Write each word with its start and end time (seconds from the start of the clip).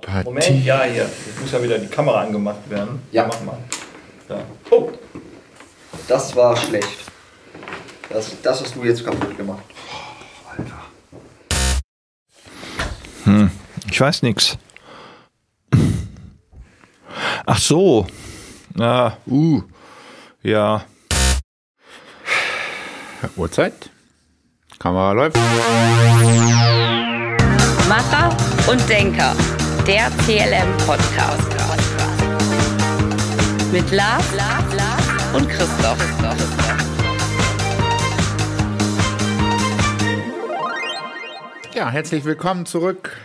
Partie. 0.00 0.24
Moment, 0.24 0.64
ja, 0.64 0.82
hier. 0.82 1.02
Jetzt 1.26 1.40
muss 1.40 1.52
ja 1.52 1.62
wieder 1.62 1.78
die 1.78 1.86
Kamera 1.86 2.22
angemacht 2.22 2.68
werden. 2.68 3.02
Ja. 3.12 3.26
Mach 3.26 3.40
mal. 3.42 3.58
Da. 4.28 4.42
Oh, 4.70 4.90
Das 6.08 6.34
war 6.34 6.56
schlecht. 6.56 6.98
Das, 8.08 8.30
das 8.42 8.62
hast 8.62 8.74
du 8.74 8.84
jetzt 8.84 9.04
kaputt 9.04 9.36
gemacht. 9.36 9.62
ich 13.90 14.00
weiß 14.00 14.22
nix. 14.22 14.56
Ach 17.46 17.58
so. 17.58 18.06
Ah, 18.78 19.12
uh. 19.26 19.62
Ja. 20.42 20.84
Uhrzeit. 23.36 23.90
Kamera 24.78 25.12
läuft. 25.12 25.36
Macher 27.88 28.36
und 28.68 28.88
Denker. 28.88 29.36
Der 29.86 30.10
CLM-Podcast. 30.24 31.50
Mit 33.72 33.90
Lars, 33.90 34.34
Lars, 34.36 34.74
Lars 34.76 35.34
und 35.34 35.48
Christoph. 35.48 35.98
Ja, 41.74 41.90
herzlich 41.90 42.24
willkommen 42.24 42.64
zurück 42.64 43.16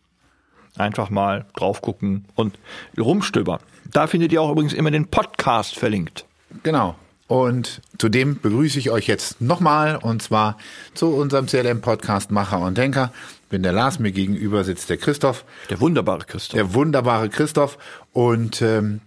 Einfach 0.78 1.10
mal 1.10 1.46
drauf 1.56 1.82
gucken 1.82 2.26
und 2.36 2.58
rumstöbern. 3.00 3.60
Da 3.92 4.08
findet 4.08 4.32
ihr 4.32 4.42
auch 4.42 4.52
übrigens 4.52 4.74
immer 4.74 4.92
den 4.92 5.08
Podcast 5.08 5.78
verlinkt. 5.78 6.26
Genau. 6.64 6.96
Und 7.28 7.82
zudem 7.98 8.40
begrüße 8.42 8.78
ich 8.80 8.92
euch 8.92 9.08
jetzt 9.08 9.40
nochmal 9.42 9.96
und 9.98 10.22
zwar 10.22 10.58
zu 10.94 11.08
unserem 11.16 11.48
CLM-Podcast 11.48 12.32
Macher 12.32 12.60
und 12.60 12.78
Denker. 12.78 13.12
Ich 13.44 13.50
bin 13.50 13.64
der 13.64 13.72
Lars, 13.72 14.00
mir 14.00 14.12
gegenüber 14.12 14.64
sitzt 14.64 14.90
der 14.90 14.98
Christoph, 14.98 15.46
Der 15.70 15.80
wunderbare 15.80 16.26
Christoph. 16.26 16.56
der 16.56 16.74
wunderbare 16.74 17.30
Christoph. 17.30 17.78
Und 18.12 18.62
ähm, 18.62 19.02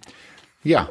ja, 0.62 0.88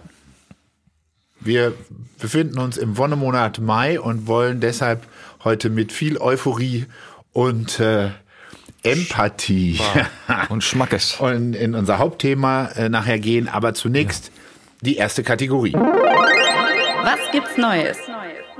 wir 1.40 1.74
befinden 2.20 2.60
uns 2.60 2.78
im 2.78 2.98
Wonnemonat 2.98 3.60
Mai 3.60 4.00
und 4.00 4.28
wollen 4.28 4.60
deshalb 4.60 5.06
heute 5.44 5.70
mit 5.70 5.92
viel 5.92 6.18
Euphorie 6.18 6.86
und 7.34 7.80
äh, 7.80 8.10
Empathie 8.86 9.80
und 10.50 10.64
Schmackes. 10.64 11.16
und 11.20 11.56
in 11.56 11.76
unser 11.76 11.98
Hauptthema 11.98 12.70
äh, 12.76 12.90
nachher 12.90 13.20
gehen. 13.20 13.48
Aber 13.48 13.74
zunächst 13.74 14.32
die 14.82 14.96
erste 14.98 15.24
Kategorie. 15.24 15.74
Was 15.74 17.20
gibt's 17.32 17.58
Neues? 17.58 17.98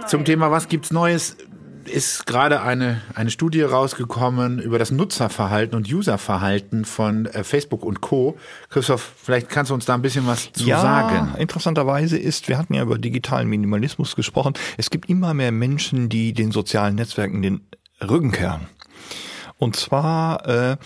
Zum 0.08 0.26
Thema 0.26 0.52
Was 0.52 0.68
gibt's 0.68 0.92
Neues 0.92 1.38
ist 1.88 2.26
gerade 2.26 2.62
eine, 2.62 3.02
eine 3.14 3.30
Studie 3.30 3.62
rausgekommen 3.62 4.60
über 4.60 4.80
das 4.80 4.92
Nutzerverhalten 4.92 5.76
und 5.76 5.92
Userverhalten 5.92 6.86
von 6.86 7.26
äh, 7.28 7.44
Facebook 7.44 7.84
und 7.84 8.02
Co. 8.02 8.38
Christoph, 8.70 9.14
vielleicht 9.24 9.50
kannst 9.50 9.70
du 9.70 9.76
uns 9.76 9.86
da 9.86 9.94
ein 9.94 10.02
bisschen 10.02 10.28
was 10.28 10.52
zu 10.52 10.66
ja, 10.66 10.82
sagen. 10.82 11.36
interessanterweise 11.38 12.18
ist, 12.18 12.48
wir 12.50 12.58
hatten 12.58 12.74
ja 12.74 12.82
über 12.82 12.98
digitalen 12.98 13.48
Minimalismus 13.48 14.16
gesprochen, 14.16 14.54
es 14.78 14.90
gibt 14.90 15.10
immer 15.10 15.34
mehr 15.34 15.52
Menschen, 15.52 16.10
die 16.10 16.34
den 16.34 16.52
sozialen 16.52 16.96
Netzwerken 16.96 17.42
den 17.42 17.62
Rücken 18.02 18.32
kehren. 18.32 18.68
Und 19.58 19.76
zwar, 19.76 20.46
äh, 20.48 20.78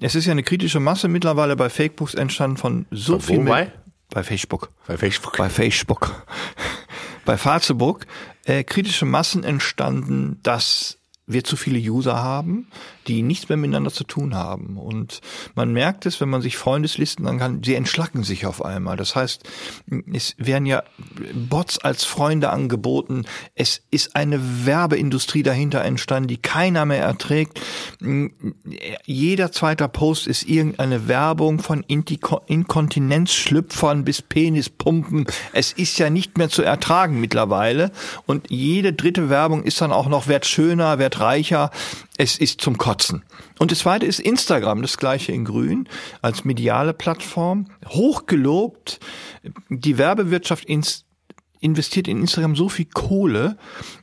es 0.00 0.14
ist 0.14 0.26
ja 0.26 0.32
eine 0.32 0.42
kritische 0.42 0.80
Masse 0.80 1.08
mittlerweile 1.08 1.56
bei 1.56 1.68
Fakebooks 1.68 2.14
entstanden 2.14 2.56
von 2.56 2.86
so 2.90 3.14
Wo 3.14 3.18
viel 3.18 3.44
bei? 3.44 3.72
bei 4.10 4.22
Facebook. 4.22 4.70
Bei 4.86 4.96
Facebook. 4.96 5.36
Bei 5.36 5.48
Facebook. 5.48 6.22
Bei 7.24 7.36
Facebook 7.36 8.06
äh, 8.44 8.64
kritische 8.64 9.06
Massen 9.06 9.44
entstanden, 9.44 10.40
dass 10.42 10.98
wir 11.32 11.44
zu 11.44 11.56
viele 11.56 11.78
User 11.78 12.22
haben, 12.22 12.68
die 13.06 13.22
nichts 13.22 13.48
mehr 13.48 13.58
miteinander 13.58 13.90
zu 13.90 14.04
tun 14.04 14.34
haben. 14.34 14.76
Und 14.76 15.20
man 15.54 15.72
merkt 15.72 16.06
es, 16.06 16.20
wenn 16.20 16.28
man 16.28 16.42
sich 16.42 16.56
Freundeslisten 16.56 17.38
kann, 17.38 17.62
sie 17.62 17.74
entschlacken 17.74 18.22
sich 18.22 18.46
auf 18.46 18.64
einmal. 18.64 18.96
Das 18.96 19.16
heißt, 19.16 19.42
es 20.12 20.34
werden 20.38 20.66
ja 20.66 20.82
Bots 21.34 21.78
als 21.78 22.04
Freunde 22.04 22.50
angeboten. 22.50 23.24
Es 23.54 23.82
ist 23.90 24.16
eine 24.16 24.66
Werbeindustrie 24.66 25.42
dahinter 25.42 25.82
entstanden, 25.82 26.28
die 26.28 26.36
keiner 26.36 26.84
mehr 26.84 27.02
erträgt. 27.02 27.60
Jeder 29.04 29.52
zweite 29.52 29.88
Post 29.88 30.26
ist 30.26 30.44
irgendeine 30.44 31.08
Werbung 31.08 31.58
von 31.58 31.82
Inkontinenzschlüpfern 31.82 34.04
bis 34.04 34.22
Penispumpen. 34.22 35.26
Es 35.52 35.72
ist 35.72 35.98
ja 35.98 36.10
nicht 36.10 36.38
mehr 36.38 36.48
zu 36.48 36.62
ertragen 36.62 37.20
mittlerweile. 37.20 37.90
Und 38.26 38.50
jede 38.50 38.92
dritte 38.92 39.28
Werbung 39.28 39.64
ist 39.64 39.80
dann 39.80 39.92
auch 39.92 40.08
noch 40.08 40.28
wert 40.28 40.46
schöner, 40.46 40.98
wert 40.98 41.18
reicher. 41.22 41.70
Es 42.18 42.38
ist 42.38 42.60
zum 42.60 42.78
Kotzen. 42.78 43.24
Und 43.58 43.72
das 43.72 43.80
zweite 43.80 44.06
ist 44.06 44.20
Instagram, 44.20 44.82
das 44.82 44.98
gleiche 44.98 45.32
in 45.32 45.44
grün, 45.44 45.88
als 46.20 46.44
mediale 46.44 46.92
Plattform. 46.92 47.68
Hochgelobt. 47.88 49.00
Die 49.68 49.98
Werbewirtschaft 49.98 50.64
ins 50.64 51.04
investiert 51.60 52.08
in 52.08 52.20
Instagram 52.20 52.56
so 52.56 52.68
viel 52.68 52.86
Kohle. 52.86 53.56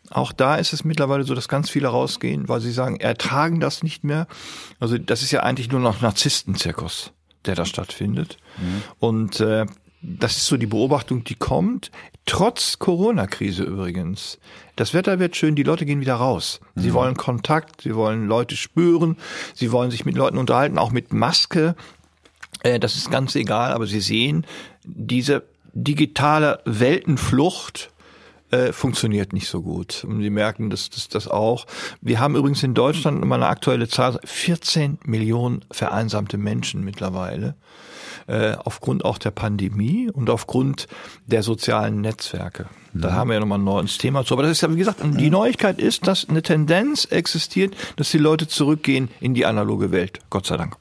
Auch 0.09 0.31
da 0.31 0.56
ist 0.56 0.72
es 0.72 0.85
mittlerweile 0.85 1.25
so, 1.25 1.35
dass 1.35 1.50
ganz 1.50 1.69
viele 1.69 1.90
rausgehen, 1.90 2.47
weil 2.47 2.62
sie 2.62 2.72
sagen, 2.72 2.96
ertragen 3.02 3.59
das 3.59 3.84
nicht 3.84 4.03
mehr. 4.03 4.28
Also 4.80 4.97
das 4.97 5.22
ist 5.22 5.31
ja 5.31 5.41
eigentlich 5.41 5.69
nur 5.69 5.81
noch 5.81 6.01
Narzisstenzirkus, 6.01 7.12
der 7.46 7.56
da 7.56 7.66
stattfindet. 7.66 8.38
Und 9.00 9.41
äh, 9.41 9.66
das 10.02 10.38
ist 10.38 10.46
so 10.46 10.58
die 10.58 10.66
Beobachtung, 10.66 11.24
die 11.24 11.36
kommt. 11.36 11.92
Trotz 12.26 12.80
Corona-Krise 12.80 13.64
übrigens. 13.64 14.40
Das 14.76 14.94
Wetter 14.94 15.20
wird 15.20 15.36
schön, 15.36 15.56
die 15.56 15.64
Leute 15.64 15.86
gehen 15.86 16.00
wieder 16.00 16.16
raus. 16.16 16.62
Sie 16.76 16.94
wollen 16.94 17.16
Kontakt, 17.18 17.82
sie 17.82 17.96
wollen 17.96 18.28
Leute 18.28 18.56
spüren, 18.56 19.18
sie 19.54 19.72
wollen 19.72 19.92
sich 19.92 20.06
mit 20.06 20.16
Leuten 20.16 20.38
unterhalten, 20.38 20.78
auch 20.78 20.92
mit 20.92 21.12
Maske. 21.12 21.76
Äh, 22.64 22.80
das 22.80 22.96
ist 22.96 23.12
ganz 23.12 23.36
egal, 23.36 23.74
aber 23.74 23.88
sie 23.88 24.00
sehen, 24.00 24.46
diese 24.84 25.44
digitale 25.74 26.62
Weltenflucht 26.66 27.92
äh, 28.52 28.72
funktioniert 28.72 29.34
nicht 29.34 29.48
so 29.48 29.62
gut. 29.62 30.04
Und 30.04 30.22
sie 30.22 30.30
merken 30.30 30.70
das, 30.70 30.90
das, 30.90 31.08
das 31.08 31.28
auch. 31.28 31.66
Wir 32.02 32.20
haben 32.20 32.36
übrigens 32.36 32.64
in 32.64 32.74
Deutschland 32.74 33.24
mal 33.24 33.36
eine 33.36 33.48
aktuelle 33.48 33.88
Zahl, 33.88 34.20
14 34.24 35.00
Millionen 35.04 35.66
vereinsamte 35.72 36.38
Menschen 36.38 36.84
mittlerweile 36.84 37.56
äh, 38.30 38.56
aufgrund 38.64 39.06
auch 39.06 39.18
der 39.18 39.32
Pandemie 39.32 40.10
und 40.12 40.30
aufgrund 40.30 40.88
der 41.26 41.44
sozialen 41.44 42.02
Netzwerke. 42.02 42.68
Da 42.94 43.12
haben 43.12 43.30
wir 43.30 43.36
ja 43.36 43.40
nochmal 43.40 43.60
ein 43.60 43.64
neues 43.64 43.98
Thema 43.98 44.26
zu. 44.26 44.34
Aber 44.34 44.44
das 44.44 44.54
ist 44.54 44.62
ja, 44.62 44.74
wie 44.74 44.78
gesagt, 44.78 45.00
die 45.04 45.30
Neuigkeit 45.30 45.80
ist, 45.80 46.08
dass 46.08 46.28
eine 46.28 46.42
Tendenz 46.42 47.06
existiert, 47.06 47.76
dass 47.98 48.10
die 48.10 48.18
Leute 48.18 48.48
zurückgehen 48.48 49.10
in 49.20 49.34
die 49.34 49.46
analoge 49.46 49.92
Welt. 49.92 50.20
Gott 50.30 50.46
sei 50.46 50.58
Dank. 50.58 50.78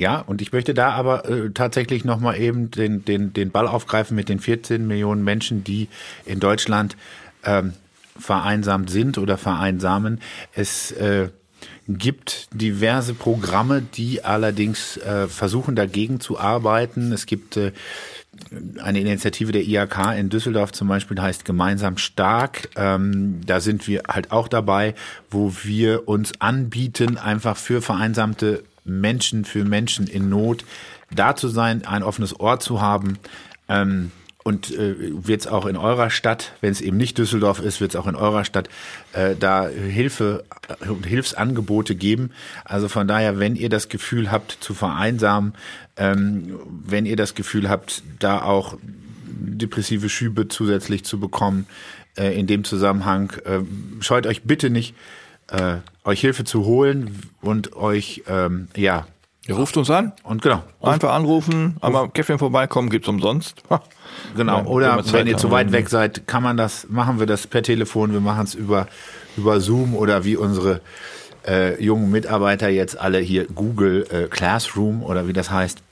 Ja, 0.00 0.20
und 0.20 0.40
ich 0.40 0.50
möchte 0.50 0.72
da 0.72 0.92
aber 0.92 1.28
äh, 1.28 1.50
tatsächlich 1.50 2.06
nochmal 2.06 2.40
eben 2.40 2.70
den, 2.70 3.04
den, 3.04 3.34
den 3.34 3.50
Ball 3.50 3.68
aufgreifen 3.68 4.16
mit 4.16 4.30
den 4.30 4.40
14 4.40 4.86
Millionen 4.86 5.22
Menschen, 5.22 5.62
die 5.62 5.88
in 6.24 6.40
Deutschland 6.40 6.96
ähm, 7.44 7.74
vereinsamt 8.18 8.88
sind 8.88 9.18
oder 9.18 9.36
vereinsamen. 9.36 10.22
Es 10.54 10.90
äh, 10.92 11.28
gibt 11.86 12.48
diverse 12.54 13.12
Programme, 13.12 13.82
die 13.82 14.24
allerdings 14.24 14.96
äh, 14.96 15.28
versuchen 15.28 15.76
dagegen 15.76 16.18
zu 16.18 16.40
arbeiten. 16.40 17.12
Es 17.12 17.26
gibt 17.26 17.58
äh, 17.58 17.72
eine 18.82 19.00
Initiative 19.00 19.52
der 19.52 19.64
IAK 19.64 20.16
in 20.16 20.30
Düsseldorf 20.30 20.72
zum 20.72 20.88
Beispiel 20.88 21.20
heißt 21.20 21.44
Gemeinsam 21.44 21.98
stark. 21.98 22.70
Ähm, 22.74 23.42
da 23.44 23.60
sind 23.60 23.86
wir 23.86 24.04
halt 24.08 24.32
auch 24.32 24.48
dabei, 24.48 24.94
wo 25.30 25.52
wir 25.62 26.08
uns 26.08 26.40
anbieten, 26.40 27.18
einfach 27.18 27.58
für 27.58 27.82
vereinsamte 27.82 28.62
Menschen, 28.90 29.44
für 29.44 29.64
Menschen 29.64 30.06
in 30.06 30.28
Not 30.28 30.64
da 31.14 31.36
zu 31.36 31.48
sein, 31.48 31.84
ein 31.84 32.02
offenes 32.02 32.38
Ohr 32.38 32.60
zu 32.60 32.80
haben. 32.80 33.18
Ähm, 33.68 34.10
und 34.42 34.70
äh, 34.70 34.94
wird 34.98 35.42
es 35.42 35.46
auch 35.46 35.66
in 35.66 35.76
eurer 35.76 36.08
Stadt, 36.08 36.52
wenn 36.62 36.72
es 36.72 36.80
eben 36.80 36.96
nicht 36.96 37.18
Düsseldorf 37.18 37.60
ist, 37.60 37.80
wird 37.80 37.90
es 37.90 37.96
auch 37.96 38.06
in 38.06 38.14
eurer 38.14 38.44
Stadt 38.44 38.70
äh, 39.12 39.36
da 39.38 39.68
Hilfe 39.68 40.44
und 40.88 41.04
Hilfsangebote 41.04 41.94
geben. 41.94 42.30
Also 42.64 42.88
von 42.88 43.06
daher, 43.06 43.38
wenn 43.38 43.54
ihr 43.54 43.68
das 43.68 43.90
Gefühl 43.90 44.30
habt 44.30 44.56
zu 44.60 44.72
vereinsamen, 44.72 45.52
ähm, 45.98 46.58
wenn 46.86 47.04
ihr 47.04 47.16
das 47.16 47.34
Gefühl 47.34 47.68
habt, 47.68 48.02
da 48.18 48.40
auch 48.42 48.78
depressive 49.26 50.08
Schübe 50.08 50.48
zusätzlich 50.48 51.04
zu 51.04 51.20
bekommen, 51.20 51.66
äh, 52.16 52.38
in 52.38 52.46
dem 52.46 52.64
Zusammenhang, 52.64 53.32
äh, 53.44 53.60
scheut 54.02 54.26
euch 54.26 54.42
bitte 54.42 54.70
nicht, 54.70 54.94
äh, 55.50 55.76
euch 56.04 56.20
Hilfe 56.20 56.44
zu 56.44 56.64
holen 56.64 57.22
und 57.40 57.76
euch, 57.76 58.22
ähm, 58.28 58.68
ja, 58.76 59.06
Ihr 59.46 59.56
ruft 59.56 59.76
uns 59.78 59.90
an, 59.90 60.12
und 60.22 60.42
genau, 60.42 60.62
einfach 60.82 61.12
anrufen, 61.12 61.76
aber 61.80 62.08
Käffchen 62.08 62.38
vorbeikommen 62.38 62.90
gibt's 62.90 63.08
umsonst. 63.08 63.62
Ha. 63.70 63.82
Genau. 64.36 64.58
Ja, 64.58 64.66
Oder 64.66 65.12
wenn 65.12 65.26
ihr 65.26 65.38
zu 65.38 65.50
weit 65.50 65.72
weg 65.72 65.88
seid, 65.88 66.26
kann 66.26 66.42
man 66.42 66.56
das, 66.56 66.88
machen 66.88 67.18
wir 67.18 67.26
das 67.26 67.46
per 67.46 67.62
Telefon, 67.62 68.12
wir 68.12 68.20
machen 68.20 68.44
es 68.44 68.54
über, 68.54 68.86
über 69.36 69.60
Zoom 69.60 69.96
oder 69.96 70.24
wie 70.24 70.36
unsere 70.36 70.82
äh, 71.46 71.82
jungen 71.82 72.10
Mitarbeiter 72.10 72.68
jetzt 72.68 72.98
alle 73.00 73.18
hier 73.18 73.46
Google 73.46 74.06
äh, 74.10 74.28
Classroom 74.28 75.02
oder 75.02 75.26
wie 75.26 75.32
das 75.32 75.50
heißt. 75.50 75.82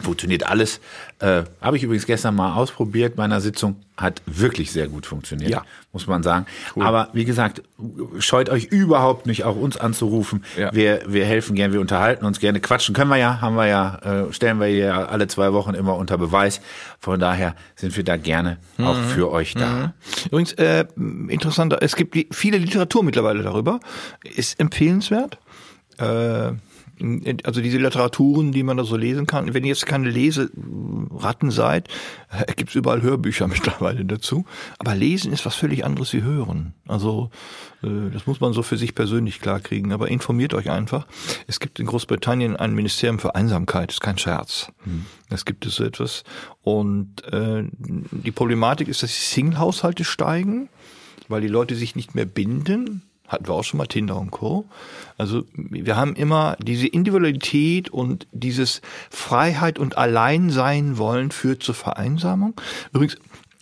Funktioniert 0.00 0.44
alles. 0.48 0.80
Äh, 1.18 1.42
Habe 1.60 1.76
ich 1.76 1.82
übrigens 1.82 2.06
gestern 2.06 2.34
mal 2.36 2.54
ausprobiert 2.54 3.16
bei 3.16 3.24
einer 3.24 3.40
Sitzung. 3.40 3.76
Hat 3.96 4.22
wirklich 4.26 4.70
sehr 4.70 4.86
gut 4.86 5.06
funktioniert, 5.06 5.50
Ja. 5.50 5.64
muss 5.92 6.06
man 6.06 6.22
sagen. 6.22 6.46
Aber 6.78 7.08
wie 7.14 7.24
gesagt, 7.24 7.62
scheut 8.20 8.48
euch 8.48 8.66
überhaupt 8.66 9.26
nicht, 9.26 9.42
auch 9.44 9.56
uns 9.56 9.76
anzurufen. 9.76 10.44
Ja. 10.56 10.72
Wir, 10.72 11.00
wir 11.08 11.24
helfen 11.24 11.56
gern, 11.56 11.72
wir 11.72 11.80
unterhalten 11.80 12.24
uns 12.24 12.38
gerne. 12.38 12.60
Quatschen 12.60 12.94
können 12.94 13.10
wir 13.10 13.16
ja, 13.16 13.40
haben 13.40 13.56
wir 13.56 13.66
ja, 13.66 14.26
äh, 14.28 14.32
stellen 14.32 14.60
wir 14.60 14.68
ja 14.68 15.06
alle 15.06 15.26
zwei 15.26 15.52
Wochen 15.52 15.74
immer 15.74 15.96
unter 15.96 16.16
Beweis. 16.16 16.60
Von 17.00 17.18
daher 17.18 17.56
sind 17.74 17.96
wir 17.96 18.04
da 18.04 18.16
gerne 18.16 18.58
auch 18.78 18.96
Mhm. 18.96 19.04
für 19.08 19.32
euch 19.32 19.54
da. 19.54 19.94
Übrigens, 20.26 20.52
äh, 20.52 20.84
interessanter, 21.28 21.78
es 21.82 21.96
gibt 21.96 22.16
viele 22.34 22.58
Literatur 22.58 23.02
mittlerweile 23.02 23.42
darüber. 23.42 23.80
Ist 24.22 24.60
empfehlenswert. 24.60 25.38
Äh, 25.98 26.52
also 27.44 27.60
diese 27.60 27.78
Literaturen, 27.78 28.52
die 28.52 28.62
man 28.62 28.76
da 28.76 28.84
so 28.84 28.96
lesen 28.96 29.26
kann. 29.26 29.54
Wenn 29.54 29.64
ihr 29.64 29.68
jetzt 29.68 29.86
keine 29.86 30.10
Leseratten 30.10 31.50
seid, 31.50 31.88
äh, 32.30 32.52
gibt's 32.54 32.74
überall 32.74 33.02
Hörbücher 33.02 33.48
mittlerweile 33.48 34.04
dazu. 34.04 34.44
Aber 34.78 34.94
Lesen 34.94 35.32
ist 35.32 35.46
was 35.46 35.54
völlig 35.54 35.84
anderes 35.84 36.12
wie 36.12 36.22
Hören. 36.22 36.74
Also 36.86 37.30
äh, 37.82 38.10
das 38.12 38.26
muss 38.26 38.40
man 38.40 38.52
so 38.52 38.62
für 38.62 38.76
sich 38.76 38.94
persönlich 38.94 39.40
klarkriegen. 39.40 39.92
Aber 39.92 40.08
informiert 40.08 40.54
euch 40.54 40.70
einfach. 40.70 41.06
Es 41.46 41.60
gibt 41.60 41.78
in 41.80 41.86
Großbritannien 41.86 42.56
ein 42.56 42.74
Ministerium 42.74 43.18
für 43.18 43.34
Einsamkeit. 43.34 43.92
ist 43.92 44.00
kein 44.00 44.18
Scherz. 44.18 44.72
Das 45.28 45.44
gibt 45.44 45.66
es 45.66 45.76
so 45.76 45.84
etwas. 45.84 46.24
Und 46.62 47.24
äh, 47.32 47.64
die 47.72 48.32
Problematik 48.32 48.88
ist, 48.88 49.02
dass 49.02 49.10
die 49.10 49.24
Single-Haushalte 49.24 50.04
steigen, 50.04 50.68
weil 51.28 51.40
die 51.40 51.48
Leute 51.48 51.74
sich 51.74 51.96
nicht 51.96 52.14
mehr 52.14 52.24
binden. 52.24 53.02
Hatten 53.28 53.46
wir 53.46 53.54
auch 53.54 53.62
schon 53.62 53.78
mal 53.78 53.86
Tinder 53.86 54.16
und 54.16 54.30
Co. 54.30 54.64
Also 55.16 55.44
wir 55.54 55.96
haben 55.96 56.14
immer 56.16 56.56
diese 56.60 56.86
Individualität 56.86 57.90
und 57.90 58.26
dieses 58.32 58.80
Freiheit 59.10 59.78
und 59.78 59.98
Alleinsein 59.98 60.98
wollen 60.98 61.30
führt 61.30 61.62
zur 61.62 61.74
Vereinsamung. 61.74 62.58
Übrigens, 62.92 63.16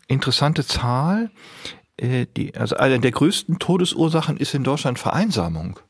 interessante 0.08 0.64
Zahl, 0.64 1.30
äh, 1.96 2.26
die, 2.36 2.54
also 2.54 2.76
eine 2.76 3.00
der 3.00 3.10
größten 3.10 3.58
Todesursachen 3.58 4.36
ist 4.36 4.54
in 4.54 4.64
Deutschland 4.64 4.98
Vereinsamung. 4.98 5.80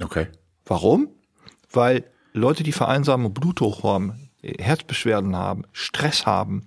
Okay. 0.00 0.28
Warum? 0.66 1.08
Weil 1.70 2.04
Leute, 2.32 2.62
die 2.62 2.72
vereinsamen, 2.72 3.32
Bluthochdruck 3.32 3.84
haben, 3.84 4.30
Herzbeschwerden 4.42 5.36
haben, 5.36 5.64
Stress 5.72 6.26
haben. 6.26 6.64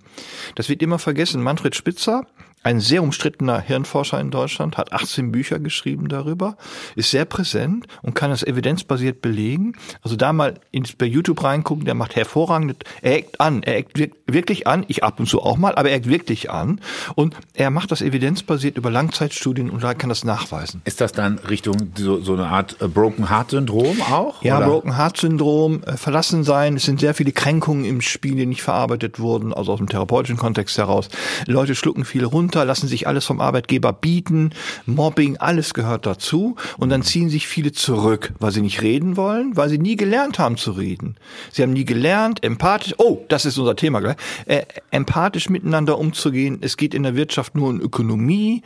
Das 0.54 0.68
wird 0.68 0.82
immer 0.82 0.98
vergessen. 0.98 1.42
Manfred 1.42 1.76
Spitzer, 1.76 2.26
ein 2.62 2.80
sehr 2.80 3.02
umstrittener 3.02 3.60
Hirnforscher 3.60 4.18
in 4.20 4.30
Deutschland, 4.32 4.76
hat 4.76 4.92
18 4.92 5.30
Bücher 5.30 5.60
geschrieben 5.60 6.08
darüber, 6.08 6.56
ist 6.96 7.12
sehr 7.12 7.24
präsent 7.24 7.86
und 8.02 8.14
kann 8.14 8.30
das 8.30 8.42
evidenzbasiert 8.42 9.22
belegen. 9.22 9.74
Also 10.02 10.16
da 10.16 10.32
mal 10.32 10.54
ins, 10.72 10.92
bei 10.94 11.06
YouTube 11.06 11.44
reingucken, 11.44 11.84
der 11.84 11.94
macht 11.94 12.16
hervorragend, 12.16 12.82
er 13.02 13.16
eckt 13.18 13.40
an, 13.40 13.62
er 13.62 13.76
eckt 13.76 13.96
wirk- 13.96 14.16
wirklich 14.26 14.66
an, 14.66 14.84
ich 14.88 15.04
ab 15.04 15.20
und 15.20 15.26
zu 15.28 15.42
auch 15.42 15.56
mal, 15.56 15.76
aber 15.76 15.90
er 15.90 15.96
eckt 15.96 16.08
wirklich 16.08 16.50
an 16.50 16.80
und 17.14 17.36
er 17.54 17.70
macht 17.70 17.92
das 17.92 18.02
evidenzbasiert 18.02 18.76
über 18.76 18.90
Langzeitstudien 18.90 19.70
und 19.70 19.84
da 19.84 19.94
kann 19.94 20.08
das 20.08 20.24
nachweisen. 20.24 20.82
Ist 20.84 21.00
das 21.00 21.12
dann 21.12 21.38
Richtung 21.38 21.92
so, 21.96 22.20
so 22.20 22.32
eine 22.32 22.46
Art 22.48 22.76
äh, 22.80 22.88
Broken 22.88 23.30
Heart 23.30 23.52
Syndrom 23.52 24.02
auch? 24.02 24.42
Ja, 24.42 24.58
oder? 24.58 24.66
Broken 24.66 24.96
Heart 24.96 25.18
Syndrom, 25.18 25.84
äh, 25.84 25.96
verlassen 25.96 26.42
sein. 26.42 26.74
Es 26.76 26.82
sind 26.84 26.98
sehr 26.98 27.14
viele 27.14 27.30
Kränkungen 27.30 27.84
im 27.84 28.00
Spiel, 28.00 28.34
die 28.34 28.46
nicht 28.46 28.62
verarbeitet 28.62 29.20
wurden, 29.20 29.54
also 29.54 29.72
aus 29.72 29.78
dem 29.78 29.88
therapeutischen 29.88 30.36
Kontext 30.36 30.76
heraus. 30.78 31.08
Leute 31.46 31.76
schlucken 31.76 32.04
viel 32.04 32.24
runter, 32.24 32.55
lassen 32.64 32.88
sich 32.88 33.06
alles 33.06 33.24
vom 33.24 33.40
Arbeitgeber 33.40 33.92
bieten. 33.92 34.50
Mobbing, 34.86 35.36
alles 35.36 35.74
gehört 35.74 36.06
dazu. 36.06 36.56
Und 36.78 36.90
dann 36.90 37.02
ziehen 37.02 37.28
sich 37.28 37.46
viele 37.46 37.72
zurück, 37.72 38.32
weil 38.38 38.52
sie 38.52 38.62
nicht 38.62 38.82
reden 38.82 39.16
wollen, 39.16 39.56
weil 39.56 39.68
sie 39.68 39.78
nie 39.78 39.96
gelernt 39.96 40.38
haben 40.38 40.56
zu 40.56 40.72
reden. 40.72 41.16
Sie 41.52 41.62
haben 41.62 41.72
nie 41.72 41.84
gelernt, 41.84 42.42
empathisch, 42.44 42.94
oh, 42.98 43.24
das 43.28 43.46
ist 43.46 43.58
unser 43.58 43.76
Thema 43.76 44.00
gleich, 44.00 44.16
äh, 44.46 44.62
empathisch 44.90 45.48
miteinander 45.48 45.98
umzugehen. 45.98 46.58
Es 46.60 46.76
geht 46.76 46.94
in 46.94 47.02
der 47.02 47.16
Wirtschaft 47.16 47.54
nur 47.54 47.68
um 47.68 47.80
Ökonomie. 47.80 48.62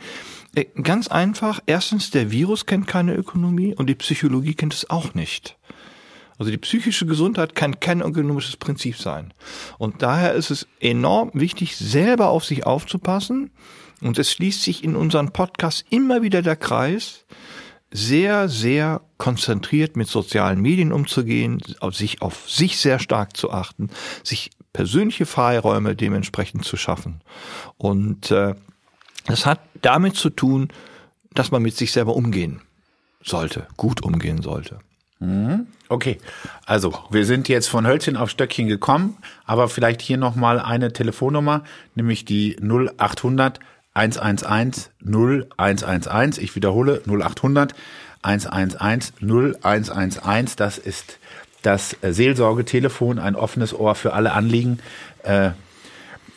Äh, 0.55 0.65
Ganz 0.81 1.07
einfach. 1.07 1.59
Erstens, 1.65 2.11
der 2.11 2.31
Virus 2.31 2.65
kennt 2.65 2.87
keine 2.87 3.15
Ökonomie 3.15 3.75
und 3.75 3.87
die 3.87 3.95
Psychologie 3.95 4.53
kennt 4.53 4.73
es 4.73 4.89
auch 4.89 5.13
nicht. 5.13 5.57
Also 6.41 6.49
die 6.49 6.57
psychische 6.57 7.05
Gesundheit 7.05 7.53
kann 7.53 7.79
kein 7.79 8.01
ökonomisches 8.01 8.57
Prinzip 8.57 8.97
sein. 8.97 9.31
Und 9.77 10.01
daher 10.01 10.33
ist 10.33 10.49
es 10.49 10.67
enorm 10.79 11.29
wichtig, 11.35 11.77
selber 11.77 12.29
auf 12.29 12.45
sich 12.45 12.65
aufzupassen. 12.65 13.51
Und 14.01 14.17
es 14.19 14.31
schließt 14.31 14.63
sich 14.63 14.83
in 14.83 14.95
unseren 14.95 15.31
Podcast 15.31 15.85
immer 15.89 16.21
wieder 16.21 16.41
der 16.41 16.55
Kreis, 16.55 17.25
sehr, 17.91 18.47
sehr 18.47 19.01
konzentriert 19.17 19.97
mit 19.97 20.07
sozialen 20.07 20.61
Medien 20.61 20.91
umzugehen, 20.93 21.61
auf 21.81 21.95
sich 21.95 22.21
auf 22.21 22.49
sich 22.49 22.77
sehr 22.77 22.99
stark 22.99 23.35
zu 23.35 23.51
achten, 23.51 23.89
sich 24.23 24.51
persönliche 24.73 25.25
Freiräume 25.25 25.95
dementsprechend 25.95 26.65
zu 26.65 26.77
schaffen. 26.77 27.21
Und 27.77 28.31
äh, 28.31 28.55
das 29.27 29.45
hat 29.45 29.59
damit 29.81 30.15
zu 30.15 30.29
tun, 30.29 30.69
dass 31.33 31.51
man 31.51 31.61
mit 31.61 31.75
sich 31.75 31.91
selber 31.91 32.15
umgehen 32.15 32.61
sollte, 33.23 33.67
gut 33.77 34.03
umgehen 34.03 34.41
sollte. 34.41 34.79
Okay, 35.87 36.17
also 36.65 36.97
wir 37.11 37.25
sind 37.25 37.47
jetzt 37.47 37.67
von 37.67 37.85
Hölzchen 37.85 38.17
auf 38.17 38.31
Stöckchen 38.31 38.67
gekommen, 38.67 39.17
aber 39.45 39.67
vielleicht 39.67 40.01
hier 40.01 40.17
nochmal 40.17 40.59
eine 40.59 40.93
Telefonnummer, 40.93 41.63
nämlich 41.93 42.25
die 42.25 42.57
0800 42.59 43.59
111 43.93 44.89
0111. 45.05 46.37
Ich 46.37 46.55
wiederhole 46.55 47.01
0800 47.07 47.73
111 48.21 49.13
0111. 49.21 50.55
Das 50.55 50.77
ist 50.77 51.17
das 51.61 51.95
äh, 52.01 52.13
Seelsorgetelefon, 52.13 53.19
ein 53.19 53.35
offenes 53.35 53.73
Ohr 53.73 53.95
für 53.95 54.13
alle 54.13 54.33
Anliegen. 54.33 54.79
Äh, 55.23 55.51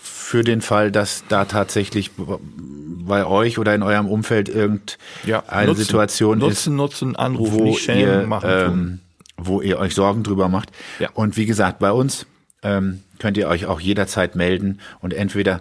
für 0.00 0.42
den 0.42 0.62
Fall, 0.62 0.90
dass 0.90 1.24
da 1.28 1.44
tatsächlich 1.44 2.10
bei 2.16 3.26
euch 3.26 3.58
oder 3.58 3.74
in 3.74 3.82
eurem 3.82 4.08
Umfeld 4.08 4.48
irgendeine 4.48 5.66
nutzen, 5.66 5.84
Situation 5.84 6.38
ist, 6.38 6.66
nutzen, 6.66 6.76
nutzen, 6.76 7.16
anrufen, 7.16 7.58
wo 7.58 7.64
nicht 7.64 7.84
schämen, 7.84 8.20
ihr, 8.22 8.26
machen, 8.26 8.50
ähm, 8.50 9.00
wo 9.36 9.60
ihr 9.60 9.78
euch 9.78 9.94
Sorgen 9.94 10.22
drüber 10.22 10.48
macht. 10.48 10.70
Ja. 10.98 11.10
Und 11.12 11.36
wie 11.36 11.46
gesagt, 11.46 11.78
bei 11.78 11.92
uns 11.92 12.26
ähm, 12.62 13.02
könnt 13.18 13.36
ihr 13.36 13.48
euch 13.48 13.66
auch 13.66 13.80
jederzeit 13.80 14.34
melden 14.34 14.80
und 15.00 15.12
entweder 15.12 15.60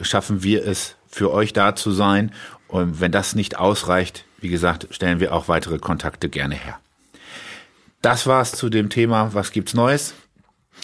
schaffen 0.00 0.42
wir 0.42 0.64
es 0.64 0.96
für 1.14 1.32
euch 1.32 1.52
da 1.52 1.76
zu 1.76 1.92
sein 1.92 2.32
und 2.66 3.00
wenn 3.00 3.12
das 3.12 3.34
nicht 3.34 3.56
ausreicht, 3.56 4.24
wie 4.40 4.48
gesagt, 4.48 4.88
stellen 4.90 5.20
wir 5.20 5.32
auch 5.32 5.48
weitere 5.48 5.78
Kontakte 5.78 6.28
gerne 6.28 6.56
her. 6.56 6.78
Das 8.02 8.26
war's 8.26 8.52
zu 8.52 8.68
dem 8.68 8.90
Thema, 8.90 9.32
was 9.32 9.52
gibt's 9.52 9.74
Neues? 9.74 10.14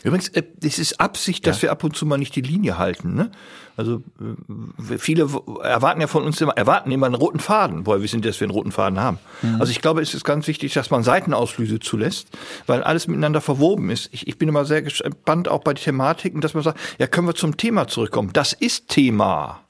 Übrigens, 0.04 0.28
äh, 0.28 0.44
es 0.62 0.78
ist 0.78 1.00
Absicht, 1.00 1.46
dass 1.46 1.60
wir 1.62 1.72
ab 1.72 1.84
und 1.84 1.96
zu 1.96 2.06
mal 2.06 2.16
nicht 2.16 2.34
die 2.36 2.40
Linie 2.40 2.78
halten. 2.78 3.14
Ne? 3.14 3.30
Also 3.76 4.02
äh, 4.20 4.98
viele 4.98 5.22
erwarten 5.62 6.00
ja 6.00 6.06
von 6.06 6.22
uns 6.22 6.40
immer, 6.40 6.56
erwarten 6.56 6.90
immer 6.92 7.06
einen 7.06 7.16
roten 7.16 7.40
Faden, 7.40 7.84
woher 7.86 8.00
wissen, 8.00 8.22
dass 8.22 8.40
wir 8.40 8.46
einen 8.46 8.54
roten 8.54 8.72
Faden 8.72 9.00
haben. 9.00 9.18
Also 9.58 9.72
ich 9.72 9.82
glaube, 9.82 10.00
es 10.00 10.14
ist 10.14 10.24
ganz 10.24 10.46
wichtig, 10.46 10.72
dass 10.74 10.90
man 10.90 11.02
Seitenausflüge 11.02 11.80
zulässt, 11.80 12.28
weil 12.66 12.82
alles 12.82 13.08
miteinander 13.08 13.40
verwoben 13.40 13.90
ist. 13.90 14.08
Ich, 14.12 14.28
ich 14.28 14.38
bin 14.38 14.48
immer 14.48 14.64
sehr 14.64 14.82
gespannt 14.82 15.48
auch 15.48 15.62
bei 15.62 15.74
Thematiken, 15.74 16.40
dass 16.40 16.54
man 16.54 16.62
sagt, 16.62 16.78
ja, 16.98 17.06
können 17.08 17.26
wir 17.26 17.34
zum 17.34 17.56
Thema 17.56 17.88
zurückkommen. 17.88 18.30
Das 18.32 18.52
ist 18.52 18.88
Thema. 18.88 19.60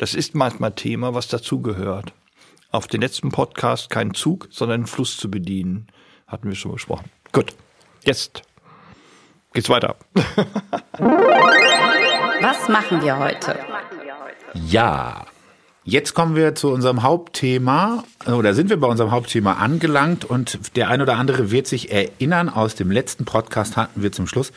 Das 0.00 0.14
ist 0.14 0.34
manchmal 0.34 0.72
Thema, 0.72 1.12
was 1.12 1.28
dazugehört. 1.28 2.14
Auf 2.70 2.86
den 2.86 3.02
letzten 3.02 3.30
Podcast 3.30 3.90
keinen 3.90 4.14
Zug, 4.14 4.48
sondern 4.50 4.76
einen 4.80 4.86
Fluss 4.86 5.18
zu 5.18 5.30
bedienen. 5.30 5.88
Hatten 6.26 6.48
wir 6.48 6.54
schon 6.54 6.72
besprochen. 6.72 7.10
Gut, 7.32 7.52
jetzt 8.06 8.40
geht's 9.52 9.68
weiter. 9.68 9.96
Was 12.40 12.66
machen 12.70 13.02
wir 13.02 13.18
heute? 13.18 13.58
Ja. 14.54 15.26
Jetzt 15.84 16.14
kommen 16.14 16.34
wir 16.34 16.54
zu 16.54 16.70
unserem 16.70 17.02
Hauptthema, 17.02 18.04
oder 18.26 18.54
sind 18.54 18.70
wir 18.70 18.80
bei 18.80 18.86
unserem 18.86 19.10
Hauptthema 19.10 19.54
angelangt 19.54 20.24
und 20.24 20.76
der 20.76 20.88
ein 20.88 21.02
oder 21.02 21.18
andere 21.18 21.50
wird 21.50 21.66
sich 21.66 21.92
erinnern, 21.92 22.48
aus 22.48 22.74
dem 22.74 22.90
letzten 22.90 23.26
Podcast 23.26 23.76
hatten 23.76 24.02
wir 24.02 24.12
zum 24.12 24.26
Schluss 24.26 24.50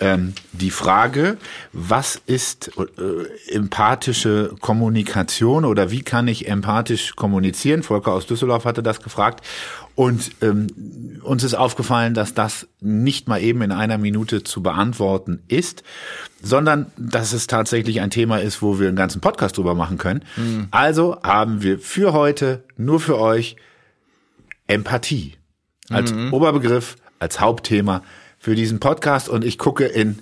ähm, 0.00 0.32
die 0.52 0.70
Frage, 0.70 1.36
was 1.72 2.20
ist 2.26 2.72
äh, 2.78 3.54
empathische 3.54 4.54
Kommunikation 4.60 5.64
oder 5.64 5.90
wie 5.90 6.02
kann 6.02 6.26
ich 6.26 6.48
empathisch 6.48 7.14
kommunizieren? 7.16 7.82
Volker 7.82 8.12
aus 8.12 8.26
Düsseldorf 8.26 8.64
hatte 8.64 8.82
das 8.82 9.02
gefragt 9.02 9.46
und 9.94 10.30
ähm, 10.40 11.20
uns 11.22 11.44
ist 11.44 11.54
aufgefallen, 11.54 12.14
dass 12.14 12.32
das 12.32 12.66
nicht 12.80 13.28
mal 13.28 13.42
eben 13.42 13.60
in 13.60 13.72
einer 13.72 13.98
Minute 13.98 14.42
zu 14.42 14.62
beantworten 14.62 15.42
ist, 15.48 15.82
sondern 16.42 16.86
dass 16.96 17.34
es 17.34 17.46
tatsächlich 17.46 18.00
ein 18.00 18.10
Thema 18.10 18.38
ist, 18.40 18.62
wo 18.62 18.80
wir 18.80 18.88
einen 18.88 18.96
ganzen 18.96 19.20
Podcast 19.20 19.58
drüber 19.58 19.74
machen 19.74 19.98
können. 19.98 20.24
Also 20.70 21.18
haben 21.22 21.62
wir 21.62 21.78
für 21.78 22.14
heute 22.14 22.64
nur 22.78 23.00
für 23.00 23.18
euch 23.18 23.56
Empathie 24.66 25.34
als 25.90 26.12
Oberbegriff, 26.30 26.96
als 27.18 27.40
Hauptthema 27.40 28.02
für 28.40 28.54
diesen 28.54 28.80
Podcast 28.80 29.28
und 29.28 29.44
ich 29.44 29.58
gucke 29.58 29.84
in 29.84 30.20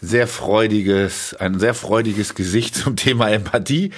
sehr 0.00 0.26
freudiges, 0.26 1.34
ein 1.34 1.58
sehr 1.58 1.74
freudiges 1.74 2.34
Gesicht 2.34 2.74
zum 2.76 2.96
Thema 2.96 3.30
Empathie. 3.30 3.90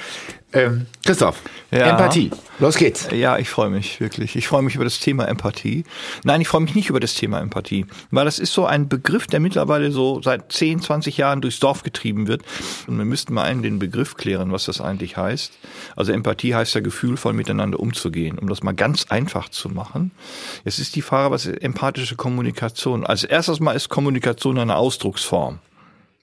Ähm, 0.53 0.87
Christoph, 1.07 1.41
Ja. 1.71 1.91
Empathie, 1.91 2.31
los 2.59 2.75
geht's. 2.75 3.07
Ja, 3.13 3.39
ich 3.39 3.49
freue 3.49 3.71
mich 3.71 4.01
wirklich. 4.01 4.35
Ich 4.35 4.49
freue 4.49 4.63
mich 4.63 4.75
über 4.75 4.83
das 4.83 4.99
Thema 4.99 5.29
Empathie. 5.29 5.85
Nein, 6.25 6.41
ich 6.41 6.49
freue 6.49 6.63
mich 6.63 6.75
nicht 6.75 6.89
über 6.89 6.99
das 6.99 7.15
Thema 7.15 7.39
Empathie, 7.39 7.87
weil 8.11 8.25
das 8.25 8.41
ist 8.41 8.53
so 8.53 8.67
ein 8.67 8.89
Begriff, 8.89 9.29
der 9.29 9.39
mittlerweile 9.39 9.93
so 9.93 10.21
seit 10.23 10.51
10, 10.51 10.83
20 10.83 11.17
Jahren 11.17 11.41
durchs 11.41 11.61
Dorf 11.61 11.85
getrieben 11.85 12.27
wird. 12.27 12.43
Und 12.89 12.99
wir 12.99 13.05
müssten 13.05 13.33
mal 13.33 13.45
einen 13.45 13.63
den 13.63 13.79
Begriff 13.79 14.17
klären, 14.17 14.51
was 14.51 14.65
das 14.65 14.81
eigentlich 14.81 15.17
heißt. 15.17 15.53
Also 15.95 16.11
Empathie 16.11 16.57
heißt 16.57 16.75
ja 16.75 16.81
gefühlvoll 16.81 17.33
miteinander 17.33 17.79
umzugehen, 17.79 18.37
um 18.37 18.49
das 18.49 18.65
mal 18.65 18.75
ganz 18.75 19.07
einfach 19.09 19.51
zu 19.51 19.69
machen. 19.69 20.11
Es 20.65 20.81
ist 20.81 20.97
die 20.97 21.03
Frage, 21.03 21.31
was 21.31 21.47
ist 21.47 21.63
empathische 21.63 22.17
Kommunikation? 22.17 23.07
Als 23.07 23.23
erstes 23.23 23.61
mal 23.61 23.75
ist 23.75 23.89
Kommunikation 23.89 24.59
eine 24.59 24.75
Ausdrucksform. 24.75 25.61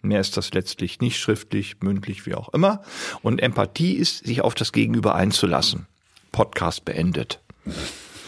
Mehr 0.08 0.22
ist 0.22 0.38
das 0.38 0.54
letztlich 0.54 1.00
nicht 1.00 1.20
schriftlich, 1.20 1.78
mündlich, 1.82 2.26
wie 2.26 2.36
auch 2.36 2.50
immer. 2.50 2.82
Und 3.22 3.42
Empathie 3.42 3.94
ist, 3.94 4.26
sich 4.26 4.42
auf 4.42 4.56
das 4.56 4.72
Gegenüber 4.72 5.16
einzulassen. 5.16 5.88
Podcast 6.32 6.86
beendet. 6.86 7.40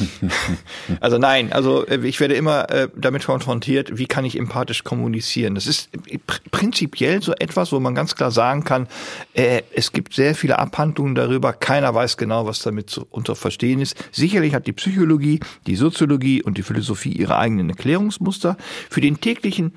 also 1.00 1.18
nein, 1.18 1.52
also 1.52 1.86
äh, 1.86 2.06
ich 2.06 2.20
werde 2.20 2.36
immer 2.36 2.70
äh, 2.70 2.88
damit 2.96 3.26
konfrontiert, 3.26 3.98
wie 3.98 4.06
kann 4.06 4.26
ich 4.26 4.38
empathisch 4.38 4.84
kommunizieren. 4.84 5.56
Das 5.56 5.68
ist 5.68 5.90
äh, 6.08 6.18
pr 6.18 6.40
prinzipiell 6.52 7.22
so 7.22 7.34
etwas, 7.34 7.72
wo 7.72 7.80
man 7.80 7.96
ganz 7.96 8.16
klar 8.16 8.32
sagen 8.32 8.64
kann, 8.64 8.88
äh, 9.34 9.62
es 9.74 9.92
gibt 9.92 10.14
sehr 10.14 10.36
viele 10.36 10.60
Abhandlungen 10.60 11.16
darüber, 11.16 11.54
keiner 11.54 11.94
weiß 11.94 12.18
genau, 12.18 12.46
was 12.46 12.60
damit 12.60 12.90
zu 12.90 13.06
unter 13.10 13.36
verstehen 13.36 13.82
ist. 13.82 13.96
Sicherlich 14.12 14.54
hat 14.54 14.68
die 14.68 14.74
Psychologie, 14.74 15.40
die 15.68 15.76
Soziologie 15.76 16.42
und 16.44 16.58
die 16.58 16.64
Philosophie 16.64 17.12
ihre 17.12 17.38
eigenen 17.38 17.70
Erklärungsmuster. 17.70 18.58
Für 18.90 19.02
den 19.02 19.20
täglichen 19.22 19.74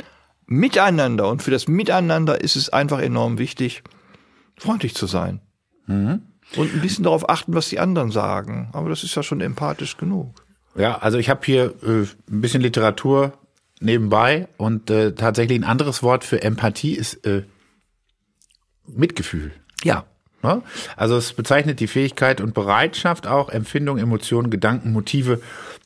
Miteinander 0.53 1.29
und 1.29 1.43
für 1.43 1.51
das 1.51 1.69
Miteinander 1.69 2.41
ist 2.41 2.57
es 2.57 2.69
einfach 2.69 3.01
enorm 3.01 3.39
wichtig, 3.39 3.83
freundlich 4.57 4.95
zu 4.95 5.07
sein. 5.07 5.41
Und 6.57 6.75
ein 6.75 6.81
bisschen 6.81 7.05
darauf 7.05 7.29
achten, 7.29 7.55
was 7.55 7.69
die 7.69 7.81
anderen 7.81 8.11
sagen. 8.11 8.69
Aber 8.73 8.89
das 8.89 9.03
ist 9.05 9.15
ja 9.15 9.23
schon 9.23 9.41
empathisch 9.41 9.97
genug. 9.97 10.45
Ja, 10.77 10.99
also 10.99 11.19
ich 11.19 11.31
habe 11.31 11.41
hier 11.45 11.75
äh, 11.83 12.07
ein 12.31 12.41
bisschen 12.41 12.61
Literatur 12.61 13.33
nebenbei 13.81 14.49
und 14.59 14.91
äh, 14.91 15.15
tatsächlich 15.15 15.59
ein 15.59 15.65
anderes 15.65 16.03
Wort 16.03 16.25
für 16.25 16.43
Empathie 16.43 16.95
ist 16.95 17.27
äh, 17.27 17.45
Mitgefühl. 18.87 19.53
Ja. 19.85 20.05
Ja? 20.43 20.63
Also 20.97 21.17
es 21.17 21.33
bezeichnet 21.33 21.81
die 21.81 21.87
Fähigkeit 21.87 22.41
und 22.41 22.55
Bereitschaft, 22.55 23.27
auch 23.27 23.49
Empfindungen, 23.49 24.03
Emotionen, 24.03 24.51
Gedanken, 24.51 24.93
Motive 24.93 25.41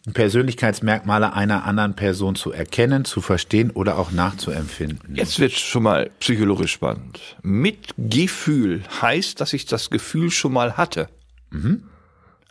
und 0.06 0.12
Persönlichkeitsmerkmale 0.14 1.32
einer 1.32 1.64
anderen 1.64 1.94
Person 1.94 2.36
zu 2.36 2.52
erkennen, 2.52 3.04
zu 3.04 3.20
verstehen 3.20 3.70
oder 3.70 3.98
auch 3.98 4.12
nachzuempfinden. 4.12 5.14
Jetzt 5.14 5.38
wird 5.40 5.52
schon 5.52 5.82
mal 5.82 6.10
psychologisch 6.20 6.72
spannend. 6.72 7.20
Mitgefühl 7.42 8.82
heißt, 9.00 9.40
dass 9.40 9.52
ich 9.52 9.66
das 9.66 9.90
Gefühl 9.90 10.30
schon 10.30 10.52
mal 10.52 10.76
hatte. 10.76 11.08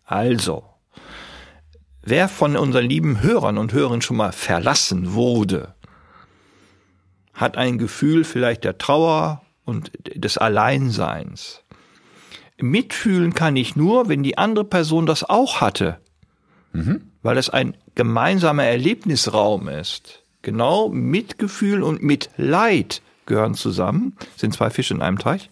Also, 0.06 0.64
wer 2.02 2.28
von 2.28 2.56
unseren 2.56 2.86
lieben 2.86 3.22
Hörern 3.22 3.58
und 3.58 3.74
Hörern 3.74 4.02
schon 4.02 4.18
mal 4.18 4.32
verlassen 4.32 5.14
wurde, 5.14 5.74
hat 7.34 7.58
ein 7.58 7.78
Gefühl 7.78 8.24
vielleicht 8.24 8.64
der 8.64 8.78
Trauer 8.78 9.42
und 9.66 9.92
des 10.06 10.38
Alleinseins. 10.38 11.62
Mitfühlen 12.58 13.34
kann 13.34 13.56
ich 13.56 13.76
nur, 13.76 14.08
wenn 14.08 14.24
die 14.24 14.38
andere 14.38 14.66
Person 14.66 15.06
das 15.06 15.24
auch 15.24 15.62
hatte, 15.62 16.00
weil 17.22 17.38
es 17.38 17.50
ein 17.50 17.76
gemeinsamer 17.96 18.64
Erlebnisraum 18.64 19.68
ist. 19.68 20.24
Genau 20.42 20.90
Mitgefühl 20.90 21.84
und 21.84 22.04
Mitleid 22.04 23.02
gehören 23.26 23.56
zusammen, 23.56 24.16
sind 24.36 24.54
zwei 24.54 24.70
Fische 24.70 24.94
in 24.94 25.02
einem 25.02 25.20
Teich. 25.20 25.50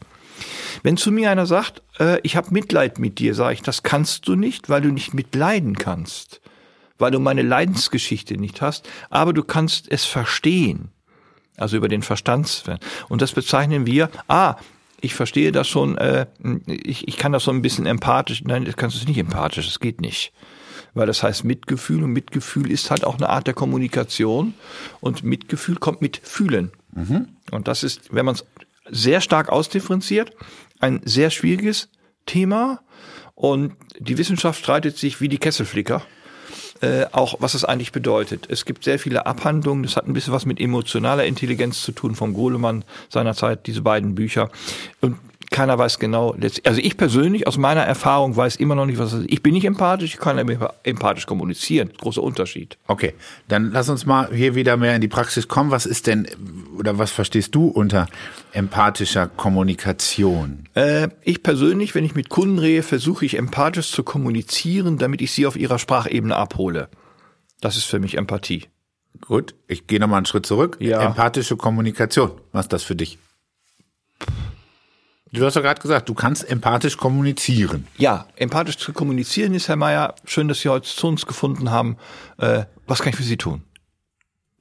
Wenn 0.84 0.98
zu 0.98 1.12
mir 1.12 1.32
einer 1.32 1.46
sagt, 1.46 1.82
äh, 2.00 2.20
ich 2.24 2.36
habe 2.36 2.54
Mitleid 2.54 3.00
mit 3.00 3.20
dir, 3.20 3.36
sage 3.36 3.54
ich, 3.54 3.62
das 3.62 3.84
kannst 3.84 4.28
du 4.28 4.36
nicht, 4.36 4.70
weil 4.70 4.82
du 4.82 4.90
nicht 4.90 5.14
mitleiden 5.14 5.78
kannst, 5.78 6.42
weil 6.98 7.12
du 7.12 7.20
meine 7.20 7.42
Leidensgeschichte 7.42 8.38
nicht 8.38 8.62
hast, 8.62 8.88
aber 9.10 9.34
du 9.34 9.44
kannst 9.44 9.92
es 9.92 10.06
verstehen, 10.06 10.90
also 11.58 11.78
über 11.78 11.88
den 11.88 12.02
Verstandswert. 12.02 12.84
Und 13.10 13.22
das 13.22 13.32
bezeichnen 13.32 13.86
wir, 13.86 14.10
ah, 14.28 14.56
ich 15.04 15.16
verstehe 15.16 15.52
das 15.52 15.68
schon, 15.68 15.98
äh, 15.98 16.28
ich, 16.66 17.08
ich 17.10 17.18
kann 17.18 17.34
das 17.34 17.44
so 17.44 17.52
ein 17.52 17.62
bisschen 17.62 17.86
empathisch, 17.86 18.42
nein, 18.46 18.64
das 18.64 18.78
kannst 18.78 19.02
du 19.02 19.06
nicht 19.06 19.18
empathisch, 19.18 19.66
das 19.66 19.82
geht 19.82 20.00
nicht. 20.00 20.32
Weil 20.94 21.08
das 21.08 21.24
heißt 21.24 21.44
Mitgefühl 21.44 22.04
und 22.04 22.12
Mitgefühl 22.12 22.72
ist 22.72 22.90
halt 22.90 23.04
auch 23.04 23.16
eine 23.16 23.28
Art 23.28 23.46
der 23.46 23.54
Kommunikation 23.54 24.54
und 25.02 25.24
Mitgefühl 25.24 25.76
kommt 25.76 26.02
mit 26.02 26.22
Fühlen. 26.24 26.72
Und 27.52 27.68
das 27.68 27.84
ist, 27.84 28.14
wenn 28.14 28.26
man 28.26 28.36
es 28.36 28.46
sehr 28.90 29.20
stark 29.20 29.50
ausdifferenziert, 29.50 30.32
ein 30.80 31.02
sehr 31.04 31.32
schwieriges 31.32 31.90
Thema. 32.26 32.80
Und 33.36 33.74
die 34.00 34.18
Wissenschaft 34.18 34.60
streitet 34.60 34.98
sich 34.98 35.20
wie 35.20 35.28
die 35.28 35.40
Kesselflicker 35.40 36.02
äh, 36.84 37.06
auch, 37.14 37.36
was 37.40 37.54
es 37.54 37.64
eigentlich 37.64 37.94
bedeutet. 37.94 38.48
Es 38.50 38.66
gibt 38.66 38.84
sehr 38.84 39.00
viele 39.00 39.26
Abhandlungen, 39.26 39.84
das 39.84 39.96
hat 39.96 40.06
ein 40.06 40.12
bisschen 40.12 40.34
was 40.34 40.46
mit 40.46 40.60
emotionaler 40.60 41.24
Intelligenz 41.24 41.82
zu 41.82 41.94
tun, 41.94 42.14
vom 42.14 42.34
Golemann 42.34 42.84
seinerzeit, 43.08 43.68
diese 43.68 43.82
beiden 43.82 44.16
Bücher. 44.16 44.50
Und 45.00 45.18
keiner 45.54 45.78
weiß 45.78 46.00
genau, 46.00 46.36
also 46.66 46.82
ich 46.82 46.98
persönlich 46.98 47.48
aus 47.48 47.58
meiner 47.58 47.82
Erfahrung 47.82 48.36
weiß 48.36 48.56
immer 48.58 48.74
noch 48.76 48.88
nicht, 48.88 48.98
was 48.98 49.12
das 49.12 49.22
ist. 49.22 49.32
Ich 49.32 49.44
bin 49.44 49.54
nicht 49.54 49.66
empathisch, 49.66 50.16
ich 50.16 50.20
kann 50.20 50.40
aber 50.40 50.74
empathisch 50.84 51.28
kommunizieren. 51.28 51.92
Großer 51.96 52.24
Unterschied. 52.24 52.78
Okay, 52.88 53.14
dann 53.48 53.72
lass 53.72 53.88
uns 53.88 54.06
mal 54.06 54.34
hier 54.34 54.56
wieder 54.56 54.76
mehr 54.78 54.96
in 54.96 55.02
die 55.02 55.08
Praxis 55.08 55.48
kommen. 55.48 55.70
Was 55.70 55.86
ist 55.86 56.08
denn 56.08 56.28
oder 56.78 56.98
was 56.98 57.12
verstehst 57.12 57.54
du 57.54 57.68
unter 57.68 58.08
empathischer 58.52 59.28
Kommunikation? 59.28 60.68
Äh, 60.74 61.10
ich 61.22 61.44
persönlich, 61.44 61.94
wenn 61.94 62.04
ich 62.04 62.16
mit 62.16 62.30
Kunden 62.30 62.58
rede, 62.58 62.82
versuche 62.82 63.24
ich 63.24 63.38
empathisch 63.38 63.92
zu 63.92 64.04
kommunizieren, 64.04 64.98
damit 64.98 65.22
ich 65.22 65.32
sie 65.32 65.46
auf 65.46 65.56
ihrer 65.56 65.78
Sprachebene 65.78 66.36
abhole. 66.36 66.90
Das 67.62 67.78
ist 67.78 67.86
für 67.86 68.00
mich 68.00 68.18
Empathie. 68.18 68.66
Gut, 69.22 69.54
ich 69.68 69.86
gehe 69.86 70.00
nochmal 70.00 70.18
einen 70.18 70.26
Schritt 70.26 70.48
zurück. 70.48 70.78
Ja. 70.80 71.02
Empathische 71.04 71.56
Kommunikation, 71.58 72.32
was 72.52 72.66
ist 72.66 72.74
das 72.74 72.84
für 72.84 72.96
dich? 72.96 73.20
Du 75.34 75.44
hast 75.44 75.56
ja 75.56 75.62
gerade 75.62 75.82
gesagt, 75.82 76.08
du 76.10 76.14
kannst 76.14 76.48
empathisch 76.48 76.96
kommunizieren. 76.96 77.88
Ja, 77.98 78.28
empathisch 78.36 78.78
zu 78.78 78.94
kommunizieren 78.94 79.56
ist, 79.56 79.68
Herr 79.68 79.76
Mayer, 79.76 80.14
schön, 80.26 80.48
dass 80.48 80.62
Sie 80.62 80.70
heute 80.70 80.88
zu 80.88 81.08
uns 81.08 81.26
gefunden 81.26 81.72
haben. 81.72 81.98
Äh, 82.38 82.66
was 82.86 83.00
kann 83.00 83.10
ich 83.10 83.16
für 83.16 83.24
Sie 83.24 83.38
tun? 83.38 83.64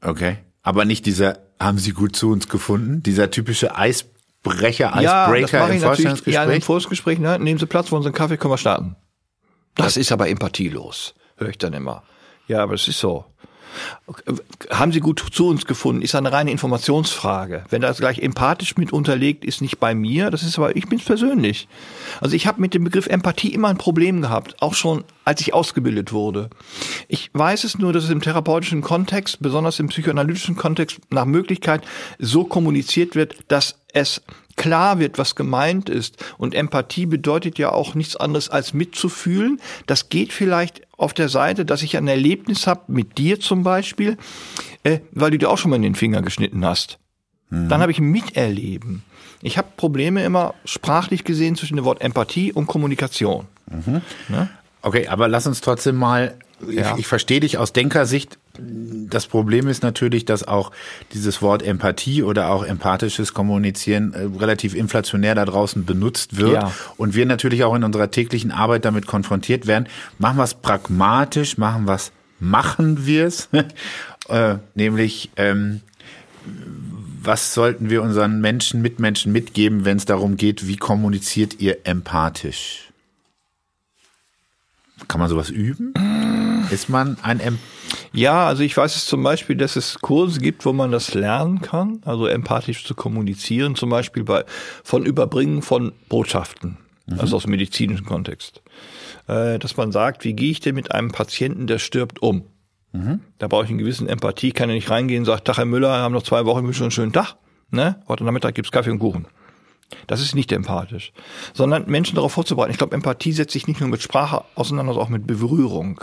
Okay. 0.00 0.38
Aber 0.62 0.87
nicht 0.87 1.05
dieser, 1.05 1.41
haben 1.61 1.76
Sie 1.76 1.93
gut 1.93 2.17
zu 2.17 2.31
uns 2.31 2.49
gefunden? 2.49 3.02
Dieser 3.02 3.31
typische 3.31 3.76
Eisbrecher, 3.76 4.99
ja, 5.02 5.26
das 5.26 5.37
Icebreaker 5.37 5.61
mache 5.61 5.75
im. 5.75 5.81
Vorstellungsgespräch? 5.83 6.35
Ja, 6.35 6.45
im 6.45 6.62
Vorgespräch, 6.62 7.19
ne? 7.19 7.38
nehmen 7.38 7.61
Sie 7.61 7.67
Platz, 7.67 7.93
wollen 7.93 8.02
Sie 8.02 8.09
einen 8.09 8.14
Kaffee, 8.14 8.38
können 8.38 8.55
wir 8.55 8.59
starten. 8.59 8.97
Das 9.75 9.99
ist 9.99 10.11
aber 10.11 10.31
empathielos, 10.31 11.14
höre 11.37 11.50
ich 11.50 11.59
dann 11.59 11.75
immer. 11.75 12.02
Ja, 12.49 12.62
aber 12.62 12.75
es 12.75 12.88
ist 12.88 12.99
so. 12.99 13.26
Haben 14.71 14.93
Sie 14.93 15.00
gut 15.00 15.25
zu 15.33 15.49
uns 15.49 15.67
gefunden? 15.67 16.02
Ist 16.02 16.14
eine 16.14 16.33
reine 16.33 16.50
Informationsfrage. 16.50 17.64
Wenn 17.71 17.83
das 17.83 17.99
gleich 17.99 18.19
empathisch 18.19 18.76
mit 18.76 18.93
unterlegt, 18.93 19.45
ist 19.45 19.61
nicht 19.61 19.79
bei 19.79 19.95
mir. 19.95 20.31
Das 20.31 20.43
ist 20.43 20.59
aber, 20.59 20.76
ich 20.76 20.88
bin's 20.88 21.05
persönlich. 21.05 21.69
Also 22.21 22.37
ich 22.37 22.47
habe 22.47 22.61
mit 22.61 22.75
dem 22.75 22.85
Begriff 22.85 23.07
Empathie 23.07 23.52
immer 23.52 23.69
ein 23.69 23.79
Problem 23.79 24.23
gehabt, 24.23 24.61
auch 24.61 24.75
schon 24.75 25.05
als 25.25 25.41
ich 25.41 25.55
ausgebildet 25.55 26.12
wurde. 26.12 26.50
Ich 27.09 27.31
weiß 27.33 27.64
es 27.64 27.79
nur, 27.79 27.93
dass 27.93 28.05
es 28.05 28.11
im 28.11 28.21
therapeutischen 28.21 28.83
Kontext, 28.83 29.38
besonders 29.41 29.79
im 29.79 29.88
psychoanalytischen 29.88 30.57
Kontext, 30.57 30.99
nach 31.11 31.25
Möglichkeit 31.25 31.83
so 32.19 32.45
kommuniziert 32.45 33.14
wird, 33.14 33.37
dass 33.49 33.76
es 33.93 34.23
klar 34.57 34.99
wird, 34.99 35.19
was 35.19 35.35
gemeint 35.35 35.89
ist. 35.89 36.23
Und 36.39 36.55
Empathie 36.55 37.07
bedeutet 37.07 37.59
ja 37.59 37.71
auch 37.73 37.95
nichts 37.95 38.17
anderes 38.17 38.49
als 38.49 38.75
mitzufühlen. 38.75 39.61
Das 39.87 40.09
geht 40.09 40.33
vielleicht 40.33 40.83
auf 40.97 41.15
der 41.15 41.29
Seite, 41.29 41.65
dass 41.65 41.83
ich 41.83 41.97
ein 41.97 42.09
Erlebnis 42.09 42.67
habe 42.67 42.83
mit 42.89 43.19
dir 43.19 43.41
zum 43.41 43.63
Beispiel, 43.63 44.17
äh, 44.85 45.01
weil 45.13 45.31
du 45.33 45.39
dir 45.39 45.51
auch 45.51 45.59
schon 45.59 45.71
mal 45.71 45.77
in 45.77 45.83
den 45.83 45.95
Finger 45.95 46.23
geschnitten 46.23 46.65
hast. 46.65 46.99
Dann 47.51 47.83
habe 47.83 47.93
ich 47.93 48.01
Miterleben. 48.01 49.03
Ich 49.43 49.59
habe 49.59 49.69
Probleme 49.77 50.25
immer 50.25 50.55
sprachlich 50.65 51.23
gesehen 51.25 51.55
zwischen 51.55 51.77
dem 51.77 51.85
Wort 51.85 52.01
Empathie 52.01 52.51
und 52.51 52.67
Kommunikation. 52.67 53.47
Okay, 54.81 55.09
aber 55.09 55.29
lass 55.29 55.47
uns 55.47 55.61
trotzdem 55.61 55.97
mal, 55.97 56.35
Ja. 56.67 56.93
ich, 56.95 57.01
ich 57.01 57.07
verstehe 57.07 57.41
dich 57.41 57.59
aus 57.59 57.73
Denkersicht. 57.75 58.39
Das 58.59 59.27
Problem 59.27 59.67
ist 59.67 59.83
natürlich, 59.83 60.27
dass 60.27 60.47
auch 60.47 60.73
dieses 61.13 61.41
Wort 61.41 61.63
Empathie 61.63 62.23
oder 62.23 62.51
auch 62.51 62.65
empathisches 62.65 63.33
Kommunizieren 63.33 64.13
äh, 64.13 64.39
relativ 64.39 64.75
inflationär 64.75 65.35
da 65.35 65.45
draußen 65.45 65.85
benutzt 65.87 66.37
wird. 66.37 66.53
Ja. 66.55 66.73
Und 66.97 67.15
wir 67.15 67.25
natürlich 67.25 67.65
auch 67.65 67.75
in 67.75 67.83
unserer 67.83 68.11
täglichen 68.11 68.51
Arbeit 68.51 68.85
damit 68.85 69.07
konfrontiert 69.07 69.67
werden. 69.67 69.89
Machen 70.19 70.37
wir 70.37 70.45
es 70.45 70.55
pragmatisch, 70.55 71.57
machen 71.57 71.87
wir 71.87 71.95
es, 71.95 72.13
machen 72.41 73.07
wir 73.07 73.27
es. 73.27 73.49
äh, 74.29 74.57
nämlich, 74.75 75.31
ähm, 75.37 75.81
was 77.23 77.55
sollten 77.55 77.89
wir 77.89 78.03
unseren 78.03 78.41
Menschen, 78.41 78.83
Mitmenschen 78.83 79.33
mitgeben, 79.33 79.85
wenn 79.87 79.97
es 79.97 80.05
darum 80.05 80.37
geht, 80.37 80.67
wie 80.67 80.77
kommuniziert 80.77 81.61
ihr 81.61 81.79
empathisch? 81.85 82.91
Kann 85.09 85.21
man 85.21 85.31
sowas 85.31 85.49
üben? 85.49 85.95
Ist 86.71 86.89
man 86.89 87.17
ein 87.23 87.41
em 87.41 87.59
Ja, 88.12 88.47
also 88.47 88.62
ich 88.62 88.77
weiß 88.77 88.97
es 88.97 89.07
zum 89.07 89.23
Beispiel, 89.23 89.57
dass 89.57 89.77
es 89.77 89.99
Kurse 90.01 90.41
gibt, 90.41 90.65
wo 90.65 90.73
man 90.73 90.93
das 90.93 91.15
lernen 91.15 91.61
kann, 91.61 92.01
also 92.05 92.27
empathisch 92.27 92.85
zu 92.85 92.95
kommunizieren, 92.95 93.75
zum 93.75 93.91
Beispiel 93.91 94.25
bei, 94.25 94.45
von 94.85 95.05
Überbringen 95.05 95.62
von 95.62 95.93
Botschaften, 96.09 96.79
also 97.19 97.37
aus 97.37 97.43
dem 97.43 97.53
medizinischen 97.53 98.07
Kontext. 98.07 98.62
Äh, 99.29 99.59
dass 99.59 99.77
man 99.77 99.93
sagt, 99.93 100.25
wie 100.25 100.35
gehe 100.35 100.51
ich 100.51 100.61
denn 100.61 100.75
mit 100.75 100.93
einem 100.93 101.11
Patienten, 101.11 101.67
der 101.67 101.79
stirbt, 101.79 102.21
um? 102.23 102.45
Da 103.39 103.49
brauche 103.49 103.65
ich 103.65 103.71
einen 103.71 103.79
gewissen 103.79 104.09
Empathie, 104.09 104.53
kann 104.53 104.69
ja 104.69 104.75
nicht 104.75 104.91
reingehen 104.91 105.21
und 105.21 105.27
sagen, 105.27 105.45
Tag, 105.45 105.57
Herr 105.57 105.65
Müller, 105.65 105.89
wir 105.89 106.03
haben 106.03 106.12
noch 106.12 106.23
zwei 106.23 106.45
Wochen, 106.45 106.62
wir 106.62 106.69
wünschen 106.69 106.79
schon 106.79 106.85
einen 106.85 107.12
schönen 107.12 107.12
Tag. 107.12 107.37
Ne? 107.71 108.01
Heute 108.07 108.25
Nachmittag 108.25 108.55
gibt's 108.55 108.71
Kaffee 108.71 108.91
und 108.91 108.99
Kuchen. 108.99 109.27
Das 110.07 110.21
ist 110.21 110.35
nicht 110.35 110.53
empathisch, 110.53 111.12
sondern 111.55 111.91
Menschen 111.91 112.17
darauf 112.17 112.33
vorzubereiten. 112.33 112.73
Ich 112.73 112.79
glaube, 112.79 112.95
Empathie 112.95 113.33
setzt 113.33 113.53
sich 113.53 113.67
nicht 113.67 113.81
nur 113.81 113.89
mit 113.89 114.03
Sprache 114.03 114.45
auseinander, 114.55 114.93
sondern 114.93 115.07
auch 115.07 115.11
mit 115.11 115.27
Berührung. 115.27 116.03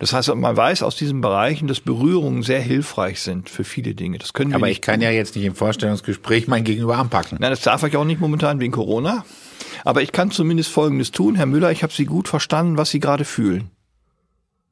Das 0.00 0.12
heißt, 0.12 0.34
man 0.34 0.56
weiß 0.56 0.82
aus 0.82 0.96
diesen 0.96 1.20
Bereichen, 1.20 1.68
dass 1.68 1.80
Berührungen 1.80 2.42
sehr 2.42 2.60
hilfreich 2.60 3.20
sind 3.20 3.48
für 3.48 3.62
viele 3.62 3.94
Dinge. 3.94 4.18
Das 4.18 4.32
können 4.32 4.50
wir 4.50 4.56
Aber 4.56 4.66
nicht 4.66 4.78
ich 4.78 4.82
kann 4.82 5.00
ja 5.00 5.10
jetzt 5.10 5.36
nicht 5.36 5.44
im 5.44 5.54
Vorstellungsgespräch 5.54 6.48
mein 6.48 6.64
Gegenüber 6.64 6.98
anpacken. 6.98 7.38
Nein, 7.40 7.50
das 7.50 7.60
darf 7.60 7.84
ich 7.84 7.96
auch 7.96 8.04
nicht 8.04 8.20
momentan 8.20 8.58
wegen 8.58 8.72
Corona. 8.72 9.24
Aber 9.84 10.02
ich 10.02 10.12
kann 10.12 10.30
zumindest 10.30 10.70
Folgendes 10.70 11.12
tun. 11.12 11.36
Herr 11.36 11.46
Müller, 11.46 11.70
ich 11.70 11.82
habe 11.82 11.92
Sie 11.92 12.04
gut 12.04 12.26
verstanden, 12.26 12.76
was 12.76 12.90
Sie 12.90 13.00
gerade 13.00 13.24
fühlen. 13.24 13.70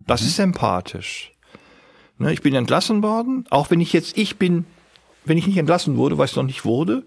Das 0.06 0.22
ist 0.22 0.38
empathisch. 0.38 1.32
Ne, 2.18 2.32
ich 2.32 2.42
bin 2.42 2.54
entlassen 2.54 3.02
worden, 3.02 3.44
auch 3.50 3.70
wenn 3.70 3.80
ich 3.80 3.92
jetzt, 3.92 4.18
ich 4.18 4.36
bin, 4.36 4.64
wenn 5.24 5.38
ich 5.38 5.46
nicht 5.46 5.58
entlassen 5.58 5.96
wurde, 5.96 6.18
weil 6.18 6.26
ich 6.26 6.36
noch 6.36 6.42
nicht 6.42 6.64
wurde, 6.64 7.04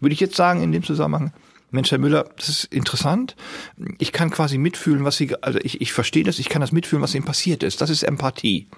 würde 0.00 0.12
ich 0.12 0.20
jetzt 0.20 0.36
sagen 0.36 0.62
in 0.62 0.72
dem 0.72 0.82
Zusammenhang, 0.82 1.32
Mensch, 1.74 1.90
Herr 1.90 1.98
Müller, 1.98 2.30
das 2.36 2.48
ist 2.48 2.64
interessant. 2.72 3.36
Ich 3.98 4.12
kann 4.12 4.30
quasi 4.30 4.58
mitfühlen, 4.58 5.04
was 5.04 5.16
Sie, 5.16 5.34
also 5.42 5.58
ich, 5.62 5.80
ich 5.80 5.92
verstehe 5.92 6.24
das, 6.24 6.38
ich 6.38 6.48
kann 6.48 6.60
das 6.60 6.72
mitfühlen, 6.72 7.02
was 7.02 7.14
Ihnen 7.14 7.24
passiert 7.24 7.62
ist. 7.62 7.80
Das 7.80 7.90
ist 7.90 8.02
Empathie. 8.02 8.68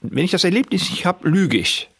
Wenn 0.00 0.24
ich 0.24 0.30
das 0.30 0.44
Erlebnis 0.44 0.90
nicht 0.90 1.04
habe, 1.04 1.28
lüge 1.28 1.58
ich. 1.58 1.90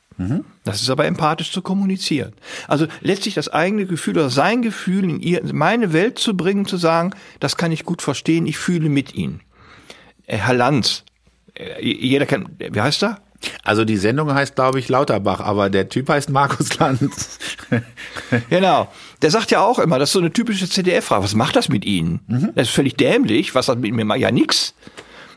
Das 0.64 0.82
ist 0.82 0.90
aber 0.90 1.06
empathisch 1.06 1.50
zu 1.50 1.62
kommunizieren. 1.62 2.32
Also 2.68 2.86
letztlich 3.00 3.34
das 3.34 3.48
eigene 3.48 3.86
Gefühl 3.86 4.18
oder 4.18 4.30
sein 4.30 4.60
Gefühl 4.60 5.04
in 5.04 5.20
ihr, 5.20 5.40
in 5.40 5.56
meine 5.56 5.92
Welt 5.92 6.18
zu 6.18 6.36
bringen, 6.36 6.66
zu 6.66 6.76
sagen, 6.76 7.14
das 7.38 7.56
kann 7.56 7.72
ich 7.72 7.84
gut 7.84 8.02
verstehen, 8.02 8.46
ich 8.46 8.58
fühle 8.58 8.90
mit 8.90 9.14
Ihnen. 9.14 9.40
Äh, 10.26 10.36
Herr 10.36 10.54
Lanz, 10.54 11.04
äh, 11.54 11.82
jeder 11.82 12.26
kennt, 12.26 12.50
wie 12.58 12.80
heißt 12.80 13.02
er? 13.02 13.22
Also 13.64 13.84
die 13.84 13.96
Sendung 13.96 14.32
heißt, 14.34 14.54
glaube 14.54 14.78
ich, 14.78 14.88
Lauterbach, 14.88 15.40
aber 15.40 15.70
der 15.70 15.88
Typ 15.88 16.08
heißt 16.08 16.30
Markus 16.30 16.78
Lanz. 16.78 17.38
Genau. 18.48 18.88
Der 19.22 19.30
sagt 19.30 19.50
ja 19.50 19.60
auch 19.60 19.78
immer, 19.78 19.98
das 19.98 20.10
ist 20.10 20.12
so 20.14 20.18
eine 20.18 20.32
typische 20.32 20.68
ZDF-Frage. 20.68 21.24
Was 21.24 21.34
macht 21.34 21.56
das 21.56 21.68
mit 21.68 21.84
Ihnen? 21.84 22.20
Das 22.54 22.68
ist 22.68 22.74
völlig 22.74 22.96
dämlich. 22.96 23.54
Was 23.54 23.68
hat 23.68 23.78
mit 23.78 23.92
mir? 23.92 24.16
Ja, 24.16 24.30
nix. 24.30 24.74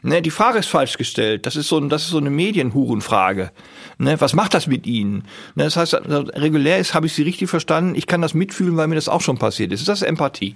Ne, 0.03 0.21
die 0.21 0.31
Frage 0.31 0.59
ist 0.59 0.67
falsch 0.67 0.97
gestellt. 0.97 1.45
Das 1.45 1.55
ist 1.55 1.69
so, 1.69 1.79
das 1.79 2.03
ist 2.03 2.09
so 2.09 2.17
eine 2.17 2.29
Medienhurenfrage. 2.29 3.51
Ne, 3.97 4.19
was 4.19 4.33
macht 4.33 4.53
das 4.53 4.67
mit 4.67 4.85
Ihnen? 4.85 5.23
Ne, 5.55 5.63
das 5.63 5.77
heißt, 5.77 5.95
also, 5.95 6.21
regulär 6.33 6.77
ist, 6.77 6.93
habe 6.93 7.05
ich 7.07 7.13
Sie 7.13 7.23
richtig 7.23 7.49
verstanden. 7.49 7.95
Ich 7.95 8.05
kann 8.05 8.21
das 8.21 8.33
mitfühlen, 8.33 8.75
weil 8.75 8.87
mir 8.87 8.95
das 8.95 9.07
auch 9.07 9.21
schon 9.21 9.37
passiert 9.37 9.71
ist. 9.71 9.87
Das 9.87 10.01
ist 10.01 10.07
Empathie. 10.07 10.55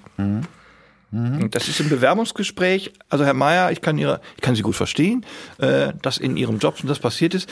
Und 1.11 1.55
Das 1.55 1.67
ist 1.67 1.79
im 1.79 1.89
Bewerbungsgespräch. 1.89 2.91
Also 3.09 3.23
Herr 3.23 3.33
Mayer, 3.33 3.71
ich 3.71 3.81
kann 3.81 3.97
Ihre, 3.97 4.19
ich 4.35 4.41
kann 4.41 4.55
Sie 4.55 4.61
gut 4.61 4.75
verstehen, 4.75 5.25
äh, 5.57 5.93
dass 6.01 6.17
in 6.17 6.35
Ihrem 6.35 6.59
Job 6.59 6.77
schon 6.77 6.89
das 6.89 6.99
passiert 6.99 7.33
ist. 7.33 7.49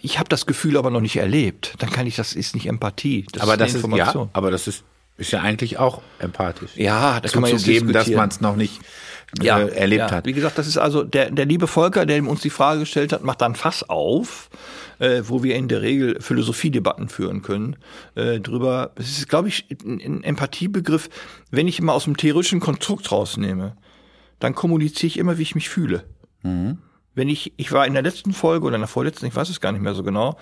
Ich 0.00 0.18
habe 0.18 0.28
das 0.28 0.46
Gefühl 0.46 0.76
aber 0.76 0.90
noch 0.90 1.00
nicht 1.00 1.16
erlebt. 1.16 1.74
Dann 1.78 1.90
kann 1.90 2.06
ich, 2.06 2.16
das 2.16 2.32
ist 2.32 2.54
nicht 2.54 2.66
Empathie. 2.66 3.26
Das 3.32 3.42
aber 3.42 3.52
ist 3.52 3.60
das 3.60 3.68
eine 3.68 3.78
ist 3.78 3.84
Information. 3.84 4.24
ja, 4.24 4.30
aber 4.32 4.50
das 4.50 4.66
ist 4.66 4.84
ist 5.20 5.32
ja 5.32 5.42
eigentlich 5.42 5.78
auch 5.78 6.00
empathisch. 6.18 6.70
Ja, 6.76 7.20
da 7.20 7.28
kann 7.28 7.42
man 7.42 7.56
zugeben, 7.58 7.92
dass 7.92 8.08
man 8.08 8.30
es 8.30 8.40
noch 8.40 8.56
nicht 8.56 8.80
äh, 9.38 9.46
erlebt 9.46 10.10
ja. 10.10 10.10
hat. 10.10 10.24
Wie 10.24 10.32
gesagt, 10.32 10.56
das 10.56 10.66
ist 10.66 10.78
also 10.78 11.04
der, 11.04 11.30
der 11.30 11.44
liebe 11.44 11.66
Volker, 11.66 12.06
der 12.06 12.24
uns 12.24 12.40
die 12.40 12.50
Frage 12.50 12.80
gestellt 12.80 13.12
hat, 13.12 13.22
macht 13.22 13.42
dann 13.42 13.54
Fass 13.54 13.88
auf, 13.88 14.48
äh, 15.00 15.22
wo 15.26 15.42
wir 15.42 15.56
in 15.56 15.66
der 15.66 15.82
Regel 15.82 16.20
Philosophiedebatten 16.20 17.08
führen 17.08 17.42
können. 17.42 17.76
Äh, 18.14 18.38
drüber, 18.38 18.92
es 18.94 19.18
ist, 19.18 19.28
glaube 19.28 19.48
ich, 19.48 19.66
ein, 19.84 20.00
ein 20.00 20.22
Empathiebegriff, 20.22 21.08
wenn 21.50 21.66
ich 21.66 21.80
immer 21.80 21.94
aus 21.94 22.04
dem 22.04 22.16
theoretischen 22.16 22.60
Konstrukt 22.60 23.10
rausnehme, 23.10 23.76
dann 24.38 24.54
kommuniziere 24.54 25.08
ich 25.08 25.18
immer, 25.18 25.38
wie 25.38 25.42
ich 25.42 25.54
mich 25.54 25.68
fühle. 25.68 26.04
Wenn 27.14 27.28
ich, 27.28 27.52
ich 27.56 27.72
war 27.72 27.86
in 27.86 27.94
der 27.94 28.02
letzten 28.02 28.32
Folge 28.32 28.66
oder 28.66 28.76
in 28.76 28.82
der 28.82 28.88
vorletzten, 28.88 29.26
ich 29.26 29.34
weiß 29.34 29.48
es 29.48 29.60
gar 29.60 29.72
nicht 29.72 29.82
mehr 29.82 29.94
so 29.94 30.02
genau, 30.02 30.38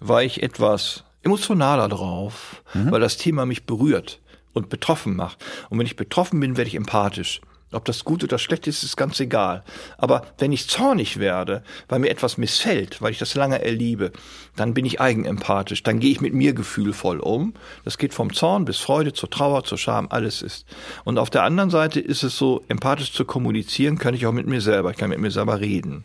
war 0.00 0.22
ich 0.22 0.42
etwas 0.42 1.04
emotionaler 1.22 1.88
drauf, 1.88 2.62
weil 2.90 3.00
das 3.00 3.16
Thema 3.16 3.46
mich 3.46 3.64
berührt 3.64 4.20
und 4.52 4.68
betroffen 4.68 5.16
macht. 5.16 5.42
Und 5.70 5.78
wenn 5.78 5.86
ich 5.86 5.96
betroffen 5.96 6.38
bin, 6.40 6.56
werde 6.56 6.68
ich 6.68 6.74
empathisch. 6.74 7.40
Ob 7.74 7.84
das 7.84 8.04
gut 8.04 8.24
oder 8.24 8.38
schlecht 8.38 8.66
ist, 8.66 8.82
ist 8.82 8.96
ganz 8.96 9.20
egal. 9.20 9.64
Aber 9.98 10.22
wenn 10.38 10.52
ich 10.52 10.68
zornig 10.68 11.18
werde, 11.18 11.62
weil 11.88 11.98
mir 11.98 12.10
etwas 12.10 12.38
missfällt, 12.38 13.02
weil 13.02 13.12
ich 13.12 13.18
das 13.18 13.34
lange 13.34 13.62
erliebe, 13.62 14.12
dann 14.56 14.74
bin 14.74 14.84
ich 14.84 15.00
eigenempathisch. 15.00 15.82
Dann 15.82 15.98
gehe 15.98 16.10
ich 16.10 16.20
mit 16.20 16.34
mir 16.34 16.54
gefühlvoll 16.54 17.20
um. 17.20 17.54
Das 17.84 17.98
geht 17.98 18.14
vom 18.14 18.32
Zorn 18.32 18.64
bis 18.64 18.78
Freude 18.78 19.12
zur 19.12 19.30
Trauer, 19.30 19.64
zur 19.64 19.78
Scham, 19.78 20.08
alles 20.10 20.42
ist. 20.42 20.66
Und 21.04 21.18
auf 21.18 21.30
der 21.30 21.42
anderen 21.42 21.70
Seite 21.70 22.00
ist 22.00 22.22
es 22.22 22.38
so, 22.38 22.62
empathisch 22.68 23.12
zu 23.12 23.24
kommunizieren, 23.24 23.98
kann 23.98 24.14
ich 24.14 24.26
auch 24.26 24.32
mit 24.32 24.46
mir 24.46 24.60
selber. 24.60 24.90
Ich 24.90 24.96
kann 24.96 25.10
mit 25.10 25.18
mir 25.20 25.30
selber 25.30 25.60
reden. 25.60 26.04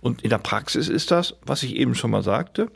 Und 0.00 0.22
in 0.22 0.30
der 0.30 0.38
Praxis 0.38 0.88
ist 0.88 1.10
das, 1.10 1.34
was 1.44 1.62
ich 1.62 1.76
eben 1.76 1.94
schon 1.94 2.10
mal 2.10 2.22
sagte, 2.22 2.70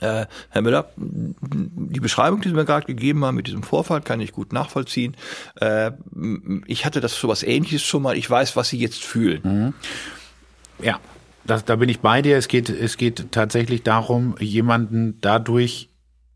äh, 0.00 0.26
Herr 0.50 0.62
Müller, 0.62 0.90
die 0.96 2.00
Beschreibung, 2.00 2.40
die 2.40 2.48
Sie 2.48 2.54
mir 2.54 2.64
gerade 2.64 2.86
gegeben 2.86 3.24
haben 3.24 3.36
mit 3.36 3.46
diesem 3.46 3.62
Vorfall, 3.62 4.00
kann 4.00 4.20
ich 4.20 4.32
gut 4.32 4.52
nachvollziehen. 4.52 5.16
Äh, 5.60 5.92
ich 6.66 6.84
hatte 6.84 7.00
das 7.00 7.18
so 7.18 7.28
was 7.28 7.42
Ähnliches 7.42 7.82
schon 7.82 8.02
mal. 8.02 8.16
Ich 8.16 8.28
weiß, 8.28 8.56
was 8.56 8.68
Sie 8.68 8.78
jetzt 8.78 9.04
fühlen. 9.04 9.74
Ja, 10.82 11.00
das, 11.46 11.64
da 11.64 11.76
bin 11.76 11.88
ich 11.88 12.00
bei 12.00 12.22
dir. 12.22 12.36
Es 12.36 12.48
geht, 12.48 12.68
es 12.68 12.96
geht 12.96 13.32
tatsächlich 13.32 13.82
darum, 13.82 14.34
jemanden 14.38 15.18
dadurch 15.20 15.88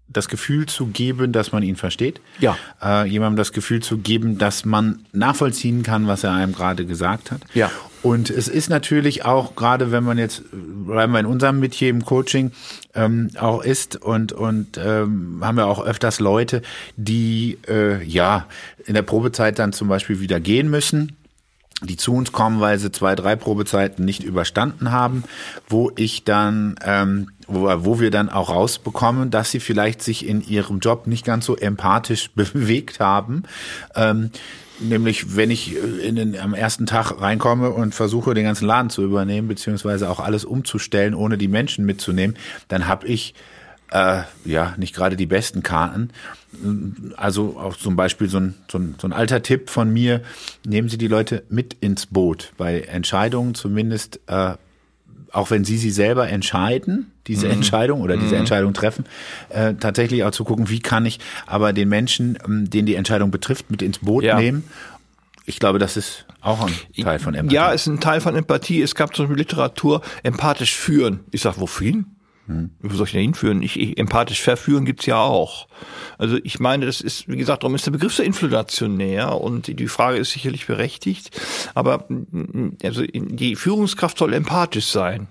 das 0.08 0.28
Gefühl 0.28 0.66
zu 0.66 0.86
geben, 0.86 1.32
dass 1.32 1.52
man 1.52 1.62
ihn 1.62 1.76
versteht. 1.76 2.20
Ja. 2.40 2.56
Äh, 2.82 3.06
jemandem 3.06 3.36
das 3.36 3.52
Gefühl 3.52 3.80
zu 3.80 3.98
geben, 3.98 4.38
dass 4.38 4.64
man 4.64 5.06
nachvollziehen 5.12 5.82
kann, 5.82 6.06
was 6.08 6.24
er 6.24 6.32
einem 6.32 6.52
gerade 6.52 6.84
gesagt 6.84 7.30
hat. 7.30 7.42
Ja. 7.54 7.70
Und 8.02 8.30
es 8.30 8.48
ist 8.48 8.70
natürlich 8.70 9.24
auch, 9.24 9.54
gerade 9.56 9.92
wenn 9.92 10.04
man 10.04 10.16
jetzt, 10.16 10.42
bleiben 10.52 11.12
wir 11.12 11.20
in 11.20 11.26
unserem 11.26 11.60
Metier 11.60 11.90
im 11.90 12.04
Coaching, 12.04 12.52
ähm, 12.94 13.30
auch 13.38 13.62
ist 13.62 13.96
und, 13.96 14.32
und 14.32 14.78
ähm, 14.78 15.40
haben 15.42 15.56
wir 15.56 15.66
auch 15.66 15.84
öfters 15.84 16.18
Leute, 16.18 16.62
die 16.96 17.58
äh, 17.68 18.02
ja 18.02 18.46
in 18.86 18.94
der 18.94 19.02
Probezeit 19.02 19.58
dann 19.58 19.72
zum 19.72 19.88
Beispiel 19.88 20.20
wieder 20.20 20.40
gehen 20.40 20.70
müssen 20.70 21.16
die 21.82 21.96
zu 21.96 22.14
uns 22.14 22.32
kommen, 22.32 22.60
weil 22.60 22.78
sie 22.78 22.92
zwei, 22.92 23.14
drei 23.14 23.36
Probezeiten 23.36 24.04
nicht 24.04 24.22
überstanden 24.22 24.90
haben, 24.90 25.24
wo 25.68 25.90
ich 25.96 26.24
dann, 26.24 26.76
ähm, 26.84 27.30
wo, 27.46 27.68
wo 27.84 28.00
wir 28.00 28.10
dann 28.10 28.28
auch 28.28 28.50
rausbekommen, 28.50 29.30
dass 29.30 29.50
sie 29.50 29.60
vielleicht 29.60 30.02
sich 30.02 30.26
in 30.26 30.46
ihrem 30.46 30.80
Job 30.80 31.06
nicht 31.06 31.24
ganz 31.24 31.46
so 31.46 31.56
empathisch 31.56 32.30
bewegt 32.34 33.00
haben. 33.00 33.44
Ähm, 33.94 34.30
nämlich, 34.80 35.36
wenn 35.36 35.50
ich 35.50 35.74
äh, 35.74 35.78
in 35.78 36.16
den, 36.16 36.38
am 36.38 36.54
ersten 36.54 36.86
Tag 36.86 37.20
reinkomme 37.20 37.70
und 37.70 37.94
versuche, 37.94 38.34
den 38.34 38.44
ganzen 38.44 38.66
Laden 38.66 38.90
zu 38.90 39.02
übernehmen, 39.02 39.48
beziehungsweise 39.48 40.10
auch 40.10 40.20
alles 40.20 40.44
umzustellen, 40.44 41.14
ohne 41.14 41.38
die 41.38 41.48
Menschen 41.48 41.84
mitzunehmen, 41.84 42.36
dann 42.68 42.88
habe 42.88 43.06
ich 43.06 43.34
äh, 43.90 44.22
ja 44.44 44.74
nicht 44.76 44.94
gerade 44.94 45.16
die 45.16 45.26
besten 45.26 45.62
Karten. 45.62 46.10
Also 47.16 47.56
auch 47.58 47.76
zum 47.76 47.96
Beispiel 47.96 48.28
so 48.28 48.38
ein, 48.38 48.54
so, 48.70 48.78
ein, 48.78 48.94
so 49.00 49.06
ein 49.06 49.12
alter 49.12 49.42
Tipp 49.42 49.70
von 49.70 49.92
mir, 49.92 50.22
nehmen 50.64 50.88
Sie 50.88 50.98
die 50.98 51.08
Leute 51.08 51.44
mit 51.48 51.76
ins 51.80 52.06
Boot. 52.06 52.52
Bei 52.56 52.80
Entscheidungen 52.80 53.54
zumindest, 53.54 54.20
äh, 54.26 54.54
auch 55.32 55.50
wenn 55.50 55.64
Sie 55.64 55.78
sie 55.78 55.90
selber 55.90 56.28
entscheiden, 56.28 57.10
diese 57.26 57.48
Entscheidung 57.48 58.00
oder 58.00 58.16
diese 58.16 58.36
Entscheidung 58.36 58.72
treffen, 58.74 59.04
äh, 59.50 59.74
tatsächlich 59.74 60.24
auch 60.24 60.32
zu 60.32 60.44
gucken, 60.44 60.68
wie 60.70 60.80
kann 60.80 61.06
ich 61.06 61.20
aber 61.46 61.72
den 61.72 61.88
Menschen, 61.88 62.38
ähm, 62.44 62.68
den 62.68 62.86
die 62.86 62.94
Entscheidung 62.96 63.30
betrifft, 63.30 63.70
mit 63.70 63.82
ins 63.82 63.98
Boot 63.98 64.24
Ja. 64.24 64.38
nehmen. 64.40 64.64
Ich 65.46 65.58
glaube, 65.58 65.78
das 65.78 65.96
ist 65.96 66.26
auch 66.42 66.64
ein 66.66 66.72
Teil 67.02 67.18
von 67.18 67.34
Empathie. 67.34 67.54
Ja, 67.56 67.72
ist 67.72 67.86
ein 67.86 68.00
Teil 68.00 68.20
von 68.20 68.34
Empathie. 68.36 68.82
Es 68.82 68.94
gab 68.94 69.14
zum 69.16 69.26
Beispiel 69.26 69.38
Literatur, 69.38 70.00
empathisch 70.22 70.74
führen. 70.74 71.20
Ich 71.32 71.40
sag, 71.42 71.58
wofür? 71.60 72.04
Wo 72.80 72.94
soll 72.94 73.06
ich 73.06 73.12
denn 73.12 73.22
hinführen? 73.22 73.62
Ich, 73.62 73.78
ich, 73.78 73.98
empathisch 73.98 74.42
verführen 74.42 74.84
gibt's 74.84 75.06
ja 75.06 75.18
auch. 75.18 75.68
Also 76.18 76.38
ich 76.42 76.58
meine, 76.58 76.86
das 76.86 77.00
ist, 77.00 77.28
wie 77.28 77.36
gesagt, 77.36 77.62
darum 77.62 77.74
ist 77.74 77.86
der 77.86 77.92
Begriff 77.92 78.14
so 78.14 78.22
inflationär 78.22 79.40
und 79.40 79.66
die 79.66 79.88
Frage 79.88 80.18
ist 80.18 80.32
sicherlich 80.32 80.66
berechtigt. 80.66 81.40
Aber 81.74 82.06
also 82.82 83.02
die 83.06 83.56
Führungskraft 83.56 84.18
soll 84.18 84.34
empathisch 84.34 84.86
sein. 84.86 85.28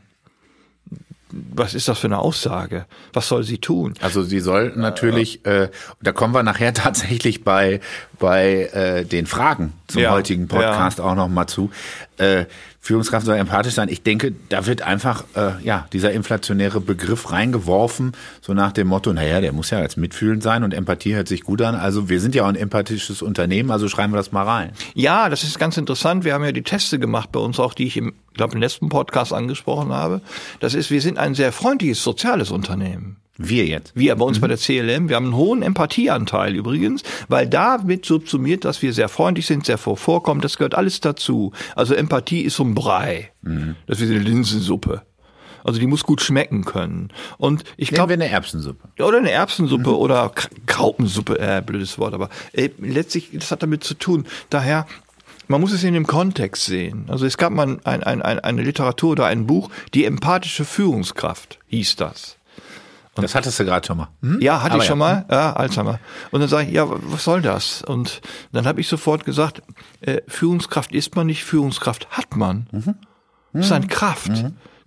Was 1.31 1.75
ist 1.75 1.87
das 1.87 1.99
für 1.99 2.07
eine 2.07 2.17
Aussage? 2.17 2.87
Was 3.13 3.27
soll 3.27 3.43
sie 3.43 3.59
tun? 3.59 3.93
Also 4.01 4.23
sie 4.23 4.39
soll 4.39 4.73
natürlich, 4.75 5.45
äh, 5.45 5.69
da 6.01 6.11
kommen 6.11 6.33
wir 6.33 6.41
nachher 6.41 6.73
tatsächlich 6.73 7.43
bei 7.43 7.81
bei 8.19 8.65
äh, 8.73 9.05
den 9.05 9.25
Fragen 9.25 9.73
zum 9.87 10.01
Ja, 10.01 10.11
heutigen 10.11 10.47
Podcast 10.47 11.01
auch 11.01 11.15
noch 11.15 11.27
mal 11.27 11.47
zu. 11.47 11.71
äh, 12.17 12.45
Führungskraft 12.81 13.25
soll 13.25 13.35
empathisch 13.35 13.73
sein. 13.73 13.89
Ich 13.89 14.03
denke, 14.03 14.33
da 14.47 14.65
wird 14.65 14.81
einfach 14.83 15.25
äh, 15.35 15.51
ja 15.63 15.85
dieser 15.91 16.11
inflationäre 16.11 16.79
Begriff 16.79 17.29
reingeworfen, 17.31 18.13
so 18.41 18.53
nach 18.53 18.71
dem 18.71 18.87
Motto, 18.87 19.11
naja, 19.11 19.41
der 19.41 19.51
muss 19.51 19.69
ja 19.69 19.79
als 19.79 19.97
mitfühlend 19.97 20.41
sein 20.43 20.63
und 20.63 20.73
Empathie 20.73 21.13
hört 21.13 21.27
sich 21.27 21.41
gut 21.43 21.61
an. 21.61 21.75
Also 21.75 22.07
wir 22.07 22.21
sind 22.21 22.35
ja 22.35 22.43
auch 22.43 22.47
ein 22.47 22.55
empathisches 22.55 23.21
Unternehmen, 23.21 23.69
also 23.69 23.89
schreiben 23.89 24.13
wir 24.13 24.17
das 24.17 24.31
mal 24.31 24.43
rein. 24.43 24.71
Ja, 24.93 25.27
das 25.29 25.43
ist 25.43 25.59
ganz 25.59 25.75
interessant. 25.77 26.23
Wir 26.23 26.33
haben 26.33 26.43
ja 26.43 26.53
die 26.53 26.63
Teste 26.63 26.99
gemacht 26.99 27.31
bei 27.33 27.39
uns 27.41 27.59
auch, 27.59 27.73
die 27.73 27.85
ich 27.85 27.97
im, 27.97 28.13
glaube 28.33 28.53
im 28.53 28.61
letzten 28.61 28.87
Podcast 28.87 29.33
angesprochen 29.33 29.91
habe. 29.91 30.21
Das 30.61 30.73
ist, 30.73 30.89
wir 30.89 31.01
sind 31.01 31.17
ein 31.17 31.35
sehr 31.35 31.51
freundliches 31.51 32.01
soziales 32.01 32.49
Unternehmen. 32.49 33.17
Wir 33.41 33.65
jetzt. 33.65 33.93
Wir 33.95 34.15
bei 34.17 34.25
uns 34.25 34.39
bei 34.41 34.47
der 34.49 34.57
CLM, 34.57 35.07
wir 35.07 35.15
haben 35.15 35.27
einen 35.27 35.35
hohen 35.35 35.61
Empathieanteil 35.63 36.55
übrigens, 36.55 37.03
weil 37.29 37.47
da 37.47 37.87
wird 37.87 38.05
subsumiert, 38.05 38.65
dass 38.65 38.81
wir 38.81 38.91
sehr 38.91 39.07
freundlich 39.07 39.45
sind, 39.45 39.65
sehr 39.65 39.77
vorkommen, 39.77 40.41
das 40.41 40.57
gehört 40.57 40.75
alles 40.75 40.99
dazu. 40.99 41.53
Also 41.75 41.95
Empathie 41.95 42.41
ist 42.41 42.57
so 42.57 42.63
ein 42.65 42.75
Brei. 42.75 43.31
Das 43.87 44.01
ist 44.01 44.09
wie 44.09 44.15
eine 44.15 44.23
Linsensuppe. 44.23 45.03
Also 45.63 45.79
die 45.79 45.87
muss 45.87 46.03
gut 46.03 46.21
schmecken 46.21 46.65
können. 46.65 47.09
Und 47.37 47.63
ich 47.77 47.91
glaube, 47.91 48.09
wir 48.09 48.13
eine 48.15 48.29
Erbsensuppe. 48.29 48.89
oder 49.01 49.17
eine 49.19 49.31
Erbsensuppe 49.31 49.97
oder 49.97 50.29
K- 50.29 50.47
Graupensuppe, 50.67 51.39
äh, 51.39 51.61
blödes 51.65 51.97
Wort, 51.97 52.13
aber 52.13 52.29
äh, 52.53 52.69
letztlich, 52.79 53.29
das 53.33 53.51
hat 53.51 53.63
damit 53.63 53.83
zu 53.83 53.93
tun. 53.93 54.25
Daher, 54.49 54.85
man 55.47 55.61
muss 55.61 55.71
es 55.73 55.83
in 55.83 55.93
dem 55.93 56.07
Kontext 56.07 56.65
sehen. 56.65 57.05
Also 57.07 57.25
es 57.25 57.37
gab 57.37 57.51
mal 57.53 57.77
ein, 57.83 58.03
ein, 58.03 58.21
ein, 58.21 58.39
eine 58.39 58.63
Literatur 58.63 59.11
oder 59.11 59.25
ein 59.27 59.47
Buch, 59.47 59.69
die 59.93 60.05
empathische 60.05 60.63
Führungskraft 60.65 61.59
hieß 61.67 61.95
das. 61.97 62.37
Das 63.21 63.35
hattest 63.35 63.59
du 63.59 63.65
gerade 63.65 63.85
schon 63.85 63.97
mal. 63.97 64.09
Hm? 64.21 64.39
Ja, 64.41 64.61
hatte 64.61 64.73
Aber 64.73 64.83
ich 64.83 64.87
schon 64.87 64.99
ja. 64.99 65.05
mal, 65.05 65.25
ja, 65.29 65.53
Alzheimer. 65.53 65.99
Und 66.31 66.41
dann 66.41 66.49
sage 66.49 66.67
ich, 66.67 66.73
ja, 66.73 66.85
was 66.87 67.23
soll 67.23 67.41
das? 67.41 67.81
Und 67.81 68.21
dann 68.51 68.65
habe 68.65 68.81
ich 68.81 68.87
sofort 68.87 69.25
gesagt, 69.25 69.61
äh, 70.01 70.21
Führungskraft 70.27 70.91
ist 70.91 71.15
man 71.15 71.27
nicht, 71.27 71.43
Führungskraft 71.43 72.09
hat 72.11 72.35
man. 72.35 72.67
Das 73.53 73.65
ist 73.65 73.71
eine 73.71 73.87
Kraft, 73.87 74.31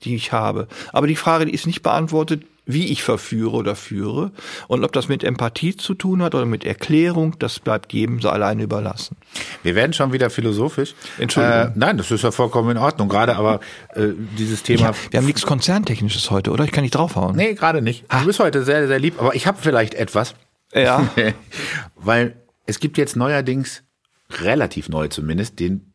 die 0.05 0.15
ich 0.15 0.33
habe. 0.33 0.69
Aber 0.93 1.07
die 1.07 1.17
Frage, 1.17 1.47
die 1.47 1.53
ist 1.55 1.67
nicht 1.67 1.83
beantwortet, 1.83 2.45
wie 2.65 2.87
ich 2.87 3.03
verführe 3.03 3.57
oder 3.57 3.75
führe. 3.75 4.31
Und 4.69 4.85
ob 4.85 4.93
das 4.93 5.09
mit 5.09 5.25
Empathie 5.25 5.77
zu 5.77 5.95
tun 5.95 6.23
hat 6.23 6.35
oder 6.35 6.47
mit 6.47 6.65
Erklärung, 6.65 7.39
das 7.39 7.59
bleibt 7.59 7.93
jedem 7.93 8.21
so 8.21 8.29
alleine 8.31 8.63
überlassen. 8.63 9.17
Wir 9.63 9.75
werden 9.75 9.93
schon 9.93 10.13
wieder 10.13 10.31
philosophisch. 10.31 10.95
Entschuldigung. 11.19 11.59
Äh, 11.59 11.73
nein, 11.75 11.99
das 11.99 12.11
ist 12.11 12.23
ja 12.23 12.31
vollkommen 12.31 12.71
in 12.71 12.79
Ordnung. 12.79 13.09
Gerade 13.09 13.37
aber 13.37 13.61
äh, 13.95 14.09
dieses 14.39 14.63
Thema. 14.63 14.81
Ja, 14.81 14.95
wir 15.11 15.19
haben 15.19 15.27
nichts 15.27 15.43
Konzerntechnisches 15.43 16.31
heute, 16.31 16.53
oder? 16.53 16.65
Ich 16.65 16.73
kann 16.73 16.83
nicht 16.83 16.95
draufhauen. 16.95 17.35
Nee, 17.37 17.55
gerade 17.55 17.83
nicht. 17.83 18.05
Du 18.13 18.27
bist 18.27 18.39
heute 18.39 18.65
sehr, 18.65 18.87
sehr 18.87 18.99
lieb, 18.99 19.21
aber 19.21 19.35
ich 19.35 19.47
habe 19.47 19.59
vielleicht 19.61 19.95
etwas. 19.95 20.35
Ja. 20.73 21.09
Weil 21.97 22.37
es 22.67 22.79
gibt 22.79 22.97
jetzt 22.97 23.17
neuerdings, 23.17 23.83
relativ 24.31 24.89
neu 24.89 25.09
zumindest, 25.09 25.59
den 25.59 25.93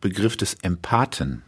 Begriff 0.00 0.36
des 0.36 0.54
Empathen. 0.62 1.42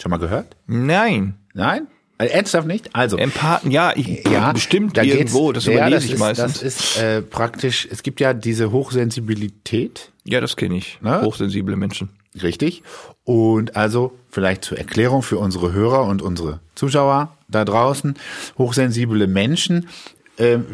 Schon 0.00 0.10
mal 0.10 0.18
gehört? 0.18 0.56
Nein. 0.66 1.38
Nein? 1.54 1.86
Also, 2.22 2.34
ernsthaft 2.34 2.66
nicht? 2.66 2.94
Also. 2.94 3.16
Empathen, 3.16 3.70
ja, 3.70 3.92
ich, 3.96 4.22
bestimmt 4.52 4.96
da 4.96 5.02
irgendwo, 5.02 5.52
das 5.52 5.66
ja, 5.66 5.72
überlese 5.72 6.06
ich 6.06 6.12
ist, 6.12 6.18
meistens. 6.18 6.60
Das 6.60 6.62
ist 6.62 6.98
äh, 6.98 7.22
praktisch, 7.22 7.88
es 7.90 8.02
gibt 8.02 8.20
ja 8.20 8.32
diese 8.32 8.70
Hochsensibilität, 8.70 10.12
ja, 10.24 10.40
das 10.40 10.56
kenne 10.56 10.76
ich. 10.76 10.98
Na? 11.00 11.22
Hochsensible 11.22 11.76
Menschen. 11.76 12.10
richtig? 12.40 12.82
Und 13.24 13.76
also 13.76 14.16
vielleicht 14.30 14.64
zur 14.64 14.78
Erklärung 14.78 15.22
für 15.22 15.38
unsere 15.38 15.72
Hörer 15.72 16.04
und 16.04 16.22
unsere 16.22 16.60
Zuschauer 16.74 17.36
da 17.48 17.64
draußen, 17.64 18.14
hochsensible 18.56 19.26
Menschen, 19.26 19.88
ähm, 20.38 20.64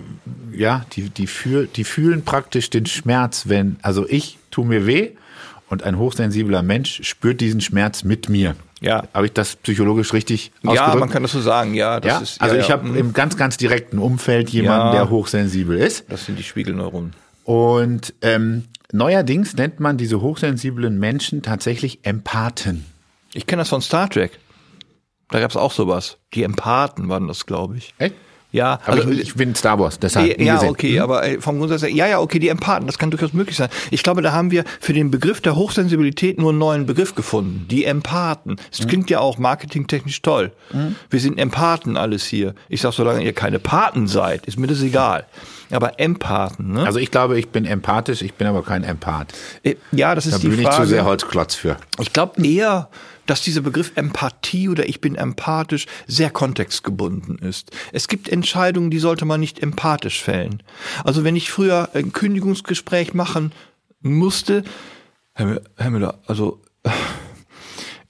ja, 0.53 0.85
die, 0.93 1.11
die, 1.11 1.27
fühl, 1.27 1.69
die 1.75 1.85
fühlen 1.85 2.25
praktisch 2.25 2.71
den 2.71 2.87
Schmerz, 2.87 3.49
wenn, 3.49 3.77
also 3.83 4.07
ich 4.09 4.39
tu 4.51 4.65
mir 4.65 4.87
weh 4.87 5.13
und 5.69 5.83
ein 5.83 5.99
hochsensibler 5.99 6.63
Mensch 6.63 7.01
spürt 7.05 7.41
diesen 7.41 7.61
Schmerz 7.61 8.05
mit 8.05 8.29
mir. 8.29 8.55
Ja. 8.81 9.05
Habe 9.13 9.27
ich 9.27 9.33
das 9.33 9.57
psychologisch 9.57 10.13
richtig 10.13 10.53
Ja, 10.63 10.71
ausgedrückt? 10.71 11.01
man 11.01 11.11
kann 11.11 11.23
das 11.23 11.33
so 11.33 11.41
sagen, 11.41 11.75
ja. 11.75 12.01
Das 12.01 12.13
ja, 12.13 12.19
ist, 12.21 12.41
also 12.41 12.55
ja, 12.55 12.61
ich 12.61 12.69
ja, 12.69 12.75
habe 12.75 12.89
mhm. 12.89 12.97
im 12.97 13.13
ganz, 13.13 13.37
ganz 13.37 13.57
direkten 13.57 13.99
Umfeld 13.99 14.51
jemanden, 14.51 14.87
Ja. 14.89 14.93
der 14.93 15.11
hochsensibel 15.11 15.77
ist. 15.79 16.05
Das 16.09 16.27
sind 16.27 16.39
die 16.39 16.45
Spiegelneuronen. 16.45 17.13
Und 17.45 18.15
ähm, 18.23 18.65
neuerdings 18.93 19.57
nennt 19.57 19.81
man 19.81 19.97
diese 19.97 20.21
hochsensiblen 20.21 20.99
Menschen 20.99 21.43
tatsächlich 21.43 22.01
Empathen. 22.05 22.85
Ich 23.35 23.47
kenne 23.47 23.63
das 23.63 23.69
von 23.69 23.83
Star 23.83 24.09
Trek. 24.09 24.39
Da 25.31 25.41
gab 25.41 25.51
es 25.51 25.57
auch 25.57 25.73
sowas. 25.73 26.19
Die 26.35 26.43
Empathen 26.43 27.09
waren 27.09 27.29
das, 27.29 27.47
glaube 27.47 27.77
ich. 27.77 27.95
Echt? 27.99 28.15
Ja, 28.51 28.81
Aber 28.87 28.97
also, 28.97 29.11
ich, 29.11 29.21
ich 29.21 29.35
bin 29.35 29.55
Star 29.55 29.79
Wars, 29.79 29.99
deshalb. 29.99 30.41
ja, 30.41 30.55
gesehen. 30.55 30.71
okay, 30.71 31.01
aber 31.01 31.23
äh, 31.27 31.39
vom 31.41 31.59
Grundsatz 31.59 31.83
her, 31.83 31.91
ja, 31.91 32.07
ja, 32.07 32.19
okay, 32.21 32.39
die 32.39 32.49
Empathen, 32.49 32.87
das 32.87 32.97
kann 32.97 33.11
durchaus 33.11 33.35
möglich 33.35 33.57
sein. 33.57 33.69
Ich 33.91 34.03
glaube, 34.03 34.23
da 34.23 34.33
haben 34.33 34.51
wir 34.51 34.65
für 34.81 34.95
den 34.95 35.11
Begriff 35.11 35.43
der 35.43 35.55
Hochsensibilität 35.55 36.39
nur 36.39 36.51
einen 36.51 36.59
neuen 36.59 36.87
Begriff 36.87 37.15
gefunden. 37.15 37.67
Die 37.71 37.85
Empathen. 37.85 38.57
Das 38.75 38.87
klingt 38.87 39.11
ja 39.11 39.21
auch 39.21 39.37
marketingtechnisch 39.37 40.23
toll. 40.23 40.53
Wir 41.11 41.21
sind 41.21 41.39
Empathen 41.39 41.99
alles 41.99 42.25
hier. 42.25 42.55
Ich 42.71 42.81
sag, 42.81 42.93
solange 42.95 43.23
ihr 43.23 43.35
keine 43.35 43.59
Paten 43.59 44.07
seid, 44.07 44.47
ist 44.47 44.59
mir 44.59 44.67
das 44.67 44.81
egal. 44.81 45.27
Aber 45.71 46.01
Empathen, 46.01 46.73
ne? 46.73 46.85
Also 46.87 46.99
ich 46.99 47.11
glaube, 47.11 47.39
ich 47.39 47.49
bin 47.51 47.67
empathisch, 47.67 48.23
ich 48.23 48.33
bin 48.33 48.47
aber 48.47 48.63
kein 48.63 48.83
Empath. 48.85 49.35
Äh, 49.63 49.75
ja, 49.93 50.15
das 50.15 50.25
ist 50.25 50.37
Da 50.37 50.39
die 50.39 50.49
bin 50.49 50.61
ich 50.61 50.67
Frage. 50.67 50.85
zu 50.85 50.89
sehr 50.89 51.05
Holzklotz 51.05 51.55
für. 51.55 51.77
Ich 52.01 52.15
glaube 52.15 52.43
eher, 52.43 52.89
dass 53.29 53.43
dieser 53.43 53.61
Begriff 53.61 53.93
Empathie 53.95 54.69
oder 54.69 54.89
ich 54.89 55.01
bin 55.01 55.15
empathisch 55.15 55.87
sehr 56.07 56.31
kontextgebunden 56.31 57.39
ist. 57.39 57.71
Es 57.93 58.09
gibt 58.09 58.29
Entscheidungen, 58.29 58.91
die 58.91 58.99
sollte 58.99 59.25
man 59.25 59.39
nicht 59.41 59.63
empathisch 59.63 60.23
fällen. 60.23 60.63
Also 61.05 61.23
wenn 61.25 61.37
ich 61.37 61.51
früher 61.51 61.91
ein 61.95 62.13
Kündigungsgespräch 62.13 63.15
machen 63.15 63.53
musste, 64.01 64.65
Herr, 65.35 65.47
Mü- 65.47 65.61
Herr 65.77 65.91
Müller, 65.91 66.19
also 66.27 66.61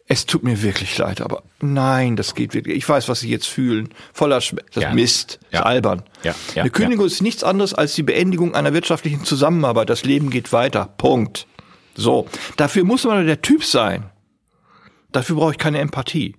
es 0.06 0.24
tut 0.24 0.42
mir 0.42 0.62
wirklich 0.62 0.96
leid, 0.96 1.20
aber 1.20 1.42
nein, 1.60 2.16
das 2.16 2.34
geht 2.34 2.54
wirklich. 2.54 2.76
Ich 2.76 2.88
weiß, 2.88 3.08
was 3.08 3.20
Sie 3.20 3.28
jetzt 3.28 3.46
fühlen. 3.46 3.90
Voller 4.14 4.40
Schmerz. 4.40 4.66
Das 4.72 4.82
Ja. 4.84 4.88
ist 4.90 4.94
Mist. 4.94 5.38
Das 5.42 5.52
Ja. 5.52 5.58
ist 5.60 5.66
albern. 5.66 6.02
Ja, 6.22 6.34
ja, 6.54 6.62
Eine 6.62 6.70
Kündigung 6.70 7.04
ist 7.06 7.20
nichts 7.20 7.44
anderes 7.44 7.74
als 7.74 7.94
die 7.94 8.02
Beendigung 8.02 8.54
einer 8.54 8.72
wirtschaftlichen 8.72 9.24
Zusammenarbeit. 9.24 9.90
Das 9.90 10.04
Leben 10.04 10.30
geht 10.30 10.52
weiter. 10.52 10.86
Punkt. 10.96 11.46
So. 11.94 12.26
Dafür 12.56 12.84
muss 12.84 13.04
man 13.04 13.26
der 13.26 13.42
Typ 13.42 13.64
sein. 13.64 14.04
Dafür 15.12 15.36
brauche 15.36 15.52
ich 15.52 15.58
keine 15.58 15.78
Empathie. 15.78 16.34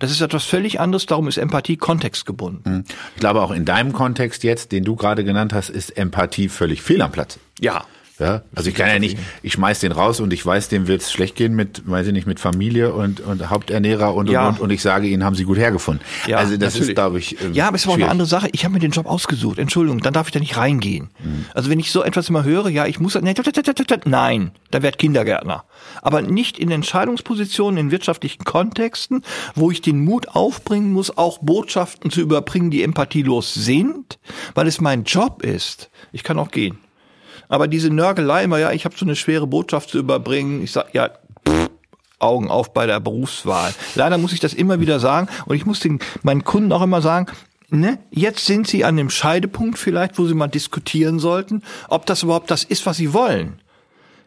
Das 0.00 0.10
ist 0.10 0.20
etwas 0.20 0.44
völlig 0.44 0.80
anderes, 0.80 1.06
darum 1.06 1.28
ist 1.28 1.36
Empathie 1.36 1.76
kontextgebunden. 1.76 2.84
Ich 3.14 3.20
glaube 3.20 3.42
auch 3.42 3.52
in 3.52 3.64
deinem 3.64 3.92
Kontext 3.92 4.42
jetzt, 4.42 4.72
den 4.72 4.84
du 4.84 4.96
gerade 4.96 5.22
genannt 5.24 5.52
hast, 5.52 5.68
ist 5.68 5.96
Empathie 5.96 6.48
völlig 6.48 6.82
fehl 6.82 7.02
am 7.02 7.12
Platz. 7.12 7.38
Ja. 7.60 7.84
Ja, 8.18 8.42
also 8.54 8.70
ich 8.70 8.74
kann 8.74 8.88
ja 8.88 8.98
nicht, 8.98 9.18
ich 9.42 9.52
schmeiß 9.52 9.80
den 9.80 9.92
raus 9.92 10.20
und 10.20 10.32
ich 10.32 10.44
weiß, 10.44 10.68
dem 10.68 10.88
wird's 10.88 11.12
schlecht 11.12 11.36
gehen 11.36 11.54
mit, 11.54 11.82
weiß 11.84 12.06
ich 12.06 12.12
nicht, 12.14 12.26
mit 12.26 12.40
Familie 12.40 12.94
und, 12.94 13.20
und 13.20 13.50
Haupternährer 13.50 14.14
und, 14.14 14.30
Ja. 14.30 14.48
und, 14.48 14.54
und, 14.54 14.60
und 14.62 14.70
ich 14.70 14.80
sage 14.80 15.06
ihnen, 15.06 15.22
haben 15.22 15.36
sie 15.36 15.44
gut 15.44 15.58
hergefunden. 15.58 16.02
Ja, 16.26 16.38
also 16.38 16.52
das 16.56 16.74
natürlich. 16.74 16.88
ist, 16.88 16.94
glaube 16.94 17.18
ich, 17.18 17.40
ähm, 17.42 17.52
Ja, 17.52 17.68
aber 17.68 17.76
es 17.76 17.82
ist 17.82 17.86
aber 17.88 17.94
auch 17.94 17.98
eine 17.98 18.08
andere 18.10 18.26
Sache. 18.26 18.48
Ich 18.52 18.64
habe 18.64 18.72
mir 18.72 18.80
den 18.80 18.90
Job 18.90 19.04
ausgesucht. 19.06 19.58
Entschuldigung, 19.58 20.00
dann 20.00 20.14
darf 20.14 20.28
ich 20.28 20.32
da 20.32 20.40
nicht 20.40 20.56
reingehen. 20.56 21.10
Mhm. 21.22 21.44
Also 21.52 21.68
wenn 21.68 21.78
ich 21.78 21.92
so 21.92 22.02
etwas 22.02 22.30
immer 22.30 22.42
höre, 22.44 22.68
ja, 22.70 22.86
ich 22.86 23.00
muss, 23.00 23.12
tut, 23.12 23.22
nein, 24.06 24.50
da 24.70 24.82
werd 24.82 24.98
Kindergärtner. 24.98 25.64
Aber 26.00 26.22
nicht 26.22 26.58
in 26.58 26.70
Entscheidungspositionen, 26.70 27.78
in 27.78 27.90
wirtschaftlichen 27.90 28.44
Kontexten, 28.44 29.22
wo 29.54 29.70
ich 29.70 29.82
den 29.82 30.02
Mut 30.02 30.28
aufbringen 30.28 30.92
muss, 30.92 31.18
auch 31.18 31.38
Botschaften 31.40 32.10
zu 32.10 32.22
überbringen, 32.22 32.70
die 32.70 32.82
empathielos 32.82 33.52
sind, 33.52 34.18
weil 34.54 34.66
es 34.66 34.80
mein 34.80 35.04
Job 35.04 35.42
ist. 35.42 35.90
Ich 36.12 36.22
kann 36.22 36.38
auch 36.38 36.50
gehen. 36.50 36.78
Aber 37.48 37.68
diese 37.68 37.90
Nörgelei 37.90 38.44
immer, 38.44 38.58
ja, 38.58 38.72
ich 38.72 38.84
habe 38.84 38.96
so 38.96 39.04
eine 39.04 39.16
schwere 39.16 39.46
Botschaft 39.46 39.90
zu 39.90 39.98
überbringen. 39.98 40.62
Ich 40.62 40.72
sag, 40.72 40.94
ja, 40.94 41.10
pff, 41.48 41.70
Augen 42.18 42.48
auf 42.48 42.72
bei 42.72 42.86
der 42.86 43.00
Berufswahl. 43.00 43.74
Leider 43.94 44.18
muss 44.18 44.32
ich 44.32 44.40
das 44.40 44.54
immer 44.54 44.80
wieder 44.80 45.00
sagen 45.00 45.28
und 45.46 45.56
ich 45.56 45.66
muss 45.66 45.80
den, 45.80 45.98
meinen 46.22 46.44
Kunden 46.44 46.72
auch 46.72 46.82
immer 46.82 47.02
sagen, 47.02 47.26
ne, 47.68 47.98
jetzt 48.10 48.46
sind 48.46 48.66
sie 48.66 48.84
an 48.84 48.96
dem 48.96 49.10
Scheidepunkt 49.10 49.78
vielleicht, 49.78 50.18
wo 50.18 50.26
sie 50.26 50.34
mal 50.34 50.48
diskutieren 50.48 51.18
sollten, 51.18 51.62
ob 51.88 52.06
das 52.06 52.22
überhaupt 52.22 52.50
das 52.50 52.64
ist, 52.64 52.86
was 52.86 52.96
sie 52.96 53.12
wollen. 53.12 53.60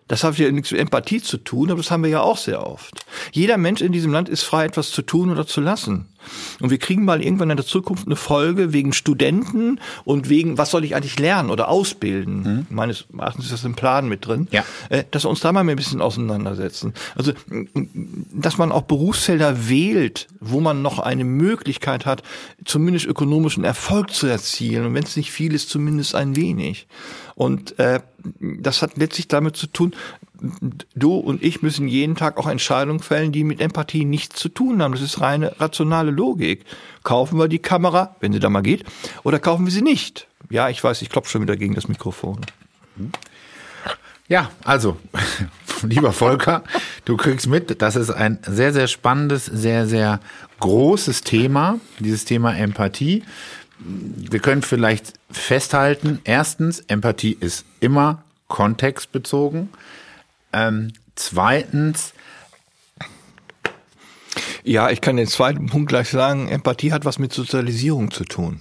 Das 0.08 0.24
hat 0.24 0.40
ja 0.40 0.52
nichts 0.52 0.72
mit 0.72 0.82
Empathie 0.82 1.22
zu 1.22 1.38
tun, 1.38 1.70
aber 1.70 1.82
das 1.82 1.92
haben 1.92 2.04
wir 2.04 2.10
ja 2.10 2.22
auch 2.22 2.38
sehr 2.38 2.66
oft. 2.66 3.06
Jeder 3.32 3.58
Mensch 3.58 3.82
in 3.82 3.92
diesem 3.92 4.12
Land 4.12 4.28
ist 4.28 4.42
frei, 4.42 4.66
etwas 4.66 4.90
zu 4.90 5.04
tun 5.04 5.30
oder 5.30 5.46
zu 5.46 5.62
lassen. 5.62 6.08
Und 6.60 6.70
wir 6.70 6.78
kriegen 6.78 7.06
mal 7.06 7.22
irgendwann 7.24 7.50
in 7.50 7.58
der 7.58 7.66
Zukunft 7.66 8.06
eine 8.06 8.16
Folge 8.16 8.74
wegen 8.74 8.94
Studenten 8.94 9.80
und 10.04 10.30
wegen, 10.30 10.58
was 10.58 10.72
soll 10.72 10.84
ich 10.84 10.96
eigentlich 10.96 11.20
lernen 11.20 11.50
oder 11.50 11.70
ausbilden? 11.70 12.68
Meines 12.70 13.06
Erachtens 13.18 13.46
ist 13.46 13.54
das 13.54 13.66
im 13.66 13.76
Plan 13.76 14.08
mit 14.08 14.26
drin. 14.26 14.48
Ja. 14.52 14.64
Äh, 14.90 15.04
Dass 15.12 15.26
wir 15.26 15.30
uns 15.30 15.40
da 15.40 15.52
mal 15.52 15.68
ein 15.68 15.76
bisschen 15.76 16.02
auseinandersetzen. 16.02 16.94
Also, 17.16 17.34
dass 18.34 18.58
man 18.58 18.72
auch 18.72 18.84
Berufsfelder 18.84 19.70
wählt, 19.70 20.28
wo 20.40 20.60
man 20.60 20.82
noch 20.82 21.00
eine 21.00 21.24
Möglichkeit 21.24 22.06
hat, 22.06 22.24
zumindest 22.66 23.06
ökonomischen 23.06 23.64
Erfolg 23.64 24.12
zu 24.12 24.28
erzielen. 24.28 24.86
Und 24.86 24.94
wenn 24.94 25.04
es 25.04 25.16
nicht 25.16 25.32
viel 25.32 25.54
ist, 25.54 25.70
zumindest 25.70 26.16
ein 26.16 26.36
wenig. 26.36 26.88
Und 27.36 27.80
äh, 27.80 28.02
das 28.40 28.82
hat 28.82 28.98
letztlich 28.98 29.28
damit 29.28 29.56
zu 29.56 29.68
tun, 29.68 29.94
du 30.96 31.16
und 31.16 31.44
ich 31.44 31.62
müssen 31.62 31.88
jeden 31.88 32.16
Tag 32.16 32.38
auch 32.38 32.48
Entscheidungen 32.48 33.00
fällen, 33.00 33.32
die 33.32 33.44
mit 33.44 33.60
Empathie 33.62 34.06
nichts 34.06 34.40
zu 34.40 34.50
tun 34.50 34.82
haben. 34.82 34.92
Das 34.92 35.02
ist 35.02 35.22
reine 35.22 35.60
rationale 35.60 36.12
Logik. 36.12 36.66
Kaufen 37.04 37.38
wir 37.38 37.48
die 37.48 37.60
Kamera, 37.60 38.16
wenn 38.20 38.34
sie 38.34 38.40
da 38.40 38.50
mal 38.50 38.62
geht, 38.62 38.84
oder 39.24 39.40
kaufen 39.40 39.66
wir 39.66 39.72
sie 39.72 39.82
nicht? 39.82 40.28
Ja, 40.50 40.70
ich 40.70 40.84
weiß, 40.84 41.02
ich 41.02 41.10
klopfe 41.10 41.30
schon 41.30 41.42
wieder 41.42 41.58
gegen 41.58 41.76
das 41.76 41.88
Mikrofon. 41.88 42.40
Ja, 44.28 44.52
also, 44.64 44.98
lieber 45.82 46.14
Volker, 46.14 46.64
du 47.06 47.18
kriegst 47.18 47.48
mit, 47.48 47.82
das 47.82 47.96
ist 47.96 48.12
ein 48.12 48.40
sehr, 48.46 48.74
sehr 48.74 48.88
spannendes, 48.88 49.46
sehr, 49.46 49.88
sehr 49.88 50.20
großes 50.60 51.22
Thema, 51.22 51.80
dieses 52.00 52.26
Thema 52.26 52.56
Empathie. 52.56 53.24
Wir 53.80 54.40
können 54.40 54.62
vielleicht 54.62 55.14
festhalten, 55.32 56.20
erstens, 56.26 56.80
Empathie 56.88 57.38
ist 57.40 57.66
immer 57.80 58.24
kontextbezogen. 58.50 59.70
Ähm, 60.54 60.94
zweitens, 61.16 62.14
Ja, 64.64 64.90
ich 64.90 65.02
kann 65.02 65.16
den 65.18 65.28
zweiten 65.28 65.68
Punkt 65.68 65.90
gleich 65.90 66.10
sagen. 66.10 66.48
Empathie 66.48 66.92
hat 66.92 67.06
was 67.06 67.18
mit 67.18 67.34
Sozialisierung 67.34 68.12
zu 68.12 68.26
tun. 68.26 68.60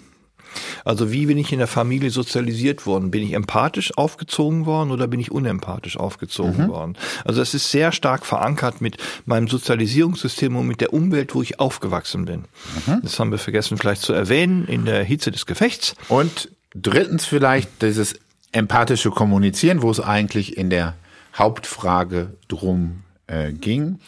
Also 0.84 1.12
wie 1.12 1.26
bin 1.26 1.36
ich 1.36 1.52
in 1.52 1.58
der 1.58 1.68
Familie 1.68 2.10
sozialisiert 2.10 2.86
worden? 2.86 3.10
Bin 3.10 3.22
ich 3.22 3.34
empathisch 3.34 3.96
aufgezogen 3.98 4.64
worden 4.64 4.90
oder 4.90 5.06
bin 5.06 5.20
ich 5.20 5.30
unempathisch 5.30 5.96
aufgezogen 5.98 6.68
worden? 6.68 6.96
Also 7.24 7.40
das 7.40 7.52
ist 7.52 7.70
sehr 7.70 7.92
stark 7.92 8.24
verankert 8.24 8.80
mit 8.80 8.96
meinem 9.26 9.48
Sozialisierungssystem 9.48 10.56
und 10.56 10.66
mit 10.66 10.80
der 10.80 10.94
Umwelt, 10.94 11.34
wo 11.34 11.42
ich 11.42 11.60
aufgewachsen 11.60 12.24
bin. 12.24 12.44
Das 13.02 13.18
haben 13.20 13.30
wir 13.30 13.38
vergessen 13.38 13.76
vielleicht 13.76 14.02
zu 14.02 14.12
erwähnen 14.14 14.66
in 14.66 14.84
der 14.86 15.04
Hitze 15.04 15.30
des 15.30 15.44
Gefechts. 15.46 15.94
Und 16.08 16.48
drittens 16.74 17.26
vielleicht 17.26 17.82
dieses 17.82 18.14
empathische 18.52 19.10
Kommunizieren, 19.10 19.82
wo 19.82 19.90
es 19.90 20.00
eigentlich 20.00 20.56
in 20.56 20.70
der 20.70 20.94
Hauptfrage 21.38 22.36
drum 22.48 23.04
äh, 23.26 23.52
ging, 23.52 23.98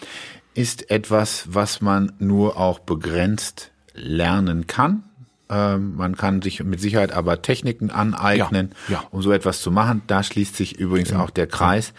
ist 0.54 0.90
etwas, 0.90 1.44
was 1.50 1.80
man 1.80 2.12
nur 2.18 2.56
auch 2.56 2.80
begrenzt 2.80 3.70
lernen 3.94 4.66
kann. 4.66 5.04
Ähm, 5.48 5.96
man 5.96 6.16
kann 6.16 6.42
sich 6.42 6.62
mit 6.62 6.80
Sicherheit 6.80 7.12
aber 7.12 7.42
Techniken 7.42 7.90
aneignen, 7.90 8.70
Ja, 8.88 8.94
ja. 8.94 9.04
um 9.10 9.22
so 9.22 9.32
etwas 9.32 9.60
zu 9.60 9.70
machen. 9.70 10.02
Da 10.06 10.22
schließt 10.22 10.56
sich 10.56 10.78
übrigens 10.78 11.12
auch 11.12 11.30
der 11.30 11.46
Kreis 11.46 11.92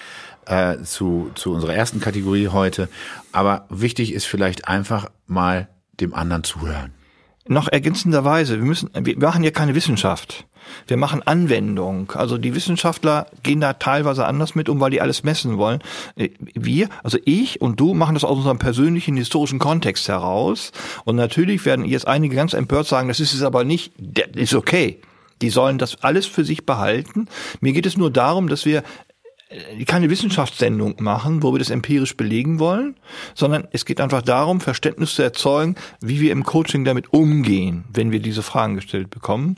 äh, 0.45 0.77
zu, 0.83 1.31
zu 1.35 1.53
unserer 1.53 1.73
ersten 1.73 1.99
Kategorie 1.99 2.47
heute. 2.49 2.87
Aber 3.31 3.65
wichtig 3.69 4.13
ist 4.13 4.25
vielleicht 4.25 4.67
einfach 4.67 5.09
mal 5.27 5.67
dem 5.99 6.13
anderen 6.13 6.43
zuhören. 6.43 6.93
Noch 7.47 7.67
ergänzenderweise, 7.67 8.57
wir 8.57 8.65
müssen, 8.65 8.89
wir 8.93 9.17
machen 9.17 9.43
ja 9.43 9.51
keine 9.51 9.75
Wissenschaft. 9.75 10.45
Wir 10.87 10.97
machen 10.97 11.21
Anwendung. 11.25 12.11
Also 12.11 12.37
die 12.37 12.55
Wissenschaftler 12.55 13.27
gehen 13.43 13.61
da 13.61 13.73
teilweise 13.73 14.25
anders 14.25 14.55
mit 14.55 14.69
um, 14.69 14.79
weil 14.79 14.91
die 14.91 15.01
alles 15.01 15.23
messen 15.23 15.57
wollen. 15.57 15.79
Äh, 16.15 16.29
Wir, 16.53 16.89
also 17.03 17.17
ich 17.25 17.61
und 17.61 17.79
du 17.79 17.93
machen 17.93 18.13
das 18.15 18.23
aus 18.23 18.37
unserem 18.37 18.59
persönlichen 18.59 19.17
historischen 19.17 19.59
Kontext 19.59 20.07
heraus. 20.07 20.71
Und 21.05 21.15
natürlich 21.15 21.65
werden 21.65 21.85
jetzt 21.85 22.07
einige 22.07 22.35
ganz 22.35 22.53
empört 22.53 22.87
sagen, 22.87 23.07
das 23.07 23.19
ist 23.19 23.33
es 23.33 23.41
aber 23.41 23.63
nicht, 23.63 23.93
das 23.97 24.27
ist 24.35 24.53
okay. 24.53 24.99
Die 25.41 25.49
sollen 25.49 25.77
das 25.77 26.03
alles 26.03 26.27
für 26.27 26.45
sich 26.45 26.65
behalten. 26.65 27.27
Mir 27.61 27.73
geht 27.73 27.85
es 27.85 27.97
nur 27.97 28.11
darum, 28.11 28.47
dass 28.47 28.65
wir 28.65 28.83
keine 29.85 30.09
Wissenschaftssendung 30.09 30.95
machen, 30.99 31.43
wo 31.43 31.53
wir 31.53 31.59
das 31.59 31.69
empirisch 31.69 32.15
belegen 32.15 32.59
wollen, 32.59 32.95
sondern 33.35 33.67
es 33.71 33.85
geht 33.85 33.99
einfach 33.99 34.21
darum, 34.21 34.61
Verständnis 34.61 35.15
zu 35.15 35.21
erzeugen, 35.23 35.75
wie 35.99 36.21
wir 36.21 36.31
im 36.31 36.43
Coaching 36.43 36.85
damit 36.85 37.11
umgehen, 37.13 37.83
wenn 37.91 38.11
wir 38.11 38.19
diese 38.19 38.43
Fragen 38.43 38.75
gestellt 38.75 39.09
bekommen. 39.09 39.57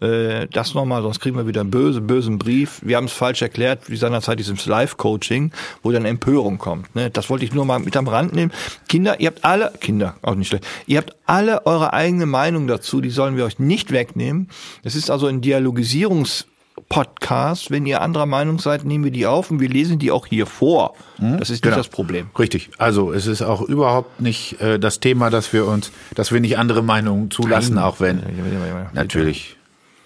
Äh, 0.00 0.46
Das 0.52 0.74
nochmal, 0.74 1.02
sonst 1.02 1.20
kriegen 1.20 1.36
wir 1.36 1.46
wieder 1.46 1.60
einen 1.62 1.70
böse, 1.70 2.00
bösen 2.00 2.38
Brief. 2.38 2.80
Wir 2.84 2.96
haben 2.96 3.06
es 3.06 3.12
falsch 3.12 3.42
erklärt, 3.42 3.90
wie 3.90 3.96
seinerzeit 3.96 4.38
dieses 4.38 4.66
Live-Coaching, 4.66 5.52
wo 5.82 5.90
dann 5.90 6.04
Empörung 6.04 6.58
kommt. 6.58 6.94
ne? 6.94 7.10
Das 7.10 7.28
wollte 7.30 7.44
ich 7.44 7.52
nur 7.52 7.64
mal 7.64 7.78
mit 7.80 7.96
am 7.96 8.06
Rand 8.08 8.34
nehmen. 8.34 8.52
Kinder, 8.88 9.18
ihr 9.20 9.28
habt 9.28 9.44
alle, 9.44 9.72
Kinder, 9.80 10.16
auch 10.22 10.34
nicht 10.34 10.48
schlecht, 10.48 10.66
ihr 10.86 10.98
habt 10.98 11.16
alle 11.26 11.66
eure 11.66 11.92
eigene 11.92 12.26
Meinung 12.26 12.66
dazu, 12.66 13.00
die 13.00 13.10
sollen 13.10 13.36
wir 13.36 13.44
euch 13.44 13.58
nicht 13.58 13.90
wegnehmen. 13.90 14.48
Es 14.84 14.94
ist 14.94 15.10
also 15.10 15.26
ein 15.26 15.40
Dialogisierungs- 15.40 16.44
Podcast. 16.92 17.70
Wenn 17.70 17.86
ihr 17.86 18.02
anderer 18.02 18.26
Meinung 18.26 18.58
seid, 18.58 18.84
nehmen 18.84 19.04
wir 19.04 19.10
die 19.10 19.26
auf 19.26 19.50
und 19.50 19.60
wir 19.60 19.68
lesen 19.68 19.98
die 19.98 20.10
auch 20.10 20.26
hier 20.26 20.46
vor. 20.46 20.94
Das 21.18 21.48
ist 21.48 21.50
nicht 21.50 21.62
Genau. 21.62 21.76
das 21.76 21.88
Problem. 21.88 22.28
Richtig. 22.38 22.70
Also 22.78 23.12
es 23.12 23.26
ist 23.26 23.40
auch 23.42 23.62
überhaupt 23.62 24.20
nicht 24.20 24.60
äh, 24.60 24.78
das 24.78 25.00
Thema, 25.00 25.30
dass 25.30 25.52
wir 25.54 25.66
uns, 25.66 25.90
dass 26.14 26.32
wir 26.32 26.40
nicht 26.40 26.58
andere 26.58 26.82
Meinungen 26.82 27.30
zulassen, 27.30 27.76
Nein. 27.76 27.84
auch 27.84 27.98
wenn 28.00 28.18
Ja, 28.18 28.24
ja, 28.28 28.66
ja, 28.66 28.78
ja. 28.82 28.90
natürlich. 28.92 29.56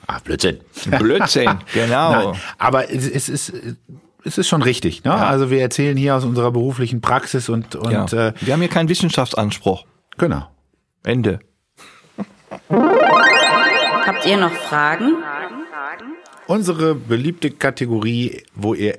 Ah, 0.07 0.18
Blödsinn. 0.22 0.59
Blödsinn, 0.99 1.59
genau. 1.75 2.31
Nein, 2.33 2.40
aber 2.59 2.88
es, 2.92 3.09
es 3.09 3.29
ist 3.29 3.53
es 4.25 4.38
ist 4.38 4.46
schon 4.49 4.62
richtig. 4.62 5.03
Ne? 5.05 5.12
Also 5.14 5.51
wir 5.51 5.61
erzählen 5.61 5.96
hier 5.96 6.14
aus 6.14 6.25
unserer 6.25 6.53
beruflichen 6.53 7.01
Praxis 7.01 7.49
und 7.49 7.75
und 7.75 7.90
Ja. 8.12 8.29
äh, 8.29 8.33
Wir 8.40 8.53
haben 8.53 8.61
hier 8.61 8.70
keinen 8.70 8.88
Wissenschaftsanspruch. 8.88 9.85
genau. 10.18 10.46
Ende. 11.03 11.40
Habt 14.07 14.25
ihr 14.27 14.37
noch 14.37 14.53
Fragen? 14.53 15.14
Unsere 16.47 16.95
beliebte 16.95 17.51
Kategorie, 17.51 18.43
wo 18.55 18.75
ihr 18.75 18.99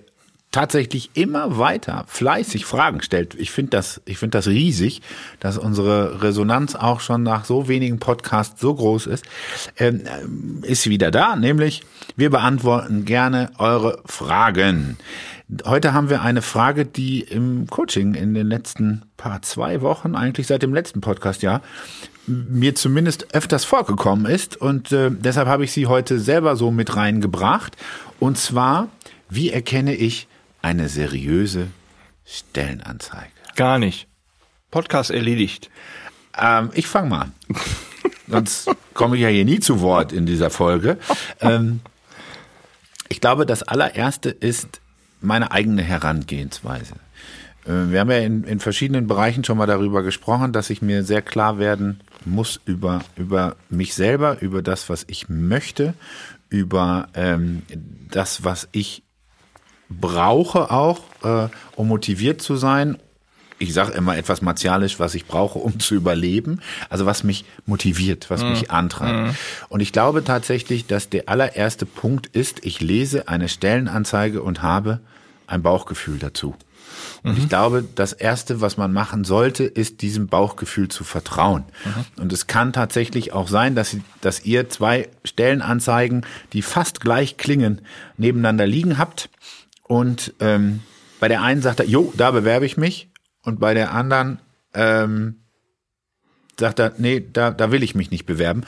tatsächlich 0.51 1.11
immer 1.13 1.57
weiter 1.57 2.05
fleißig 2.07 2.65
Fragen 2.65 3.01
stellt. 3.01 3.35
Ich 3.35 3.51
finde 3.51 3.71
das, 3.71 4.01
ich 4.05 4.17
finde 4.17 4.37
das 4.37 4.47
riesig, 4.47 5.01
dass 5.39 5.57
unsere 5.57 6.23
Resonanz 6.23 6.75
auch 6.75 6.99
schon 6.99 7.23
nach 7.23 7.45
so 7.45 7.67
wenigen 7.67 7.99
Podcasts 7.99 8.59
so 8.59 8.73
groß 8.73 9.07
ist, 9.07 9.25
ähm, 9.77 10.03
ist 10.63 10.89
wieder 10.89 11.11
da. 11.11 11.35
Nämlich, 11.35 11.83
wir 12.15 12.29
beantworten 12.29 13.05
gerne 13.05 13.51
eure 13.59 14.01
Fragen. 14.05 14.97
Heute 15.65 15.93
haben 15.93 16.09
wir 16.09 16.21
eine 16.21 16.41
Frage, 16.41 16.85
die 16.85 17.21
im 17.21 17.67
Coaching 17.67 18.15
in 18.15 18.33
den 18.33 18.47
letzten 18.47 19.03
paar 19.15 19.41
zwei 19.41 19.81
Wochen, 19.81 20.15
eigentlich 20.15 20.47
seit 20.47 20.63
dem 20.63 20.73
letzten 20.73 21.01
Podcast, 21.01 21.41
ja, 21.41 21.61
mir 22.27 22.75
zumindest 22.75 23.33
öfters 23.33 23.65
vorgekommen 23.65 24.25
ist 24.25 24.57
und 24.57 24.91
äh, 24.91 25.09
deshalb 25.11 25.47
habe 25.47 25.63
ich 25.63 25.71
sie 25.71 25.87
heute 25.87 26.19
selber 26.19 26.55
so 26.55 26.71
mit 26.71 26.95
reingebracht. 26.95 27.77
Und 28.19 28.37
zwar, 28.37 28.89
wie 29.29 29.49
erkenne 29.49 29.95
ich 29.95 30.27
eine 30.61 30.89
seriöse 30.89 31.67
Stellenanzeige? 32.25 33.31
Gar 33.55 33.79
nicht. 33.79 34.07
Podcast 34.71 35.11
erledigt. 35.11 35.69
Ähm, 36.37 36.69
ich 36.73 36.87
fange 36.87 37.09
mal 37.09 37.21
an. 37.21 37.33
Sonst 38.27 38.69
komme 38.93 39.15
ich 39.15 39.21
ja 39.21 39.29
hier 39.29 39.45
nie 39.45 39.59
zu 39.59 39.79
Wort 39.79 40.11
in 40.11 40.25
dieser 40.25 40.49
Folge. 40.49 40.97
Ähm, 41.39 41.79
ich 43.09 43.21
glaube, 43.21 43.45
das 43.45 43.63
allererste 43.63 44.29
ist 44.29 44.81
meine 45.21 45.51
eigene 45.51 45.81
Herangehensweise. 45.81 46.95
Äh, 47.67 47.91
Wir 47.91 47.99
haben 47.99 48.11
ja 48.11 48.19
in, 48.19 48.43
in 48.43 48.59
verschiedenen 48.59 49.07
Bereichen 49.07 49.43
schon 49.43 49.57
mal 49.57 49.67
darüber 49.67 50.03
gesprochen, 50.03 50.53
dass 50.53 50.69
ich 50.69 50.81
mir 50.81 51.03
sehr 51.03 51.21
klar 51.21 51.59
werden 51.59 51.99
muss 52.25 52.59
über, 52.65 53.03
über 53.15 53.55
mich 53.69 53.93
selber, 53.93 54.41
über 54.41 54.61
das, 54.61 54.89
was 54.89 55.05
ich 55.07 55.29
möchte, 55.29 55.93
über 56.49 57.09
ähm, 57.13 57.61
das, 58.11 58.43
was 58.43 58.67
ich 58.71 59.03
brauche 59.89 60.71
auch, 60.71 61.01
äh, 61.23 61.47
um 61.75 61.87
motiviert 61.87 62.41
zu 62.41 62.55
sein. 62.55 62.97
Ich 63.59 63.73
sage 63.73 63.93
immer 63.93 64.15
etwas 64.15 64.43
martialisch, 64.43 64.99
was 64.99 65.15
ich 65.15 65.25
brauche, 65.25 65.57
um 65.57 65.79
zu 65.79 65.95
überleben. 65.95 66.61
Also 66.89 67.07
was 67.07 67.23
mich 67.23 67.43
motiviert, 67.65 68.29
was 68.29 68.43
mich 68.43 68.69
antreibt. 68.69 69.35
Und 69.69 69.79
ich 69.79 69.91
glaube 69.91 70.23
tatsächlich, 70.23 70.85
dass 70.85 71.09
der 71.09 71.27
allererste 71.27 71.87
Punkt 71.87 72.27
ist, 72.27 72.63
ich 72.65 72.81
lese 72.81 73.27
eine 73.29 73.49
Stellenanzeige 73.49 74.43
und 74.43 74.61
habe 74.61 74.99
ein 75.47 75.63
Bauchgefühl 75.63 76.19
dazu. 76.19 76.55
Und 77.27 77.37
ich 77.37 77.49
glaube, 77.49 77.83
das 77.95 78.13
Erste, 78.13 78.61
was 78.61 78.77
man 78.77 78.93
machen 78.93 79.23
sollte, 79.23 79.63
ist 79.63 80.01
diesem 80.01 80.27
Bauchgefühl 80.27 80.87
zu 80.87 81.03
vertrauen. 81.03 81.65
Und 82.17 82.31
es 82.31 82.47
kann 82.47 82.73
tatsächlich 82.73 83.33
auch 83.33 83.47
sein, 83.47 83.75
dass, 83.75 83.91
sie, 83.91 84.01
dass 84.21 84.45
ihr 84.45 84.69
zwei 84.69 85.09
Stellenanzeigen, 85.23 86.25
die 86.53 86.61
fast 86.61 87.01
gleich 87.01 87.37
klingen, 87.37 87.81
nebeneinander 88.17 88.65
liegen 88.65 88.97
habt. 88.97 89.29
Und 89.83 90.33
ähm, 90.39 90.81
bei 91.19 91.27
der 91.27 91.41
einen 91.41 91.61
sagt 91.61 91.79
er, 91.79 91.85
jo, 91.85 92.13
da 92.15 92.31
bewerbe 92.31 92.65
ich 92.65 92.77
mich. 92.77 93.09
Und 93.43 93.59
bei 93.59 93.73
der 93.73 93.93
anderen 93.93 94.39
ähm, 94.73 95.35
sagt 96.59 96.79
er, 96.79 96.93
nee, 96.97 97.25
da, 97.31 97.51
da 97.51 97.71
will 97.71 97.83
ich 97.83 97.95
mich 97.95 98.11
nicht 98.11 98.25
bewerben. 98.25 98.63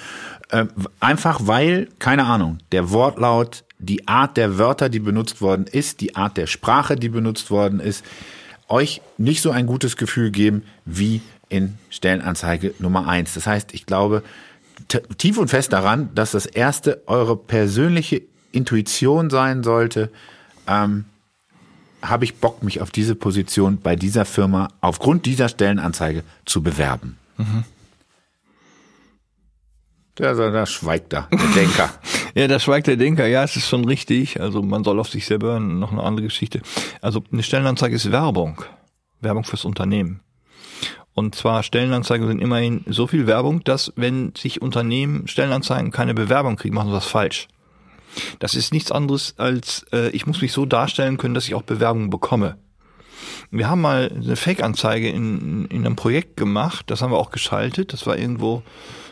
Ähm, 0.52 0.70
einfach 1.00 1.42
weil, 1.44 1.90
keine 2.00 2.26
Ahnung, 2.26 2.60
der 2.72 2.92
Wortlaut, 2.92 3.64
die 3.78 4.08
Art 4.08 4.38
der 4.38 4.58
Wörter, 4.58 4.90
die 4.90 5.00
benutzt 5.00 5.42
worden 5.42 5.66
ist, 5.66 6.02
die 6.02 6.16
Art 6.16 6.38
der 6.38 6.48
Sprache, 6.48 6.96
die 6.96 7.10
benutzt 7.10 7.50
worden 7.52 7.80
ist, 7.80 8.04
euch 8.70 9.02
nicht 9.18 9.42
so 9.42 9.52
ein 9.52 9.66
gutes 9.66 9.98
Gefühl 9.98 10.32
geben 10.32 10.64
wie 10.86 11.22
in 11.50 11.78
Stellenanzeige 11.90 12.74
Nummer 12.80 13.08
eins. 13.08 13.34
Das 13.34 13.48
heißt, 13.48 13.74
ich 13.74 13.86
glaube 13.86 14.24
tief 15.18 15.38
und 15.38 15.50
fest 15.50 15.74
daran, 15.74 16.10
dass 16.16 16.32
das 16.32 16.46
erste 16.46 17.02
eure 17.08 17.36
persönliche 17.36 18.22
Intuition 18.52 19.30
sein 19.30 19.64
sollte. 19.64 20.10
Ähm, 20.68 21.06
habe 22.02 22.24
ich 22.24 22.36
Bock, 22.36 22.64
mich 22.64 22.82
auf 22.82 22.92
diese 22.92 23.16
Position 23.16 23.80
bei 23.82 23.96
dieser 23.96 24.24
Firma 24.24 24.70
aufgrund 24.80 25.26
dieser 25.26 25.50
Stellenanzeige 25.50 26.24
zu 26.46 26.64
bewerben? 26.64 27.18
Der, 30.20 30.36
der, 30.36 30.52
der 30.52 30.66
schweigt 30.66 31.14
da, 31.14 31.28
der 31.32 31.48
Denker. 31.56 31.90
Ja, 32.36 32.48
da 32.48 32.60
schweigt 32.60 32.86
der 32.86 32.96
Denker. 32.96 33.26
Ja, 33.26 33.44
es 33.44 33.56
ist 33.56 33.68
schon 33.68 33.86
richtig. 33.86 34.40
Also 34.40 34.62
man 34.62 34.84
soll 34.84 35.00
auf 35.00 35.10
sich 35.10 35.26
selber 35.26 35.48
hören. 35.48 35.80
Noch 35.80 35.92
eine 35.92 36.04
andere 36.04 36.26
Geschichte. 36.28 36.62
Also 37.02 37.24
eine 37.32 37.42
Stellenanzeige 37.42 37.96
ist 37.96 38.12
Werbung. 38.12 38.64
Werbung 39.20 39.44
fürs 39.44 39.66
Unternehmen. 39.66 40.22
Und 41.16 41.34
zwar 41.36 41.64
Stellenanzeigen 41.64 42.28
sind 42.28 42.40
immerhin 42.40 42.86
so 42.88 43.08
viel 43.08 43.26
Werbung, 43.26 43.64
dass 43.64 43.92
wenn 43.96 44.34
sich 44.38 44.62
Unternehmen 44.62 45.28
Stellenanzeigen 45.28 45.92
keine 45.92 46.14
Bewerbung 46.14 46.56
kriegen, 46.56 46.76
machen 46.76 46.90
sie 46.90 46.96
was 46.96 47.08
falsch. 47.08 47.48
Das 48.38 48.56
ist 48.56 48.74
nichts 48.74 48.92
anderes 48.92 49.34
als, 49.38 49.86
äh, 49.92 50.10
ich 50.12 50.26
muss 50.26 50.42
mich 50.42 50.54
so 50.54 50.66
darstellen 50.66 51.18
können, 51.18 51.34
dass 51.34 51.48
ich 51.48 51.56
auch 51.56 51.64
Bewerbungen 51.64 52.10
bekomme. 52.10 52.58
Wir 53.52 53.70
haben 53.70 53.82
mal 53.82 54.12
eine 54.14 54.36
Fake-Anzeige 54.36 55.10
in, 55.10 55.66
in 55.66 55.86
einem 55.86 55.96
Projekt 55.96 56.38
gemacht, 56.38 56.86
das 56.90 57.02
haben 57.02 57.12
wir 57.12 57.18
auch 57.18 57.32
geschaltet. 57.32 57.92
Das 57.92 58.06
war 58.08 58.18
irgendwo 58.18 58.64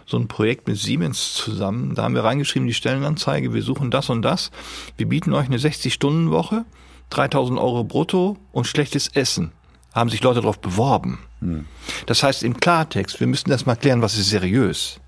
so 0.07 0.17
ein 0.17 0.27
Projekt 0.27 0.67
mit 0.67 0.77
Siemens 0.77 1.33
zusammen. 1.33 1.93
Da 1.93 2.03
haben 2.03 2.15
wir 2.15 2.23
reingeschrieben, 2.23 2.67
die 2.67 2.73
Stellenanzeige, 2.73 3.53
wir 3.53 3.61
suchen 3.61 3.91
das 3.91 4.09
und 4.09 4.21
das. 4.21 4.51
Wir 4.95 5.07
bieten 5.07 5.33
euch 5.33 5.45
eine 5.45 5.57
60-Stunden-Woche, 5.57 6.65
3000 7.09 7.59
Euro 7.59 7.83
brutto 7.83 8.37
und 8.51 8.65
schlechtes 8.65 9.09
Essen. 9.09 9.51
Haben 9.93 10.09
sich 10.09 10.23
Leute 10.23 10.41
darauf 10.41 10.59
beworben. 10.59 11.19
Hm. 11.41 11.65
Das 12.05 12.23
heißt 12.23 12.43
im 12.43 12.57
Klartext, 12.57 13.19
wir 13.19 13.27
müssen 13.27 13.51
erst 13.51 13.67
mal 13.67 13.75
klären, 13.75 14.01
was 14.01 14.17
ist 14.17 14.29
seriös 14.29 14.99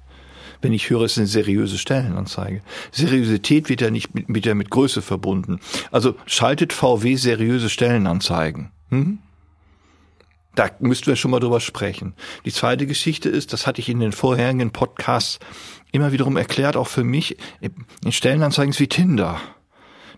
wenn 0.61 0.73
ich 0.73 0.89
höre, 0.89 1.03
es 1.03 1.13
ist 1.13 1.19
eine 1.19 1.27
seriöse 1.27 1.77
Stellenanzeige. 1.77 2.61
Seriosität 2.91 3.69
wird 3.69 3.81
ja 3.81 3.91
nicht 3.91 4.13
mit, 4.13 4.29
mit, 4.29 4.45
mit 4.55 4.69
Größe 4.69 5.01
verbunden. 5.01 5.59
Also 5.91 6.15
schaltet 6.25 6.73
VW 6.73 7.15
seriöse 7.15 7.69
Stellenanzeigen. 7.69 8.71
Hm? 8.89 9.19
Da 10.59 10.69
müssten 10.79 11.07
wir 11.07 11.15
schon 11.15 11.31
mal 11.31 11.39
drüber 11.39 11.61
sprechen. 11.61 12.15
Die 12.43 12.51
zweite 12.51 12.85
Geschichte 12.85 13.29
ist, 13.29 13.53
das 13.53 13.65
hatte 13.65 13.79
ich 13.79 13.87
in 13.87 14.01
den 14.01 14.11
vorherigen 14.11 14.71
Podcasts 14.71 15.39
immer 15.93 16.11
wiederum 16.11 16.35
erklärt, 16.35 16.75
auch 16.75 16.89
für 16.89 17.05
mich, 17.05 17.37
in 17.61 18.11
Stellenanzeigen 18.11 18.71
ist 18.71 18.81
wie 18.81 18.89
Tinder. 18.89 19.39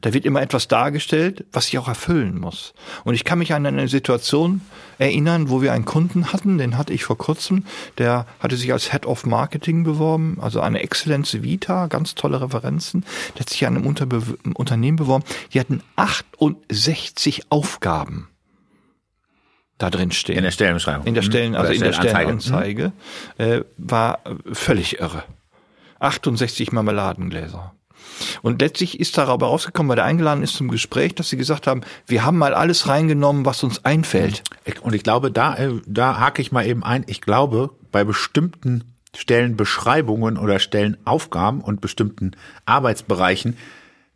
Da 0.02 0.16
wird 0.16 0.26
immer 0.26 0.42
etwas 0.42 0.68
dargestellt, 0.68 1.46
was 1.52 1.68
ich 1.68 1.78
auch 1.78 1.88
erfüllen 1.88 2.40
muss. 2.40 2.74
Und 3.04 3.14
ich 3.14 3.24
kann 3.24 3.38
mich 3.38 3.54
an 3.54 3.68
eine 3.68 3.88
Situation 3.88 4.62
erinnern, 4.98 5.52
wo 5.52 5.62
wir 5.62 5.74
einen 5.74 5.86
Kunden 5.86 6.34
hatten, 6.34 6.58
den 6.58 6.76
hatte 6.76 6.92
ich 6.92 7.04
vor 7.04 7.20
kurzem, 7.20 7.66
der 8.00 8.26
hatte 8.40 8.58
sich 8.58 8.74
als 8.74 8.92
Head 8.92 9.06
of 9.06 9.28
Marketing 9.28 9.84
beworben, 9.84 10.40
also 10.42 10.60
eine 10.60 10.82
Excellence 10.82 11.44
Vita, 11.44 11.86
ganz 11.86 12.16
tolle 12.16 12.42
Referenzen, 12.42 13.06
der 13.36 13.42
hat 13.42 13.50
sich 13.52 13.68
an 13.68 13.78
einem 13.78 13.86
Unterbe 13.86 14.24
Unternehmen 14.56 14.98
beworben, 14.98 15.24
die 15.54 15.60
hatten 15.60 15.84
68 15.98 17.52
Aufgaben 17.52 18.28
da 19.82 19.90
drin 19.90 20.12
stehen. 20.12 20.38
In 20.38 20.44
der 20.44 20.52
Stellenbeschreibung. 20.52 21.06
In 21.06 21.14
der 21.14 21.22
Stellen, 21.22 21.56
also 21.56 21.74
in 21.74 21.82
der 21.82 21.94
Stellenanzeige, 21.94 22.92
äh, 23.38 23.62
war 23.78 24.20
völlig 24.52 25.00
irre. 25.00 25.24
68 26.00 26.72
Marmeladengläser. 26.72 27.74
Und 28.42 28.62
letztlich 28.62 29.00
ist 29.00 29.18
darüber 29.18 29.48
rausgekommen, 29.48 29.90
weil 29.90 29.96
der 29.96 30.06
eingeladen 30.06 30.44
ist 30.44 30.56
zum 30.56 30.70
Gespräch, 30.70 31.16
dass 31.16 31.30
sie 31.30 31.38
gesagt 31.38 31.68
haben, 31.68 31.82
wir 32.08 32.24
haben 32.24 32.38
mal 32.38 32.54
alles 32.54 32.88
reingenommen, 32.88 33.46
was 33.46 33.64
uns 33.64 33.84
einfällt. 33.86 34.44
Und 34.82 34.94
ich 34.94 35.04
glaube, 35.04 35.32
da, 35.32 35.56
äh, 35.56 35.72
da 35.86 36.20
hake 36.20 36.42
ich 36.42 36.52
mal 36.52 36.66
eben 36.66 36.84
ein, 36.84 37.04
ich 37.08 37.22
glaube, 37.22 37.72
bei 37.92 38.04
bestimmten 38.04 38.84
Stellenbeschreibungen 39.16 40.38
oder 40.38 40.60
Stellenaufgaben 40.60 41.62
und 41.62 41.82
bestimmten 41.82 42.32
Arbeitsbereichen 42.66 43.58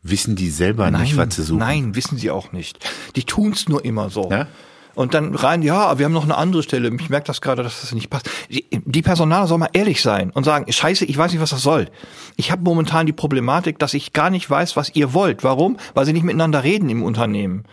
wissen 0.04 0.36
die 0.36 0.49
selber 0.49 0.89
nein, 0.91 1.01
nicht, 1.01 1.17
was 1.17 1.36
sie 1.36 1.43
suchen. 1.43 1.60
Nein, 1.60 1.95
wissen 1.95 2.17
sie 2.17 2.32
auch 2.32 2.51
nicht. 2.51 2.80
Die 3.15 3.23
tun's 3.23 3.67
nur 3.67 3.84
immer 3.84 4.10
so. 4.10 4.30
Ja? 4.30 4.47
Und 4.96 5.14
dann 5.14 5.36
rein, 5.36 5.62
ja, 5.62 5.98
wir 6.00 6.06
haben 6.06 6.14
noch 6.14 6.24
eine 6.24 6.38
andere 6.38 6.64
Stelle. 6.64 6.90
Ich 7.00 7.10
merke 7.10 7.28
das 7.28 7.42
gerade, 7.42 7.64
dass 7.64 7.82
das 7.82 7.92
nicht 7.92 8.10
passt. 8.10 8.30
Die 8.50 9.02
Personaler 9.02 9.48
soll 9.48 9.58
mal 9.58 9.70
ehrlich 9.74 10.02
sein 10.02 10.32
und 10.32 10.46
sagen, 10.46 10.72
scheiße, 10.72 11.06
ich 11.06 11.18
weiß 11.18 11.32
nicht, 11.32 11.42
was 11.42 11.50
das 11.50 11.62
soll. 11.62 11.90
Ich 12.38 12.52
habe 12.52 12.64
momentan 12.64 13.06
die 13.06 13.14
Problematik, 13.14 13.78
dass 13.80 13.94
ich 13.94 14.14
gar 14.14 14.30
nicht 14.30 14.50
weiß, 14.50 14.76
was 14.76 14.96
ihr 14.96 15.14
wollt. 15.14 15.44
Warum? 15.44 15.78
Weil 15.94 16.06
sie 16.06 16.14
nicht 16.14 16.24
miteinander 16.24 16.64
reden 16.64 16.90
im 16.90 17.04
Unternehmen. 17.04 17.66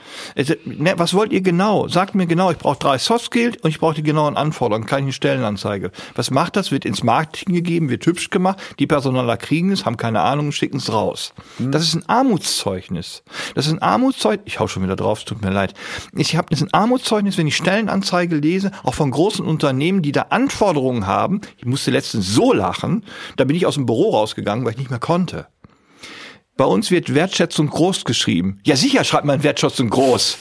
Ne, 0.64 0.94
was 0.96 1.14
wollt 1.14 1.32
ihr 1.32 1.40
genau? 1.40 1.88
Sagt 1.88 2.14
mir 2.14 2.26
genau, 2.26 2.50
ich 2.50 2.58
brauche 2.58 2.78
drei 2.78 2.98
Soft 2.98 3.26
Skills 3.26 3.56
und 3.62 3.70
ich 3.70 3.78
brauche 3.78 3.94
die 3.94 4.02
genauen 4.02 4.36
Anforderungen, 4.36 4.86
keine 4.86 5.12
Stellenanzeige. 5.12 5.92
Was 6.14 6.30
macht 6.30 6.56
das? 6.56 6.72
Wird 6.72 6.84
ins 6.84 7.02
Marketing 7.02 7.54
gegeben, 7.54 7.88
wird 7.88 8.04
hübsch 8.04 8.30
gemacht. 8.30 8.58
Die 8.78 8.86
Personaler 8.86 9.36
kriegen 9.36 9.70
es, 9.70 9.84
haben 9.84 9.96
keine 9.96 10.22
Ahnung, 10.22 10.52
schicken 10.52 10.78
es 10.78 10.92
raus. 10.92 11.34
Hm. 11.58 11.70
Das 11.70 11.82
ist 11.82 11.94
ein 11.94 12.08
Armutszeugnis. 12.08 13.22
Das 13.54 13.66
ist 13.66 13.72
ein 13.72 13.82
Armutszeugnis. 13.82 14.46
Ich 14.46 14.58
hau 14.58 14.66
schon 14.66 14.82
wieder 14.82 14.96
drauf, 14.96 15.20
es 15.20 15.24
tut 15.24 15.42
mir 15.42 15.50
leid. 15.50 15.74
Ich 16.14 16.36
habe 16.36 16.48
das 16.50 16.60
ist 16.60 16.66
ein 16.66 16.74
Armutszeugnis 16.74 17.11
Armutszeugnis, 17.12 17.36
wenn 17.36 17.46
ich 17.46 17.56
Stellenanzeige 17.56 18.36
lese, 18.36 18.70
auch 18.84 18.94
von 18.94 19.10
großen 19.10 19.44
Unternehmen, 19.44 20.00
die 20.00 20.12
da 20.12 20.26
Anforderungen 20.30 21.06
haben. 21.06 21.42
Ich 21.58 21.66
musste 21.66 21.90
letztens 21.90 22.28
so 22.28 22.52
lachen, 22.52 23.04
da 23.36 23.44
bin 23.44 23.54
ich 23.54 23.66
aus 23.66 23.74
dem 23.74 23.86
Büro 23.86 24.10
rausgegangen, 24.10 24.64
weil 24.64 24.72
ich 24.72 24.78
nicht 24.78 24.90
mehr 24.90 24.98
konnte. 24.98 25.46
Bei 26.56 26.64
uns 26.64 26.90
wird 26.90 27.14
Wertschätzung 27.14 27.68
groß 27.68 28.04
geschrieben. 28.04 28.60
Ja, 28.64 28.76
sicher 28.76 29.04
schreibt 29.04 29.26
man 29.26 29.42
Wertschätzung 29.42 29.90
groß. 29.90 30.38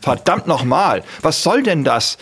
Verdammt 0.00 0.46
nochmal. 0.46 1.02
Was 1.22 1.42
soll 1.42 1.62
denn 1.62 1.82
das? 1.82 2.18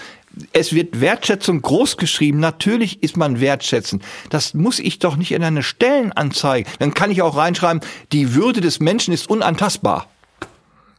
Es 0.53 0.73
wird 0.73 1.01
Wertschätzung 1.01 1.61
groß 1.61 1.97
geschrieben. 1.97 2.39
Natürlich 2.39 3.03
ist 3.03 3.17
man 3.17 3.41
wertschätzend. 3.41 4.05
Das 4.31 4.55
muss 4.55 4.79
ich 4.79 5.01
doch 5.01 5.17
nicht 5.17 5.33
in 5.33 5.43
eine 5.43 5.65
Stellenanzeige. 5.65 6.71
Dann 6.79 6.95
kann 6.95 7.11
ich 7.11 7.23
auch 7.23 7.37
reinschreiben, 7.37 7.81
die 8.13 8.35
Würde 8.35 8.61
des 8.61 8.79
Menschen 8.79 9.13
ist 9.13 9.29
unantastbar. 9.29 10.07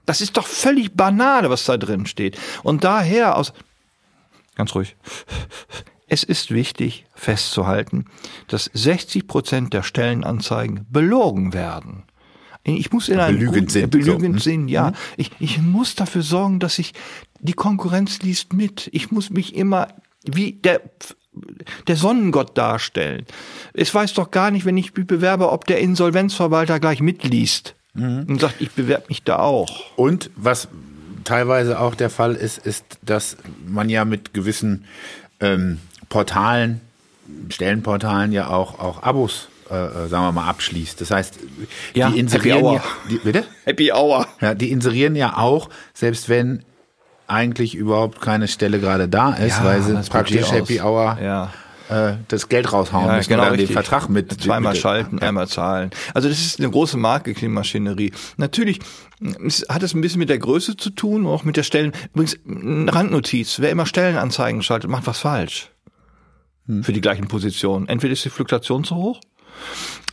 Das 0.06 0.22
ist 0.22 0.38
doch 0.38 0.48
völlig 0.48 0.94
banal, 0.96 1.50
was 1.50 1.66
da 1.66 1.78
drin 1.78 2.06
steht. 2.06 2.38
Und 2.64 2.84
daher 2.84 3.38
aus, 3.38 3.54
ganz 4.56 4.74
ruhig. 4.76 4.96
Es 6.08 6.24
ist 6.24 6.52
wichtig 6.52 7.06
festzuhalten, 7.16 8.06
dass 8.48 8.70
60 8.74 9.28
Prozent 9.28 9.74
der 9.74 9.82
Stellenanzeigen 9.82 10.86
belogen 10.90 11.54
werden. 11.54 12.04
Ich 12.64 12.92
muss 12.92 13.08
in 13.10 13.20
einem 13.20 13.40
belügend, 13.40 13.72
sind, 13.72 13.90
belügend 13.92 14.40
so. 14.40 14.44
sind, 14.44 14.68
ja. 14.68 14.90
Mhm. 14.90 14.96
Ich, 15.18 15.32
ich 15.40 15.62
muss 15.62 15.96
dafür 15.96 16.22
sorgen, 16.22 16.60
dass 16.60 16.80
ich 16.80 16.94
die 17.40 17.54
Konkurrenz 17.54 18.22
liest 18.22 18.54
mit. 18.54 18.90
Ich 18.92 19.10
muss 19.10 19.30
mich 19.30 19.56
immer 19.56 19.88
wie 20.26 20.52
der 20.52 20.82
der 21.88 21.96
Sonnengott 21.96 22.58
darstellen. 22.58 23.26
Es 23.74 23.96
weiß 23.96 24.14
doch 24.16 24.32
gar 24.32 24.52
nicht, 24.52 24.66
wenn 24.66 24.76
ich 24.76 24.94
mich 24.94 25.08
bewerbe, 25.08 25.50
ob 25.50 25.66
der 25.66 25.80
Insolvenzverwalter 25.80 26.82
gleich 26.82 27.00
mitliest 27.00 27.76
mhm. 27.93 28.25
und 28.27 28.41
sagt, 28.41 28.56
ich 28.60 28.71
bewerbe 28.71 29.06
mich 29.10 29.23
da 29.23 29.39
auch. 29.39 29.95
Und 29.95 30.30
was 30.36 30.67
teilweise 31.23 31.80
auch 31.80 31.95
der 31.95 32.10
Fall 32.10 32.36
ist, 32.36 32.58
ist, 32.58 32.86
dass 33.01 33.38
man 33.65 33.89
ja 33.89 34.06
mit 34.06 34.34
gewissen 34.34 34.86
ähm, 35.39 35.80
Portalen, 36.10 36.82
Stellenportalen 37.49 38.32
ja 38.32 38.49
auch, 38.49 38.80
auch 38.80 39.04
Abos 39.04 39.47
äh, 39.69 39.75
äh 39.75 40.08
sagen 40.08 40.25
wir 40.25 40.32
mal, 40.32 40.49
abschließt. 40.49 40.99
Das 40.99 41.12
heißt, 41.12 41.39
ja, 41.93 42.10
die 42.10 42.19
inserieren 42.19 42.65
Happy 42.65 42.75
ja, 42.75 42.84
die, 43.10 43.17
bitte? 43.17 43.45
Happy 43.63 43.91
Hour. 43.93 44.27
Ja, 44.41 44.54
die 44.54 44.71
inserieren 44.71 45.15
ja 45.15 45.38
auch, 45.38 45.69
selbst 45.93 46.27
wenn 46.27 46.63
eigentlich 47.27 47.75
überhaupt 47.75 48.19
keine 48.19 48.49
Stelle 48.49 48.80
gerade 48.80 49.08
da 49.08 49.34
ist, 49.34 49.60
ja, 49.60 49.63
weil 49.63 49.82
sie 49.82 49.93
praktisch 50.10 50.51
Happy 50.51 50.82
Hour 50.82 51.17
ja 51.21 51.54
äh, 51.91 52.17
das 52.27 52.49
Geld 52.49 52.71
raushauen 52.71 53.08
ja, 53.08 53.17
müssen 53.17 53.30
genau 53.30 53.47
oder 53.47 53.58
den 53.58 53.67
Vertrag 53.67 54.10
mit. 54.10 54.41
Zweimal 54.41 54.73
mit, 54.73 54.82
schalten, 54.82 55.17
ja. 55.21 55.27
einmal 55.27 55.47
zahlen. 55.47 55.91
Also 56.13 56.30
das 56.30 56.39
ist 56.39 56.60
eine 56.60 56.69
große 56.69 56.97
Marketingmaschinerie. 56.97 58.13
Natürlich 58.38 58.80
hat 59.69 59.84
es 59.84 59.93
ein 59.93 60.01
bisschen 60.01 60.19
mit 60.19 60.30
der 60.30 60.39
Größe 60.39 60.77
zu 60.77 60.89
tun, 60.91 61.27
auch 61.27 61.43
mit 61.43 61.58
der 61.58 61.63
Stellen. 61.63 61.91
Übrigens, 62.13 62.39
eine 62.47 62.93
Randnotiz, 62.93 63.60
wer 63.60 63.69
immer 63.69 63.86
Stellenanzeigen 63.86 64.63
schaltet, 64.63 64.89
macht 64.89 65.06
was 65.06 65.19
falsch. 65.19 65.69
Hm. 66.67 66.84
Für 66.84 66.93
die 66.93 67.01
gleichen 67.01 67.27
Positionen. 67.27 67.88
Entweder 67.88 68.13
ist 68.13 68.25
die 68.25 68.30
Fluktuation 68.30 68.84
zu 68.84 68.95
hoch 68.95 69.19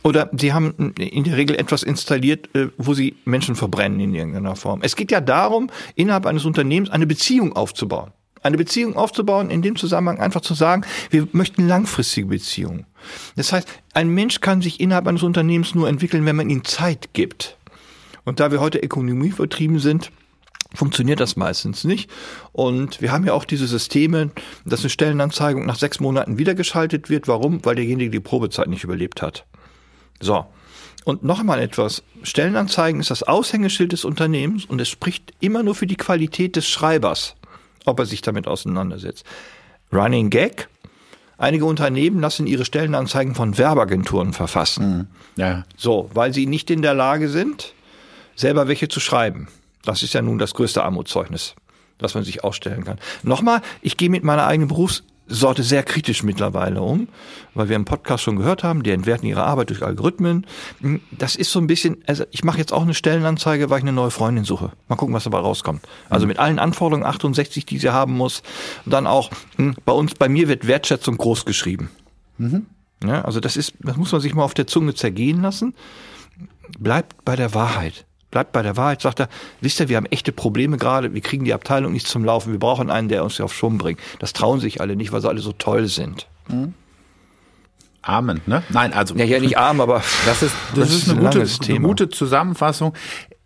oder 0.03 0.29
sie 0.33 0.53
haben 0.53 0.93
in 0.97 1.23
der 1.23 1.37
Regel 1.37 1.55
etwas 1.55 1.83
installiert, 1.83 2.53
äh, 2.55 2.69
wo 2.77 2.93
sie 2.93 3.15
Menschen 3.25 3.55
verbrennen 3.55 3.99
in 3.99 4.13
irgendeiner 4.13 4.55
Form. 4.55 4.81
Es 4.83 4.95
geht 4.95 5.11
ja 5.11 5.21
darum, 5.21 5.69
innerhalb 5.95 6.25
eines 6.25 6.45
Unternehmens 6.45 6.89
eine 6.89 7.07
Beziehung 7.07 7.55
aufzubauen 7.55 8.11
eine 8.43 8.57
Beziehung 8.57 8.95
aufzubauen, 8.95 9.49
in 9.49 9.61
dem 9.61 9.75
Zusammenhang 9.75 10.19
einfach 10.19 10.41
zu 10.41 10.53
sagen, 10.53 10.83
wir 11.09 11.27
möchten 11.31 11.67
langfristige 11.67 12.27
Beziehungen. 12.27 12.85
Das 13.35 13.51
heißt, 13.51 13.67
ein 13.93 14.09
Mensch 14.09 14.41
kann 14.41 14.61
sich 14.61 14.79
innerhalb 14.79 15.07
eines 15.07 15.23
Unternehmens 15.23 15.75
nur 15.75 15.87
entwickeln, 15.87 16.25
wenn 16.25 16.35
man 16.35 16.49
ihm 16.49 16.63
Zeit 16.63 17.09
gibt. 17.13 17.57
Und 18.25 18.39
da 18.39 18.51
wir 18.51 18.59
heute 18.59 18.79
Ökonomie 18.79 19.31
vertrieben 19.31 19.79
sind, 19.79 20.11
funktioniert 20.73 21.19
das 21.19 21.35
meistens 21.35 21.83
nicht. 21.83 22.09
Und 22.51 23.01
wir 23.01 23.11
haben 23.11 23.25
ja 23.25 23.33
auch 23.33 23.45
diese 23.45 23.67
Systeme, 23.67 24.31
dass 24.65 24.81
eine 24.81 24.89
Stellenanzeigung 24.89 25.65
nach 25.65 25.77
sechs 25.77 25.99
Monaten 25.99 26.37
wiedergeschaltet 26.37 27.09
wird. 27.09 27.27
Warum? 27.27 27.63
Weil 27.65 27.75
derjenige 27.75 28.11
die 28.11 28.19
Probezeit 28.19 28.67
nicht 28.67 28.83
überlebt 28.83 29.21
hat. 29.21 29.45
So. 30.19 30.45
Und 31.05 31.23
noch 31.23 31.39
einmal 31.39 31.59
etwas. 31.59 32.03
Stellenanzeigen 32.23 32.99
ist 32.99 33.09
das 33.09 33.23
Aushängeschild 33.23 33.93
des 33.93 34.05
Unternehmens 34.05 34.65
und 34.65 34.79
es 34.79 34.89
spricht 34.89 35.33
immer 35.39 35.63
nur 35.63 35.73
für 35.73 35.87
die 35.87 35.95
Qualität 35.95 36.55
des 36.55 36.67
Schreibers 36.67 37.35
ob 37.85 37.99
er 37.99 38.05
sich 38.05 38.21
damit 38.21 38.47
auseinandersetzt. 38.47 39.25
Running 39.91 40.29
Gag. 40.29 40.67
Einige 41.37 41.65
Unternehmen 41.65 42.19
lassen 42.19 42.47
ihre 42.47 42.65
Stellenanzeigen 42.65 43.33
von 43.33 43.57
Werbeagenturen 43.57 44.33
verfassen. 44.33 44.97
Mhm. 44.97 45.07
Ja. 45.41 45.63
So, 45.77 46.09
weil 46.13 46.33
sie 46.33 46.45
nicht 46.45 46.69
in 46.69 46.81
der 46.81 46.93
Lage 46.93 47.29
sind, 47.29 47.73
selber 48.35 48.67
welche 48.67 48.89
zu 48.89 48.99
schreiben. 48.99 49.47
Das 49.83 50.03
ist 50.03 50.13
ja 50.13 50.21
nun 50.21 50.37
das 50.37 50.53
größte 50.53 50.83
Armutszeugnis, 50.83 51.55
das 51.97 52.13
man 52.13 52.23
sich 52.25 52.43
ausstellen 52.43 52.83
kann. 52.83 52.99
Nochmal, 53.23 53.61
ich 53.81 53.95
gehe 53.95 54.09
mit 54.09 54.23
meiner 54.23 54.45
eigenen 54.45 54.67
Berufs 54.67 55.03
Sorte 55.29 55.63
sehr 55.63 55.83
kritisch 55.83 56.23
mittlerweile 56.23 56.81
um, 56.81 57.07
weil 57.53 57.69
wir 57.69 57.75
im 57.75 57.85
Podcast 57.85 58.23
schon 58.23 58.35
gehört 58.35 58.63
haben, 58.63 58.83
die 58.83 58.91
entwerten 58.91 59.27
ihre 59.27 59.43
Arbeit 59.43 59.69
durch 59.69 59.83
Algorithmen. 59.83 60.45
Das 61.11 61.35
ist 61.35 61.51
so 61.51 61.59
ein 61.59 61.67
bisschen, 61.67 62.03
also 62.07 62.25
ich 62.31 62.43
mache 62.43 62.57
jetzt 62.57 62.73
auch 62.73 62.81
eine 62.81 62.93
Stellenanzeige, 62.93 63.69
weil 63.69 63.77
ich 63.77 63.83
eine 63.83 63.93
neue 63.93 64.11
Freundin 64.11 64.43
suche. 64.43 64.71
Mal 64.87 64.95
gucken, 64.95 65.13
was 65.13 65.23
dabei 65.23 65.39
rauskommt. 65.39 65.81
Also 66.09 66.27
mit 66.27 66.39
allen 66.39 66.59
Anforderungen 66.59 67.05
68, 67.05 67.65
die 67.65 67.77
sie 67.77 67.91
haben 67.91 68.17
muss. 68.17 68.41
Und 68.85 68.91
dann 68.91 69.07
auch, 69.07 69.29
hm, 69.55 69.75
bei 69.85 69.93
uns, 69.93 70.15
bei 70.15 70.27
mir 70.27 70.47
wird 70.47 70.67
Wertschätzung 70.67 71.17
groß 71.17 71.45
geschrieben. 71.45 71.89
Mhm. 72.37 72.65
Ja, 73.03 73.21
also 73.21 73.39
das 73.39 73.55
ist, 73.55 73.73
das 73.79 73.95
muss 73.95 74.11
man 74.11 74.19
sich 74.19 74.33
mal 74.33 74.43
auf 74.43 74.53
der 74.53 74.67
Zunge 74.67 74.93
zergehen 74.93 75.41
lassen. 75.41 75.73
bleibt 76.79 77.23
bei 77.23 77.35
der 77.35 77.53
Wahrheit. 77.53 78.05
Bleibt 78.31 78.51
bei 78.51 78.61
der 78.61 78.77
Wahrheit, 78.77 79.01
sagt 79.01 79.19
er, 79.19 79.29
wisst 79.59 79.79
ihr, 79.79 79.89
wir 79.89 79.97
haben 79.97 80.05
echte 80.05 80.31
Probleme 80.31 80.77
gerade, 80.77 81.13
wir 81.13 81.21
kriegen 81.21 81.45
die 81.45 81.53
Abteilung 81.53 81.93
nicht 81.93 82.07
zum 82.07 82.23
Laufen, 82.23 82.51
wir 82.51 82.59
brauchen 82.59 82.91
einen, 82.91 83.09
der 83.09 83.23
uns 83.23 83.37
hier 83.37 83.45
auf 83.45 83.53
Schwung 83.53 83.77
bringt. 83.79 83.99
Das 84.19 84.33
trauen 84.33 84.59
sich 84.59 84.81
alle 84.81 84.95
nicht, 84.95 85.11
weil 85.11 85.21
sie 85.21 85.29
alle 85.29 85.41
so 85.41 85.51
toll 85.51 85.87
sind. 85.87 86.27
Amen, 88.01 88.41
ne? 88.45 88.63
Nein, 88.69 88.93
also. 88.93 89.15
Ja, 89.15 89.25
ja, 89.25 89.39
nicht 89.39 89.57
arm, 89.57 89.81
aber 89.81 90.03
Das 90.25 90.41
ist, 90.41 90.55
das, 90.75 90.93
ist 90.93 91.09
eine, 91.09 91.19
ein 91.19 91.25
gute, 91.25 91.47
eine 91.69 91.81
gute 91.81 92.09
Zusammenfassung. 92.09 92.93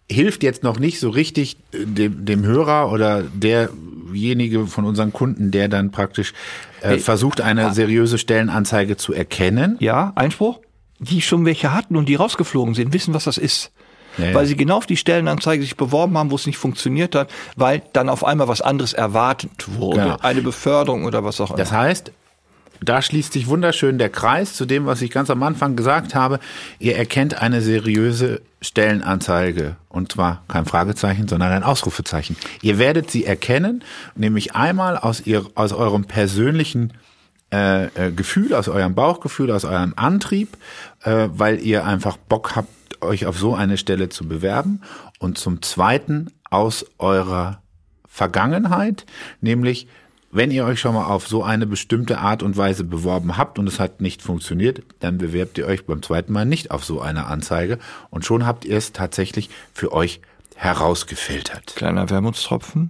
Hilft 0.09 0.43
jetzt 0.43 0.63
noch 0.63 0.79
nicht 0.79 0.99
so 0.99 1.09
richtig 1.09 1.57
äh, 1.73 1.85
dem, 1.85 2.25
dem 2.25 2.45
Hörer 2.45 2.91
oder 2.91 3.23
derjenige 3.23 4.67
von 4.67 4.85
unseren 4.85 5.11
Kunden, 5.11 5.51
der 5.51 5.69
dann 5.69 5.91
praktisch 5.91 6.33
äh, 6.81 6.97
versucht, 6.97 7.41
eine 7.41 7.73
seriöse 7.73 8.17
Stellenanzeige 8.17 8.95
zu 8.95 9.13
erkennen. 9.13 9.77
Ja, 9.79 10.13
Einspruch? 10.15 10.59
Die 10.99 11.21
schon 11.21 11.45
welche 11.45 11.73
hatten 11.73 11.95
und 11.95 12.07
die 12.07 12.15
rausgeflogen 12.15 12.75
sind, 12.75 12.93
wissen, 12.93 13.13
was 13.13 13.23
das 13.23 13.37
ist. 13.37 13.71
Ja. 14.17 14.33
Weil 14.33 14.45
sie 14.45 14.55
genau 14.55 14.77
auf 14.77 14.85
die 14.85 14.97
Stellenanzeige 14.97 15.63
sich 15.63 15.77
beworben 15.77 16.17
haben, 16.17 16.31
wo 16.31 16.35
es 16.35 16.45
nicht 16.45 16.57
funktioniert 16.57 17.15
hat, 17.15 17.31
weil 17.55 17.81
dann 17.93 18.09
auf 18.09 18.23
einmal 18.23 18.47
was 18.47 18.61
anderes 18.61 18.93
erwartet 18.93 19.77
wurde. 19.77 20.01
Genau. 20.01 20.17
Eine 20.21 20.41
Beförderung 20.41 21.05
oder 21.05 21.23
was 21.23 21.41
auch 21.41 21.49
immer. 21.49 21.57
Das 21.57 21.71
heißt, 21.71 22.11
da 22.83 23.01
schließt 23.01 23.33
sich 23.33 23.47
wunderschön 23.47 23.97
der 23.97 24.09
Kreis 24.09 24.53
zu 24.53 24.65
dem, 24.65 24.85
was 24.85 25.01
ich 25.01 25.11
ganz 25.11 25.29
am 25.29 25.41
Anfang 25.43 25.75
gesagt 25.75 26.15
habe. 26.15 26.39
Ihr 26.79 26.97
erkennt 26.97 27.41
eine 27.41 27.61
seriöse 27.61 28.41
Stellenanzeige. 28.61 29.77
Und 29.89 30.11
zwar 30.11 30.43
kein 30.47 30.65
Fragezeichen, 30.65 31.27
sondern 31.27 31.51
ein 31.51 31.63
Ausrufezeichen. 31.63 32.35
Ihr 32.61 32.79
werdet 32.79 33.09
sie 33.09 33.25
erkennen, 33.25 33.83
nämlich 34.15 34.55
einmal 34.55 34.97
aus, 34.97 35.25
ihr, 35.25 35.45
aus 35.55 35.71
eurem 35.71 36.05
persönlichen 36.05 36.93
äh, 37.53 37.85
äh, 37.85 38.11
Gefühl, 38.11 38.53
aus 38.53 38.67
eurem 38.67 38.95
Bauchgefühl, 38.95 39.51
aus 39.51 39.63
eurem 39.63 39.93
Antrieb, 39.95 40.57
äh, 41.03 41.27
weil 41.31 41.59
ihr 41.59 41.85
einfach 41.85 42.17
Bock 42.17 42.55
habt, 42.55 42.69
euch 43.03 43.25
auf 43.25 43.37
so 43.37 43.55
eine 43.55 43.77
Stelle 43.77 44.09
zu 44.09 44.27
bewerben. 44.27 44.81
Und 45.19 45.37
zum 45.37 45.61
Zweiten 45.61 46.31
aus 46.49 46.85
eurer 46.97 47.61
Vergangenheit, 48.07 49.05
nämlich 49.41 49.87
wenn 50.31 50.49
ihr 50.49 50.65
euch 50.65 50.79
schon 50.79 50.95
mal 50.95 51.05
auf 51.05 51.27
so 51.27 51.43
eine 51.43 51.67
bestimmte 51.67 52.17
Art 52.17 52.41
und 52.41 52.57
Weise 52.57 52.83
beworben 52.83 53.37
habt 53.37 53.59
und 53.59 53.67
es 53.67 53.79
hat 53.79 54.01
nicht 54.01 54.23
funktioniert, 54.23 54.81
dann 54.99 55.19
bewerbt 55.19 55.59
ihr 55.59 55.67
euch 55.67 55.85
beim 55.85 56.01
zweiten 56.01 56.33
Mal 56.33 56.45
nicht 56.45 56.71
auf 56.71 56.83
so 56.83 57.01
eine 57.01 57.27
Anzeige 57.27 57.77
und 58.09 58.25
schon 58.25 58.45
habt 58.45 58.65
ihr 58.65 58.77
es 58.77 58.93
tatsächlich 58.93 59.51
für 59.73 59.91
euch 59.91 60.21
herausgefiltert. 60.55 61.75
Kleiner 61.75 62.09
Wermutstropfen. 62.09 62.89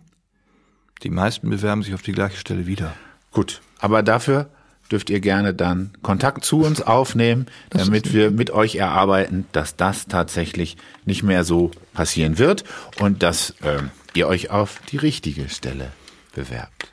Die 1.03 1.09
meisten 1.09 1.49
bewerben 1.49 1.83
sich 1.83 1.93
auf 1.93 2.01
die 2.01 2.13
gleiche 2.13 2.37
Stelle 2.37 2.65
wieder. 2.65 2.93
Gut, 3.31 3.61
aber 3.79 4.03
dafür 4.03 4.49
dürft 4.91 5.09
ihr 5.09 5.19
gerne 5.19 5.53
dann 5.53 5.91
Kontakt 6.01 6.45
zu 6.45 6.61
uns 6.61 6.81
aufnehmen, 6.81 7.47
damit 7.69 8.13
wir 8.13 8.31
mit 8.31 8.51
euch 8.51 8.75
erarbeiten, 8.75 9.45
dass 9.51 9.75
das 9.75 10.07
tatsächlich 10.07 10.77
nicht 11.05 11.23
mehr 11.23 11.43
so 11.43 11.71
passieren 11.93 12.37
wird 12.37 12.63
und 12.99 13.23
dass 13.23 13.55
ähm, 13.63 13.89
ihr 14.13 14.27
euch 14.27 14.51
auf 14.51 14.79
die 14.91 14.97
richtige 14.97 15.49
Stelle 15.49 15.91
bewerbt. 16.35 16.91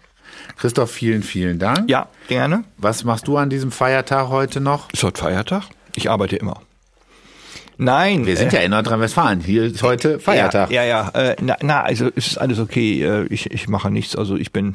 Christoph, 0.57 0.91
vielen, 0.91 1.23
vielen 1.23 1.59
Dank. 1.59 1.89
Ja, 1.89 2.09
gerne. 2.29 2.65
Was 2.77 3.05
machst 3.05 3.29
du 3.29 3.37
an 3.37 3.51
diesem 3.51 3.71
Feiertag 3.71 4.29
heute 4.29 4.61
noch? 4.61 4.93
Ist 4.93 5.03
heute 5.03 5.21
Feiertag? 5.21 5.65
Ich 5.97 6.11
arbeite 6.11 6.37
immer. 6.37 6.61
Nein. 7.79 8.27
Wir 8.27 8.37
sind 8.37 8.53
äh, 8.53 8.57
ja 8.57 8.63
in 8.63 8.73
Nordrhein-Westfalen. 8.73 9.41
Hier 9.41 9.65
ist 9.65 9.83
heute 9.83 10.21
Feiertag. 10.21 10.71
Ja, 10.71 10.85
ja, 10.85 11.11
ja. 11.15 11.31
Äh, 11.31 11.37
na, 11.41 11.57
na, 11.63 11.83
also 11.83 12.11
es 12.15 12.29
ist 12.29 12.39
alles 12.39 12.59
okay. 12.59 13.03
Äh, 13.03 13.27
ich, 13.31 13.51
ich 13.51 13.69
mache 13.69 13.91
nichts. 13.91 14.17
Also 14.17 14.37
ich 14.37 14.53
bin, 14.53 14.75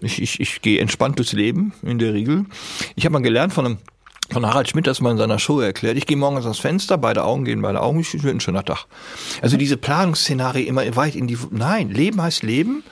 ich, 0.00 0.20
ich, 0.22 0.40
ich 0.40 0.62
gehe 0.62 0.80
entspannt 0.80 1.18
durchs 1.18 1.32
Leben 1.32 1.72
in 1.82 1.98
der 1.98 2.14
Regel. 2.14 2.46
Ich 2.94 3.04
habe 3.04 3.12
mal 3.14 3.22
gelernt 3.22 3.52
von 3.52 3.66
einem 3.66 3.78
von 4.28 4.44
Harald 4.44 4.68
Schmidt 4.68 4.88
das 4.88 5.00
mal 5.00 5.12
in 5.12 5.18
seiner 5.18 5.38
Show 5.38 5.60
erklärt. 5.60 5.96
Ich 5.96 6.04
gehe 6.04 6.16
morgens 6.16 6.44
ans 6.46 6.58
Fenster, 6.58 6.98
beide 6.98 7.22
Augen 7.22 7.44
gehen 7.44 7.62
beide 7.62 7.80
Augen, 7.80 8.00
ich 8.00 8.12
wird 8.24 8.34
ein 8.34 8.40
schöner 8.40 8.64
Tag. 8.64 8.86
Also 9.40 9.56
diese 9.56 9.76
Planungsszenarien 9.76 10.66
immer 10.66 10.96
weit 10.96 11.14
in 11.14 11.28
die, 11.28 11.38
nein, 11.52 11.90
Leben 11.90 12.20
heißt 12.20 12.42
Leben. 12.42 12.82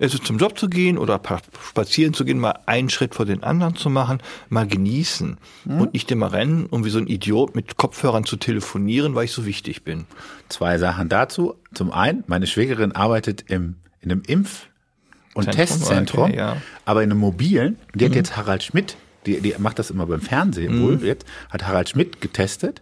Also 0.00 0.18
zum 0.18 0.38
Job 0.38 0.58
zu 0.58 0.68
gehen 0.68 0.98
oder 0.98 1.20
pa- 1.20 1.42
spazieren 1.68 2.12
zu 2.12 2.24
gehen, 2.24 2.40
mal 2.40 2.58
einen 2.66 2.90
Schritt 2.90 3.14
vor 3.14 3.24
den 3.24 3.44
anderen 3.44 3.76
zu 3.76 3.88
machen, 3.88 4.18
mal 4.48 4.66
genießen 4.66 5.36
und 5.64 5.92
nicht 5.92 6.10
immer 6.10 6.32
rennen, 6.32 6.66
um 6.66 6.84
wie 6.84 6.90
so 6.90 6.98
ein 6.98 7.06
Idiot 7.06 7.54
mit 7.54 7.76
Kopfhörern 7.76 8.24
zu 8.24 8.34
telefonieren, 8.36 9.14
weil 9.14 9.26
ich 9.26 9.32
so 9.32 9.46
wichtig 9.46 9.84
bin. 9.84 10.06
Zwei 10.48 10.76
Sachen 10.78 11.08
dazu. 11.08 11.54
Zum 11.72 11.92
einen, 11.92 12.24
meine 12.26 12.48
Schwägerin 12.48 12.90
arbeitet 12.92 13.44
im, 13.46 13.76
in 14.00 14.10
einem 14.10 14.22
Impf- 14.22 14.66
und 15.34 15.44
Zentrum, 15.44 15.56
Testzentrum, 15.66 16.24
okay, 16.30 16.36
ja. 16.36 16.56
aber 16.84 17.02
in 17.02 17.10
einem 17.10 17.20
mobilen. 17.20 17.76
Und 17.92 18.00
die 18.00 18.04
hat 18.06 18.14
jetzt 18.14 18.36
Harald 18.36 18.62
Schmidt, 18.62 18.96
die, 19.26 19.40
die 19.40 19.54
macht 19.58 19.78
das 19.78 19.90
immer 19.90 20.06
beim 20.06 20.20
Fernsehen 20.20 20.82
wohl 20.82 21.04
jetzt, 21.04 21.24
hat 21.50 21.66
Harald 21.66 21.88
Schmidt 21.90 22.20
getestet 22.20 22.80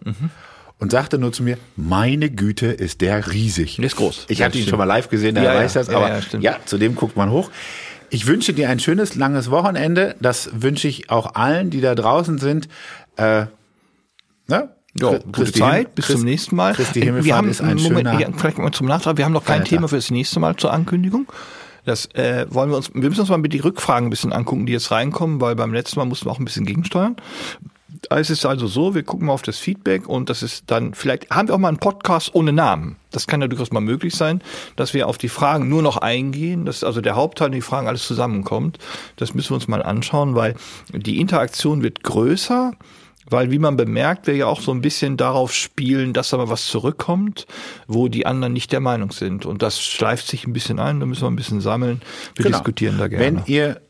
und 0.79 0.91
sagte 0.91 1.17
nur 1.17 1.31
zu 1.31 1.43
mir, 1.43 1.57
meine 1.75 2.29
Güte, 2.29 2.67
ist 2.67 3.01
der 3.01 3.31
riesig. 3.31 3.75
Der 3.75 3.85
ist 3.85 3.97
groß. 3.97 4.25
Ich 4.29 4.39
Ja, 4.39 4.45
hatte 4.45 4.57
ihn 4.57 4.61
stimmt. 4.61 4.69
schon 4.71 4.79
mal 4.79 4.85
live 4.85 5.09
gesehen, 5.09 5.35
der 5.35 5.43
Ja, 5.43 5.55
weiß 5.55 5.73
das, 5.73 5.89
aber 5.89 6.09
ja, 6.09 6.39
ja, 6.39 6.57
zu 6.65 6.77
dem 6.77 6.95
guckt 6.95 7.15
man 7.17 7.29
hoch. 7.29 7.51
Ich 8.09 8.25
wünsche 8.25 8.53
dir 8.53 8.69
ein 8.69 8.79
schönes, 8.79 9.13
langes 9.15 9.51
Wochenende. 9.51 10.15
Das 10.19 10.49
wünsche 10.53 10.87
ich 10.87 11.11
auch 11.11 11.35
allen, 11.35 11.69
die 11.69 11.79
da 11.81 11.93
draußen 11.93 12.39
sind. 12.39 12.67
Äh, 13.17 13.45
ne? 14.47 14.69
Ja, 14.99 15.19
gute 15.31 15.51
Zeit, 15.51 15.93
bis 15.93 16.05
Christ- 16.07 16.17
zum 16.17 16.25
nächsten 16.25 16.55
Mal. 16.55 16.73
Christi 16.73 17.01
Himmelfahrt 17.01 17.25
wir 17.25 17.35
haben, 17.35 17.49
ist 17.49 17.61
ein 17.61 17.77
Moment, 17.77 18.07
schöner 18.09 18.19
ja, 18.19 18.29
vielleicht 18.35 18.57
mal 18.57 18.71
zum 18.71 18.87
Nachtrag, 18.87 19.17
wir 19.17 19.25
haben 19.25 19.33
noch 19.33 19.45
kein 19.45 19.57
Feiertag. 19.57 19.69
Thema 19.69 19.87
für 19.87 19.97
das 19.97 20.09
nächste 20.09 20.39
Mal 20.39 20.55
zur 20.55 20.73
Ankündigung. 20.73 21.27
Das 21.85 22.05
äh, 22.15 22.45
wollen 22.49 22.69
wir 22.69 22.77
uns, 22.77 22.93
wir 22.93 23.09
müssen 23.09 23.21
uns 23.21 23.29
mal 23.29 23.37
mit 23.37 23.53
die 23.53 23.59
Rückfragen 23.59 24.07
ein 24.07 24.09
bisschen 24.09 24.33
angucken, 24.33 24.65
die 24.65 24.73
jetzt 24.73 24.91
reinkommen, 24.91 25.41
weil 25.41 25.55
beim 25.55 25.73
letzten 25.73 25.99
Mal 25.99 26.05
mussten 26.05 26.27
wir 26.27 26.31
auch 26.31 26.39
ein 26.39 26.45
bisschen 26.45 26.65
gegensteuern. 26.65 27.15
Es 28.09 28.29
ist 28.29 28.45
also 28.45 28.67
so, 28.67 28.95
wir 28.95 29.03
gucken 29.03 29.27
mal 29.27 29.33
auf 29.33 29.41
das 29.41 29.57
Feedback 29.57 30.07
und 30.07 30.29
das 30.29 30.43
ist 30.43 30.65
dann, 30.67 30.93
vielleicht 30.93 31.29
haben 31.31 31.47
wir 31.47 31.55
auch 31.55 31.59
mal 31.59 31.67
einen 31.69 31.79
Podcast 31.79 32.33
ohne 32.33 32.53
Namen. 32.53 32.97
Das 33.11 33.27
kann 33.27 33.41
ja 33.41 33.47
durchaus 33.47 33.71
mal 33.71 33.81
möglich 33.81 34.15
sein, 34.15 34.41
dass 34.75 34.93
wir 34.93 35.07
auf 35.07 35.17
die 35.17 35.29
Fragen 35.29 35.67
nur 35.69 35.81
noch 35.81 35.97
eingehen, 35.97 36.65
dass 36.65 36.83
also 36.83 37.01
der 37.01 37.15
Hauptteil 37.15 37.49
die 37.49 37.61
Fragen 37.61 37.87
alles 37.87 38.05
zusammenkommt. 38.05 38.77
Das 39.15 39.33
müssen 39.33 39.51
wir 39.51 39.55
uns 39.55 39.67
mal 39.67 39.83
anschauen, 39.83 40.35
weil 40.35 40.55
die 40.93 41.19
Interaktion 41.19 41.83
wird 41.83 42.03
größer, 42.03 42.73
weil 43.29 43.51
wie 43.51 43.59
man 43.59 43.77
bemerkt, 43.77 44.27
wir 44.27 44.35
ja 44.35 44.45
auch 44.47 44.61
so 44.61 44.71
ein 44.71 44.81
bisschen 44.81 45.17
darauf 45.17 45.53
spielen, 45.53 46.13
dass 46.13 46.29
da 46.29 46.37
mal 46.37 46.49
was 46.49 46.65
zurückkommt, 46.67 47.45
wo 47.87 48.07
die 48.07 48.25
anderen 48.25 48.53
nicht 48.53 48.71
der 48.71 48.79
Meinung 48.79 49.11
sind. 49.11 49.45
Und 49.45 49.61
das 49.61 49.81
schleift 49.81 50.27
sich 50.27 50.45
ein 50.47 50.53
bisschen 50.53 50.79
ein, 50.79 50.99
da 50.99 51.05
müssen 51.05 51.23
wir 51.23 51.29
ein 51.31 51.35
bisschen 51.35 51.61
sammeln. 51.61 52.01
Wir 52.35 52.45
Genau. 52.45 52.57
diskutieren 52.57 52.97
da 52.97 53.07
gerne. 53.07 53.25
Wenn 53.25 53.41
ihr, 53.45 53.81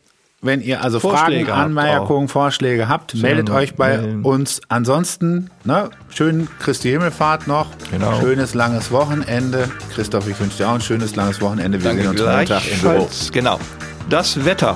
wenn 0.41 0.61
ihr 0.61 0.81
also 0.83 0.99
Vorschläge 0.99 1.47
Fragen, 1.51 1.77
Anmerkungen, 1.77 2.27
Vorschläge 2.29 2.87
habt, 2.87 3.13
meldet 3.15 3.49
euch 3.49 3.75
bei 3.75 3.97
melden. 3.97 4.23
uns. 4.23 4.61
Ansonsten, 4.69 5.49
ne, 5.65 5.89
schönen 6.09 6.47
Christi 6.59 6.89
Himmelfahrt 6.91 7.47
noch. 7.47 7.67
Genau. 7.91 8.19
Schönes 8.21 8.53
langes 8.53 8.89
Wochenende. 8.91 9.69
Christoph, 9.93 10.27
ich 10.29 10.39
wünsche 10.39 10.57
dir 10.57 10.69
auch 10.69 10.75
ein 10.75 10.81
schönes 10.81 11.15
langes 11.15 11.41
Wochenende. 11.41 11.83
Wir 11.83 11.91
sehen 11.91 12.07
uns 12.07 12.21
Montag 12.21 12.71
im 12.71 12.79
Büro. 12.79 13.09
Genau. 13.33 13.59
Das 14.09 14.43
Wetter. 14.45 14.75